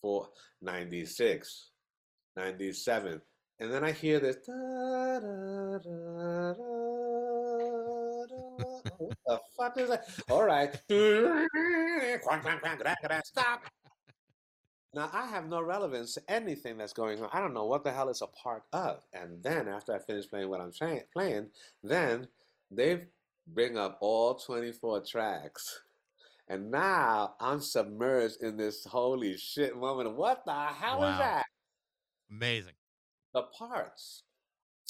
four, 0.00 0.28
96, 0.62 1.70
97. 2.36 3.20
And 3.58 3.72
then 3.72 3.84
I 3.84 3.92
hear 3.92 4.20
this. 4.20 4.36
Da, 4.46 5.20
da, 5.20 5.78
da. 5.78 6.52
What 8.98 9.16
the 9.26 9.40
fuck 9.56 9.78
is 9.78 9.88
that? 9.88 10.06
All 10.30 10.44
right. 10.44 10.78
Stop. 13.24 13.64
Now 14.96 15.10
I 15.12 15.26
have 15.26 15.46
no 15.46 15.60
relevance 15.60 16.14
to 16.14 16.22
anything 16.26 16.78
that's 16.78 16.94
going 16.94 17.22
on. 17.22 17.28
I 17.30 17.40
don't 17.40 17.52
know 17.52 17.66
what 17.66 17.84
the 17.84 17.92
hell 17.92 18.08
it's 18.08 18.22
a 18.22 18.26
part 18.28 18.62
of. 18.72 19.02
And 19.12 19.42
then 19.42 19.68
after 19.68 19.94
I 19.94 19.98
finish 19.98 20.26
playing 20.26 20.48
what 20.48 20.62
I'm 20.62 20.72
tra- 20.72 21.02
playing, 21.12 21.48
then 21.84 22.28
they 22.70 23.04
bring 23.46 23.76
up 23.76 23.98
all 24.00 24.36
24 24.36 25.02
tracks. 25.02 25.82
And 26.48 26.70
now 26.70 27.34
I'm 27.40 27.60
submerged 27.60 28.38
in 28.40 28.56
this 28.56 28.86
holy 28.86 29.36
shit 29.36 29.76
moment. 29.76 30.16
What 30.16 30.46
the 30.46 30.54
hell 30.54 31.00
Wow. 31.00 31.12
is 31.12 31.18
that? 31.18 31.44
Amazing. 32.30 32.74
The 33.34 33.42
parts 33.42 34.22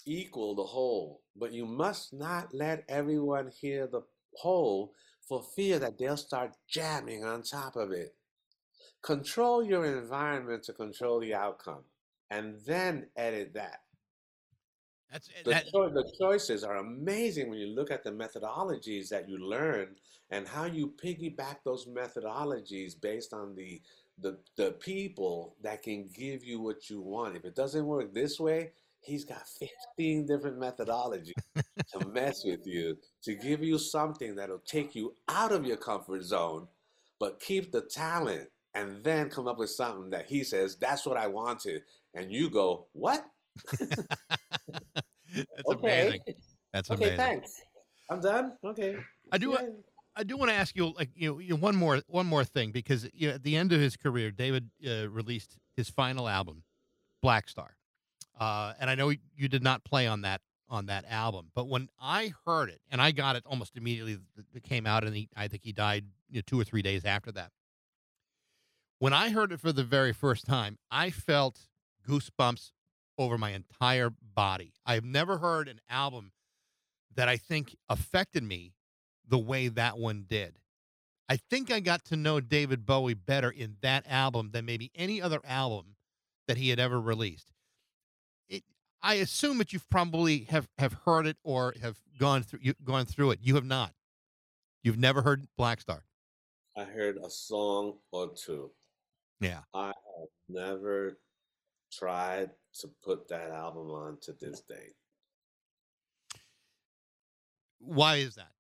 equal 0.07 0.55
the 0.55 0.63
whole, 0.63 1.23
but 1.35 1.53
you 1.53 1.67
must 1.67 2.13
not 2.13 2.55
let 2.55 2.85
everyone 2.89 3.49
hear 3.49 3.89
the 3.89 4.03
whole 4.37 4.95
for 5.29 5.43
fear 5.57 5.81
that 5.81 5.99
they'll 5.99 6.17
start 6.17 6.53
jamming 6.69 7.25
on 7.25 7.43
top 7.43 7.75
of 7.75 7.91
it. 7.91 8.16
Control 9.07 9.63
your 9.63 9.85
environment 9.85 10.65
to 10.65 10.73
control 10.73 11.21
the 11.21 11.33
outcome, 11.33 11.85
and 12.33 12.57
then 12.67 13.07
edit 13.17 13.55
that. 13.55 13.83
That's 15.13 15.29
eh, 15.29 15.43
The, 15.45 15.51
that, 15.51 15.69
choi- 15.71 15.91
the 15.91 16.13
choices 16.19 16.65
are 16.65 16.79
amazing 16.79 17.49
when 17.49 17.61
you 17.61 17.69
look 17.69 17.93
at 17.93 18.03
the 18.03 18.11
methodologies 18.11 19.09
that 19.11 19.29
you 19.29 19.39
learn 19.39 19.95
and 20.31 20.49
how 20.49 20.65
you 20.65 20.93
piggyback 21.01 21.59
those 21.65 21.87
methodologies 21.87 23.01
based 23.01 23.33
on 23.33 23.55
the, 23.55 23.81
the 24.19 24.39
the 24.57 24.73
people 24.73 25.55
that 25.63 25.85
can 25.85 26.09
give 26.13 26.43
you 26.43 26.61
what 26.61 26.91
you 26.91 27.01
want. 27.01 27.37
If 27.37 27.45
it 27.45 27.55
doesn't 27.55 27.87
work 27.87 28.13
this 28.13 28.41
way, 28.41 28.73
he's 28.99 29.25
got 29.25 29.47
15 29.97 30.27
different 30.27 30.59
methodologies 30.59 31.31
to 31.93 32.09
mess 32.09 32.45
with 32.45 32.67
you 32.67 32.99
to 33.23 33.37
give 33.37 33.63
you 33.63 33.79
something 33.79 34.35
that'll 34.35 34.59
take 34.67 34.97
you 34.97 35.15
out 35.29 35.53
of 35.53 35.65
your 35.65 35.77
comfort 35.77 36.25
zone, 36.25 36.67
but 37.21 37.39
keep 37.39 37.71
the 37.71 37.83
talent 37.83 38.49
and 38.77 39.03
then 39.03 39.31
come 39.31 39.49
up 39.49 39.59
with 39.59 39.71
something 39.71 40.11
that 40.11 40.27
he 40.27 40.45
says, 40.45 40.77
that's 40.77 41.07
what 41.07 41.17
I 41.17 41.27
wanted. 41.27 41.83
And 42.15 42.31
you 42.31 42.51
go, 42.51 42.87
what? 42.93 43.25
that's 43.79 44.07
Okay. 45.67 46.03
amazing. 46.03 46.21
That's 46.73 46.91
Okay, 46.91 47.15
amazing. 47.15 47.17
thanks. 47.17 47.61
I'm 48.11 48.21
done. 48.21 48.53
Okay. 48.63 48.97
I 49.33 49.39
do. 49.39 49.51
Yeah. 49.53 49.69
I 50.19 50.23
do 50.23 50.37
want 50.39 50.51
to 50.51 50.55
ask 50.55 50.75
you, 50.75 50.95
like, 50.97 51.11
you 51.15 51.31
know, 51.31 51.39
you 51.41 51.51
know, 51.51 51.57
one 51.57 51.77
more, 51.77 52.01
one 52.07 52.27
more 52.27 52.43
thing, 52.45 52.71
because 52.71 53.07
you 53.13 53.29
know, 53.29 53.35
at 53.35 53.43
the 53.43 53.55
end 53.55 53.73
of 53.73 53.81
his 53.81 53.97
career, 53.97 54.31
David 54.31 54.71
uh, 54.87 55.09
released 55.11 55.59
his 55.77 55.91
final 55.91 56.27
album, 56.27 56.63
Blackstar, 57.23 57.71
uh, 58.41 58.73
and 58.81 58.89
I 58.89 58.95
know 58.95 59.11
you 59.11 59.49
did 59.49 59.63
not 59.63 59.85
play 59.85 60.07
on 60.07 60.23
that 60.23 60.41
on 60.71 60.87
that 60.87 61.05
album, 61.09 61.51
but 61.55 61.69
when 61.69 61.89
I 62.01 62.33
heard 62.47 62.71
it, 62.71 62.81
and 62.91 63.01
I 63.01 63.11
got 63.13 63.37
it 63.37 63.45
almost 63.47 63.77
immediately, 63.77 64.19
it 64.55 64.63
came 64.63 64.87
out, 64.87 65.05
and 65.05 65.15
he, 65.15 65.29
I 65.37 65.49
think 65.49 65.63
he 65.63 65.73
died 65.73 66.07
you 66.31 66.39
know, 66.39 66.43
two 66.47 66.59
or 66.59 66.65
three 66.65 66.83
days 66.83 67.05
after 67.05 67.31
that. 67.33 67.51
When 68.99 69.13
I 69.13 69.29
heard 69.29 69.53
it 69.53 69.61
for 69.61 69.73
the 69.73 69.85
very 69.85 70.13
first 70.13 70.47
time, 70.47 70.79
I 70.91 71.11
felt 71.11 71.69
goosebumps 72.09 72.73
over 73.19 73.37
my 73.37 73.51
entire 73.51 74.11
body. 74.11 74.73
I've 74.87 75.05
never 75.05 75.39
heard 75.39 75.69
an 75.69 75.81
album 75.89 76.33
that 77.15 77.29
I 77.29 77.37
think 77.37 77.77
affected 77.89 78.43
me 78.43 78.73
the 79.29 79.39
way 79.39 79.69
that 79.69 79.99
one 79.99 80.25
did. 80.27 80.59
I 81.29 81.37
think 81.37 81.71
I 81.71 81.81
got 81.81 82.05
to 82.07 82.17
know 82.17 82.41
David 82.41 82.87
Bowie 82.87 83.15
better 83.15 83.51
in 83.51 83.77
that 83.83 84.05
album 84.09 84.51
than 84.53 84.65
maybe 84.65 84.91
any 84.95 85.21
other 85.21 85.41
album 85.45 85.97
that 86.47 86.57
he 86.57 86.69
had 86.69 86.79
ever 86.79 87.01
released. 87.01 87.53
It, 88.49 88.63
I 89.03 89.15
assume 89.15 89.59
that 89.59 89.73
you've 89.73 89.91
probably 89.91 90.47
have, 90.51 90.69
have 90.79 90.93
heard 91.05 91.27
it 91.27 91.37
or 91.43 91.75
have 91.83 91.99
gone 92.19 92.45
through 92.45 92.61
you, 92.63 92.75
gone 92.85 93.07
through 93.07 93.33
it. 93.33 93.41
You 93.43 93.57
have 93.57 93.65
not. 93.65 93.93
You've 94.83 94.99
never 94.99 95.23
heard 95.23 95.47
Blackstar. 95.59 96.03
I 96.77 96.85
heard 96.85 97.17
a 97.17 97.29
song 97.29 97.95
or 98.13 98.31
two. 98.35 98.71
Yeah. 99.41 99.61
I 99.75 99.87
have 99.89 100.29
never 100.49 101.19
tried 101.93 102.51
to 102.81 102.89
put 103.05 103.29
that 103.29 103.51
album 103.51 103.91
on 103.91 104.19
to 104.23 104.33
this 104.33 104.61
day. 104.63 104.95
Why 107.79 108.17
is 108.17 108.35
that? 108.37 108.53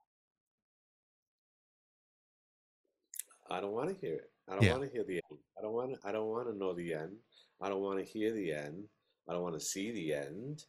I 3.50 3.60
don't 3.60 3.72
want 3.72 3.88
to 3.90 3.94
hear 4.06 4.14
it. 4.16 4.30
I 4.48 4.54
don't 4.54 4.64
Yeah. 4.64 4.72
want 4.76 4.84
to 4.84 4.90
hear 4.90 5.04
the 5.04 5.14
end. 5.30 5.38
I 5.58 5.62
don't 5.62 5.72
want 5.72 5.94
to. 5.94 6.08
I 6.08 6.12
don't 6.12 6.28
want 6.28 6.48
to 6.48 6.56
know 6.56 6.74
the 6.74 6.94
end. 6.94 7.16
I 7.60 7.68
don't 7.68 7.80
want 7.82 7.98
to 7.98 8.04
hear 8.04 8.32
the 8.32 8.52
end. 8.52 8.88
I 9.28 9.32
don't 9.32 9.42
want 9.42 9.54
to 9.58 9.64
see 9.64 9.90
the 9.92 10.14
end. 10.14 10.64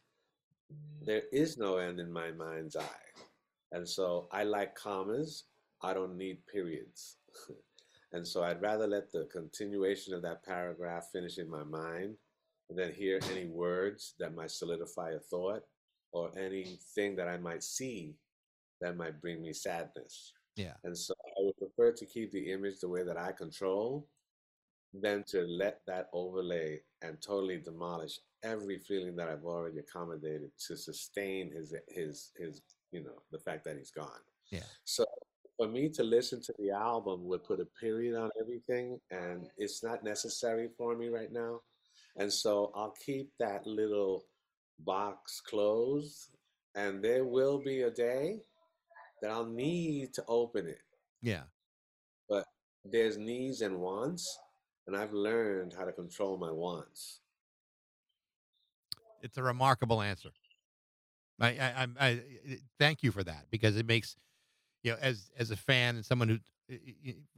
There 1.02 1.22
is 1.32 1.56
no 1.56 1.76
end 1.78 2.00
in 2.00 2.10
my 2.12 2.30
mind's 2.32 2.76
eye, 2.76 3.10
and 3.72 3.88
so 3.88 4.28
I 4.32 4.44
like 4.44 4.74
commas. 4.74 5.44
I 5.82 5.94
don't 5.94 6.16
need 6.16 6.44
periods, 6.46 7.18
and 8.12 8.26
so 8.26 8.42
I'd 8.42 8.62
rather 8.62 8.86
let 8.86 9.12
the 9.12 9.28
continuation 9.30 10.14
of 10.14 10.22
that 10.22 10.44
paragraph 10.44 11.08
finish 11.12 11.38
in 11.38 11.50
my 11.50 11.64
mind, 11.64 12.16
than 12.70 12.92
hear 12.92 13.18
any 13.30 13.46
words 13.46 14.14
that 14.18 14.34
might 14.34 14.50
solidify 14.50 15.12
a 15.12 15.18
thought, 15.18 15.62
or 16.12 16.30
anything 16.38 17.16
that 17.16 17.28
I 17.28 17.36
might 17.36 17.62
see 17.62 18.14
that 18.80 18.96
might 18.96 19.20
bring 19.20 19.42
me 19.42 19.52
sadness. 19.52 20.32
Yeah. 20.56 20.74
And 20.84 20.96
so 20.96 21.14
I 21.26 21.44
would 21.44 21.56
prefer 21.56 21.92
to 21.92 22.06
keep 22.06 22.32
the 22.32 22.52
image 22.52 22.80
the 22.80 22.88
way 22.88 23.04
that 23.04 23.16
I 23.16 23.32
control 23.32 24.08
than 24.94 25.22
to 25.28 25.42
let 25.42 25.80
that 25.86 26.08
overlay 26.12 26.80
and 27.02 27.20
totally 27.20 27.58
demolish 27.58 28.18
every 28.42 28.78
feeling 28.78 29.16
that 29.16 29.28
I've 29.28 29.44
already 29.44 29.78
accommodated 29.78 30.50
to 30.66 30.76
sustain 30.76 31.52
his 31.52 31.74
his 31.88 32.32
his 32.38 32.62
you 32.90 33.02
know 33.04 33.22
the 33.30 33.38
fact 33.38 33.64
that 33.64 33.76
he's 33.76 33.90
gone. 33.90 34.22
Yeah. 34.50 34.60
So 34.84 35.04
for 35.58 35.68
me 35.68 35.88
to 35.88 36.04
listen 36.04 36.40
to 36.40 36.54
the 36.58 36.70
album 36.70 37.26
would 37.26 37.42
put 37.42 37.60
a 37.60 37.66
period 37.80 38.16
on 38.16 38.30
everything 38.40 38.98
and 39.10 39.48
it's 39.58 39.82
not 39.82 40.04
necessary 40.04 40.68
for 40.78 40.96
me 40.96 41.08
right 41.08 41.32
now. 41.32 41.60
And 42.16 42.32
so 42.32 42.70
I'll 42.74 42.94
keep 43.04 43.30
that 43.40 43.66
little 43.66 44.24
box 44.84 45.40
closed 45.40 46.30
and 46.76 47.02
there 47.02 47.24
will 47.24 47.58
be 47.58 47.82
a 47.82 47.90
day 47.90 48.36
that 49.20 49.32
I'll 49.32 49.44
need 49.44 50.14
to 50.14 50.24
open 50.28 50.68
it. 50.68 50.82
Yeah. 51.22 51.42
But 52.28 52.44
there's 52.84 53.18
needs 53.18 53.62
and 53.62 53.80
wants, 53.80 54.38
and 54.86 54.96
I've 54.96 55.12
learned 55.12 55.74
how 55.76 55.84
to 55.84 55.92
control 55.92 56.38
my 56.38 56.52
wants. 56.52 57.20
It's 59.22 59.36
a 59.36 59.42
remarkable 59.42 60.00
answer. 60.00 60.30
I, 61.40 61.48
I, 61.48 61.86
I, 61.98 62.06
I 62.08 62.20
thank 62.78 63.02
you 63.02 63.10
for 63.10 63.24
that 63.24 63.46
because 63.50 63.76
it 63.76 63.86
makes, 63.86 64.16
you 64.88 64.94
know, 64.94 64.98
as 65.02 65.30
as 65.38 65.50
a 65.50 65.56
fan 65.56 65.96
and 65.96 66.04
someone 66.04 66.28
who, 66.28 66.38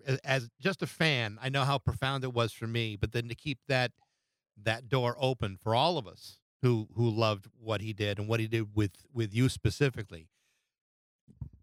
as, 0.07 0.19
as 0.19 0.51
just 0.61 0.83
a 0.83 0.87
fan, 0.87 1.37
I 1.43 1.49
know 1.49 1.65
how 1.65 1.79
profound 1.79 2.23
it 2.23 2.33
was 2.33 2.53
for 2.53 2.69
me. 2.69 2.97
But 2.97 3.11
then 3.11 3.29
to 3.29 3.35
keep 3.35 3.59
that 3.67 3.91
that 4.63 4.89
door 4.89 5.17
open 5.19 5.57
for 5.61 5.75
all 5.75 5.99
of 5.99 6.07
us 6.07 6.39
who 6.63 6.87
who 6.95 7.11
loved 7.11 7.47
what 7.61 7.81
he 7.81 7.93
did 7.93 8.19
and 8.19 8.29
what 8.29 8.39
he 8.39 8.47
did 8.47 8.77
with 8.77 8.93
with 9.13 9.35
you 9.35 9.49
specifically, 9.49 10.29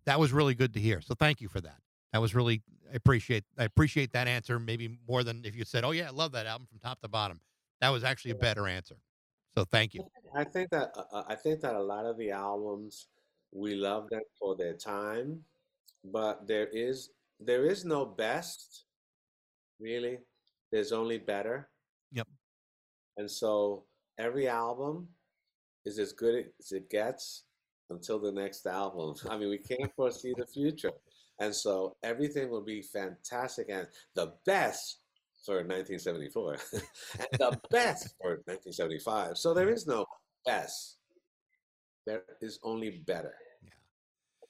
that 0.06 0.20
was 0.20 0.34
really 0.34 0.56
good 0.56 0.74
to 0.74 0.80
hear. 0.82 1.00
So 1.00 1.16
thank 1.16 1.40
you 1.40 1.48
for 1.48 1.62
that. 1.62 1.78
That 2.12 2.20
was 2.20 2.36
really 2.36 2.64
I 2.92 2.96
appreciate 2.96 3.46
I 3.58 3.64
appreciate 3.64 4.12
that 4.12 4.28
answer 4.28 4.60
maybe 4.60 4.98
more 5.08 5.24
than 5.24 5.46
if 5.46 5.56
you 5.56 5.64
said, 5.64 5.86
"Oh 5.86 5.92
yeah, 5.92 6.08
I 6.08 6.12
love 6.12 6.34
that 6.34 6.48
album 6.48 6.68
from 6.70 6.80
top 6.80 7.00
to 7.02 7.08
bottom." 7.08 7.40
That 7.80 7.90
was 7.90 8.04
actually 8.04 8.32
a 8.32 8.36
better 8.36 8.68
answer. 8.68 8.98
So 9.58 9.64
thank 9.64 9.94
you. 9.94 10.04
I 10.36 10.44
think 10.44 10.70
that 10.72 10.92
uh, 10.98 11.04
uh, 11.14 11.24
I 11.28 11.36
think 11.36 11.62
that 11.62 11.76
a 11.76 11.82
lot 11.82 12.06
of 12.06 12.18
the 12.18 12.32
albums 12.32 13.08
we 13.54 13.76
love 13.76 14.10
them 14.10 14.24
for 14.38 14.56
their 14.56 14.74
time, 14.74 15.44
but 16.12 16.48
there 16.48 16.68
is 16.68 17.10
there 17.40 17.66
is 17.66 17.86
no 17.86 18.06
best, 18.06 18.86
really. 19.80 20.20
There's 20.72 20.92
only 20.92 21.18
better. 21.18 21.70
Yep. 22.12 22.28
And 23.18 23.30
so 23.30 23.84
every 24.18 24.48
album 24.48 25.08
is 25.86 26.00
as 26.00 26.12
good 26.12 26.46
as 26.60 26.72
it 26.72 26.90
gets 26.90 27.44
until 27.90 28.20
the 28.20 28.32
next 28.32 28.66
album. 28.66 29.16
I 29.30 29.38
mean, 29.38 29.50
we 29.50 29.60
can't 29.60 29.94
foresee 29.96 30.34
the 30.36 30.48
future. 30.48 30.92
And 31.40 31.54
so 31.54 31.96
everything 32.04 32.50
will 32.50 32.64
be 32.64 32.82
fantastic 32.82 33.68
and 33.70 33.88
the 34.16 34.34
best 34.46 35.00
for 35.46 35.58
1974 35.58 36.58
and 36.74 37.28
the 37.34 37.60
best 37.70 38.16
for 38.20 38.42
1975. 38.46 39.38
So 39.38 39.54
there 39.54 39.70
is 39.70 39.86
no 39.86 40.06
best. 40.46 40.98
There 42.06 42.24
is 42.42 42.60
only 42.64 43.04
better. 43.06 43.36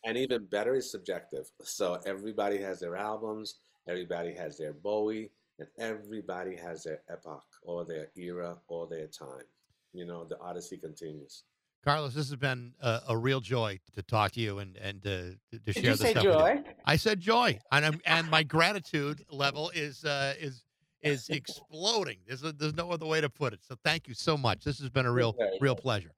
Yeah. 0.03 0.09
And 0.09 0.17
even 0.17 0.45
better 0.45 0.75
is 0.75 0.91
subjective. 0.91 1.49
So 1.63 1.99
everybody 2.05 2.57
has 2.59 2.79
their 2.79 2.95
albums, 2.95 3.55
everybody 3.87 4.33
has 4.33 4.57
their 4.57 4.73
Bowie, 4.73 5.31
and 5.59 5.67
everybody 5.79 6.55
has 6.55 6.83
their 6.83 7.01
epoch 7.09 7.45
or 7.63 7.85
their 7.85 8.09
era 8.15 8.57
or 8.67 8.87
their 8.87 9.07
time. 9.07 9.45
You 9.93 10.05
know, 10.05 10.25
the 10.25 10.39
odyssey 10.39 10.77
continues. 10.77 11.43
Carlos, 11.83 12.13
this 12.13 12.27
has 12.29 12.35
been 12.35 12.73
a, 12.81 13.01
a 13.09 13.17
real 13.17 13.39
joy 13.39 13.79
to 13.95 14.01
talk 14.01 14.31
to 14.33 14.41
you 14.41 14.59
and 14.59 14.75
and 14.77 15.01
to, 15.03 15.31
to, 15.31 15.37
to 15.51 15.59
Did 15.59 15.75
share 15.75 15.83
you 15.83 15.89
this 15.91 15.99
say 15.99 16.11
stuff 16.11 16.23
joy? 16.23 16.61
I 16.85 16.97
said 16.97 17.19
joy, 17.19 17.59
and 17.71 17.85
I'm, 17.85 18.01
and 18.05 18.29
my 18.29 18.43
gratitude 18.43 19.23
level 19.31 19.71
is 19.73 20.03
uh, 20.03 20.33
is 20.39 20.63
is 21.01 21.29
exploding. 21.29 22.17
There's 22.27 22.43
a, 22.43 22.51
there's 22.51 22.75
no 22.75 22.91
other 22.91 23.05
way 23.05 23.21
to 23.21 23.29
put 23.29 23.53
it. 23.53 23.61
So 23.63 23.75
thank 23.85 24.07
you 24.07 24.13
so 24.13 24.35
much. 24.37 24.63
This 24.65 24.79
has 24.79 24.89
been 24.89 25.05
a 25.05 25.11
real 25.11 25.35
real 25.61 25.75
pleasure. 25.75 26.11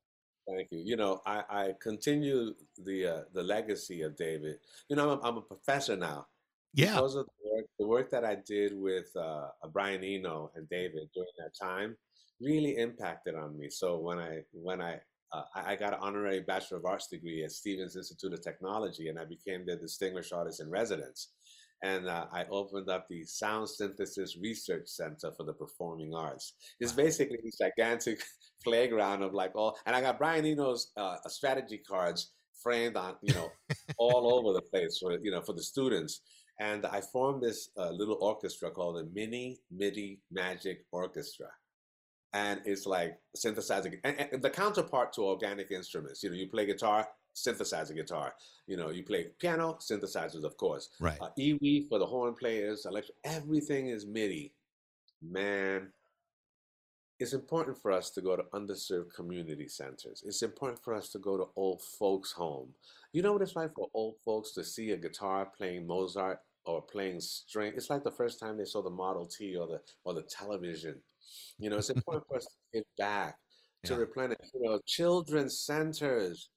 Thank 0.55 0.71
you. 0.71 0.79
You 0.83 0.95
know, 0.95 1.21
I, 1.25 1.43
I 1.49 1.73
continue 1.81 2.53
the 2.83 3.05
uh, 3.05 3.21
the 3.33 3.43
legacy 3.43 4.01
of 4.01 4.15
David. 4.15 4.55
You 4.89 4.95
know, 4.95 5.11
I'm, 5.11 5.19
I'm 5.23 5.37
a 5.37 5.41
professor 5.41 5.95
now. 5.95 6.27
Yeah, 6.73 6.95
Because 6.95 7.15
of 7.15 7.25
the 7.25 7.49
work, 7.51 7.65
the 7.79 7.87
work 7.87 8.11
that 8.11 8.23
I 8.23 8.37
did 8.45 8.73
with 8.75 9.07
uh, 9.15 9.47
Brian 9.73 10.03
Eno 10.03 10.51
and 10.55 10.69
David 10.69 11.09
during 11.15 11.29
that 11.39 11.51
time 11.59 11.95
really 12.39 12.77
impacted 12.77 13.35
on 13.35 13.57
me. 13.57 13.69
So 13.69 13.97
when 13.97 14.19
I 14.19 14.41
when 14.51 14.81
I 14.81 14.99
uh, 15.31 15.43
I 15.55 15.73
I 15.73 15.75
got 15.75 15.93
an 15.93 15.99
honorary 16.01 16.41
Bachelor 16.41 16.77
of 16.77 16.85
Arts 16.85 17.07
degree 17.07 17.43
at 17.43 17.51
Stevens 17.51 17.95
Institute 17.95 18.33
of 18.33 18.41
Technology, 18.41 19.09
and 19.09 19.19
I 19.19 19.25
became 19.25 19.65
the 19.65 19.75
Distinguished 19.75 20.33
Artist 20.33 20.61
in 20.61 20.69
Residence. 20.69 21.29
And 21.83 22.09
uh, 22.09 22.25
I 22.31 22.45
opened 22.51 22.89
up 22.89 23.07
the 23.09 23.23
Sound 23.25 23.69
Synthesis 23.69 24.37
Research 24.41 24.87
Center 24.87 25.31
for 25.35 25.43
the 25.45 25.53
Performing 25.53 26.13
Arts. 26.13 26.53
It's 26.79 26.91
basically 26.91 27.37
this 27.43 27.57
gigantic 27.57 28.21
playground 28.63 29.23
of 29.23 29.33
like 29.33 29.55
all, 29.55 29.77
and 29.85 29.95
I 29.95 30.01
got 30.01 30.17
Brian 30.17 30.45
Eno's 30.45 30.91
uh, 30.97 31.17
strategy 31.27 31.77
cards 31.77 32.33
framed 32.61 32.97
on, 32.97 33.15
you 33.21 33.33
know, 33.33 33.49
all 33.97 34.33
over 34.33 34.53
the 34.53 34.61
place 34.61 34.97
for 34.99 35.17
you 35.21 35.31
know 35.31 35.41
for 35.41 35.53
the 35.53 35.63
students. 35.63 36.21
And 36.59 36.85
I 36.85 36.99
formed 36.99 37.41
this 37.41 37.69
uh, 37.77 37.91
little 37.91 38.17
orchestra 38.19 38.69
called 38.69 38.97
the 38.97 39.09
Mini 39.13 39.59
MIDI 39.71 40.19
Magic 40.29 40.85
Orchestra. 40.91 41.47
And 42.33 42.61
it's 42.65 42.85
like 42.85 43.17
synthesizing, 43.35 43.99
and, 44.03 44.27
and 44.31 44.41
the 44.41 44.49
counterpart 44.49 45.13
to 45.13 45.21
organic 45.21 45.71
instruments. 45.71 46.23
You 46.23 46.29
know, 46.29 46.35
you 46.35 46.47
play 46.47 46.65
guitar, 46.67 47.07
synthesizer 47.35 47.95
guitar. 47.95 48.33
You 48.67 48.77
know, 48.77 48.89
you 48.89 49.03
play 49.03 49.27
piano, 49.39 49.77
synthesizers, 49.79 50.43
of 50.43 50.55
course. 50.57 50.89
right. 50.99 51.17
Uh, 51.19 51.29
EWI 51.37 51.87
for 51.87 51.97
the 51.97 52.05
horn 52.05 52.35
players, 52.35 52.85
electric, 52.85 53.17
everything 53.23 53.87
is 53.87 54.05
MIDI. 54.05 54.53
Man, 55.21 55.89
it's 57.19 57.33
important 57.33 57.77
for 57.77 57.91
us 57.91 58.09
to 58.11 58.21
go 58.21 58.35
to 58.37 58.43
underserved 58.53 59.13
community 59.13 59.67
centers. 59.67 60.23
It's 60.25 60.41
important 60.41 60.81
for 60.83 60.93
us 60.93 61.09
to 61.09 61.19
go 61.19 61.37
to 61.37 61.47
old 61.55 61.81
folks' 61.81 62.31
home. 62.31 62.69
You 63.11 63.21
know 63.21 63.33
what 63.33 63.41
it's 63.41 63.55
like 63.55 63.73
for 63.73 63.89
old 63.93 64.15
folks 64.23 64.51
to 64.51 64.63
see 64.63 64.91
a 64.91 64.97
guitar 64.97 65.51
playing 65.57 65.85
Mozart 65.85 66.39
or 66.65 66.81
playing 66.81 67.19
string? 67.19 67.73
It's 67.75 67.89
like 67.89 68.03
the 68.03 68.11
first 68.11 68.39
time 68.39 68.57
they 68.57 68.65
saw 68.65 68.81
the 68.81 68.89
Model 68.89 69.25
T 69.25 69.55
or 69.57 69.67
the 69.67 69.81
or 70.05 70.13
the 70.13 70.21
television. 70.21 70.95
You 71.57 71.69
know, 71.69 71.77
it's 71.77 71.89
important 71.89 72.25
for 72.27 72.37
us 72.37 72.45
to 72.45 72.57
give 72.73 72.83
back, 72.97 73.37
to 73.85 73.93
Yeah. 73.93 73.99
replenish. 73.99 74.37
You 74.53 74.61
know, 74.63 74.79
children's 74.85 75.59
centers 75.59 76.49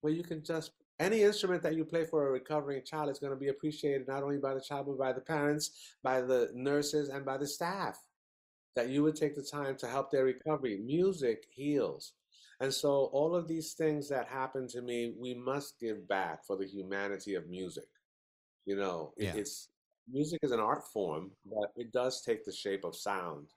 where 0.00 0.12
you 0.12 0.22
can 0.22 0.42
just 0.44 0.72
any 1.00 1.22
instrument 1.22 1.62
that 1.62 1.76
you 1.76 1.84
play 1.84 2.04
for 2.04 2.26
a 2.26 2.30
recovering 2.32 2.82
child 2.84 3.08
is 3.08 3.20
going 3.20 3.32
to 3.32 3.38
be 3.38 3.48
appreciated 3.48 4.08
not 4.08 4.24
only 4.24 4.38
by 4.38 4.52
the 4.52 4.60
child 4.60 4.86
but 4.86 4.98
by 4.98 5.12
the 5.12 5.20
parents, 5.20 5.94
by 6.02 6.20
the 6.20 6.50
nurses, 6.54 7.08
and 7.08 7.24
by 7.24 7.36
the 7.36 7.46
staff. 7.46 7.96
That 8.74 8.88
you 8.90 9.02
would 9.02 9.16
take 9.16 9.34
the 9.34 9.42
time 9.42 9.76
to 9.78 9.88
help 9.88 10.10
their 10.10 10.24
recovery. 10.24 10.78
Music 10.78 11.46
heals. 11.50 12.12
And 12.60 12.72
so, 12.72 13.06
all 13.12 13.34
of 13.34 13.48
these 13.48 13.74
things 13.74 14.08
that 14.08 14.28
happen 14.28 14.68
to 14.68 14.82
me, 14.82 15.14
we 15.18 15.34
must 15.34 15.78
give 15.80 16.06
back 16.08 16.44
for 16.44 16.56
the 16.56 16.66
humanity 16.66 17.34
of 17.34 17.48
music. 17.48 17.88
You 18.66 18.76
know, 18.76 19.14
Yeah. 19.16 19.34
it's 19.34 19.70
music 20.08 20.40
is 20.42 20.52
an 20.52 20.60
art 20.60 20.84
form, 20.92 21.32
but 21.44 21.72
it 21.76 21.92
does 21.92 22.22
take 22.22 22.44
the 22.44 22.52
shape 22.52 22.84
of 22.84 22.94
sound. 22.96 23.48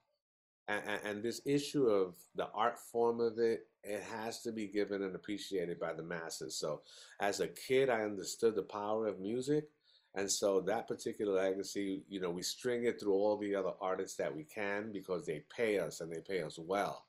And, 0.68 0.82
and, 1.04 1.22
this 1.22 1.40
issue 1.44 1.86
of 1.86 2.14
the 2.36 2.48
art 2.54 2.78
form 2.78 3.20
of 3.20 3.38
it, 3.38 3.66
it 3.82 4.02
has 4.04 4.42
to 4.42 4.52
be 4.52 4.68
given 4.68 5.02
and 5.02 5.14
appreciated 5.16 5.80
by 5.80 5.92
the 5.92 6.04
masses. 6.04 6.56
So, 6.56 6.82
as 7.20 7.40
a 7.40 7.48
kid, 7.48 7.90
I 7.90 8.02
understood 8.02 8.54
the 8.54 8.62
power 8.62 9.08
of 9.08 9.18
music. 9.18 9.64
And 10.14 10.30
so 10.30 10.60
that 10.60 10.88
particular 10.88 11.34
legacy, 11.34 12.04
you 12.08 12.20
know, 12.20 12.30
we 12.30 12.42
string 12.42 12.84
it 12.84 13.00
through 13.00 13.14
all 13.14 13.38
the 13.38 13.54
other 13.54 13.72
artists 13.80 14.16
that 14.18 14.34
we 14.34 14.44
can 14.44 14.92
because 14.92 15.24
they 15.24 15.42
pay 15.54 15.78
us 15.78 16.00
and 16.00 16.12
they 16.12 16.20
pay 16.20 16.42
us 16.42 16.58
well. 16.58 17.06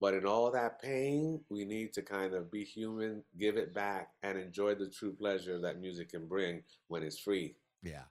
But 0.00 0.14
in 0.14 0.26
all 0.26 0.50
that 0.50 0.80
pain, 0.82 1.40
we 1.48 1.64
need 1.64 1.92
to 1.94 2.02
kind 2.02 2.34
of 2.34 2.50
be 2.50 2.64
human, 2.64 3.22
give 3.38 3.56
it 3.56 3.72
back, 3.72 4.10
and 4.22 4.38
enjoy 4.38 4.74
the 4.74 4.88
true 4.88 5.12
pleasure 5.12 5.60
that 5.60 5.80
music 5.80 6.10
can 6.10 6.26
bring 6.26 6.62
when 6.88 7.02
it's 7.02 7.18
free. 7.18 7.56
Yeah. 7.82 8.02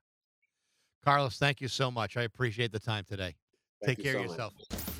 Carlos, 1.03 1.37
thank 1.37 1.59
you 1.59 1.67
so 1.67 1.91
much. 1.91 2.15
I 2.15 2.23
appreciate 2.23 2.71
the 2.71 2.79
time 2.79 3.05
today. 3.09 3.35
Thank 3.83 3.97
Take 3.97 4.05
care 4.05 4.17
of 4.17 4.31
so 4.31 4.47
much. 4.47 4.51
yourself. 4.59 4.91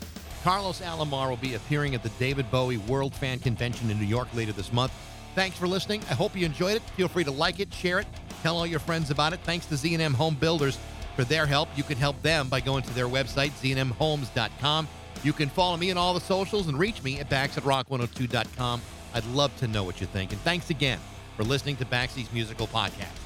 Carlos 0.43 0.82
Alomar 0.82 1.29
will 1.29 1.38
be 1.38 1.53
appearing 1.53 1.93
at 1.93 2.01
the 2.01 2.09
David 2.17 2.49
Bowie 2.49 2.77
World 2.77 3.13
Fan 3.13 3.39
Convention 3.39 3.91
in 3.91 3.99
New 3.99 4.05
York 4.05 4.27
later 4.34 4.51
this 4.51 4.73
month. 4.73 4.91
Thanks 5.36 5.57
for 5.57 5.67
listening. 5.67 6.01
I 6.09 6.13
hope 6.13 6.36
you 6.36 6.45
enjoyed 6.45 6.75
it. 6.75 6.82
Feel 6.97 7.07
free 7.07 7.23
to 7.23 7.32
like 7.32 7.59
it, 7.59 7.73
share 7.73 7.99
it, 7.99 8.07
tell 8.41 8.57
all 8.57 8.65
your 8.65 8.79
friends 8.79 9.11
about 9.11 9.34
it. 9.34 9.39
Thanks 9.41 9.65
to 9.67 9.77
Z&M 9.77 10.13
Home 10.15 10.36
Builders 10.36 10.77
for 11.15 11.23
their 11.23 11.45
help. 11.45 11.69
You 11.75 11.84
can 11.84 11.97
help 11.97 12.19
them 12.21 12.49
by 12.49 12.59
going 12.59 12.84
to 12.84 12.93
their 12.93 13.07
website, 13.07 13.51
znmhomes.com. 13.61 14.88
You 15.23 15.34
can 15.34 15.49
follow 15.49 15.77
me 15.77 15.91
on 15.91 15.97
all 15.97 16.13
the 16.13 16.21
socials 16.21 16.67
and 16.67 16.77
reach 16.77 17.03
me 17.03 17.19
at 17.19 17.29
backs 17.29 17.57
at 17.57 17.63
rock102.com. 17.63 18.82
I'd 19.13 19.25
love 19.27 19.55
to 19.57 19.67
know 19.67 19.84
what 19.84 20.01
you 20.01 20.07
think. 20.07 20.32
And 20.32 20.41
thanks 20.41 20.69
again 20.69 20.99
for 21.38 21.43
listening 21.43 21.75
to 21.77 21.86
Baxie's 21.86 22.32
Musical 22.34 22.67
Podcast. 22.67 23.20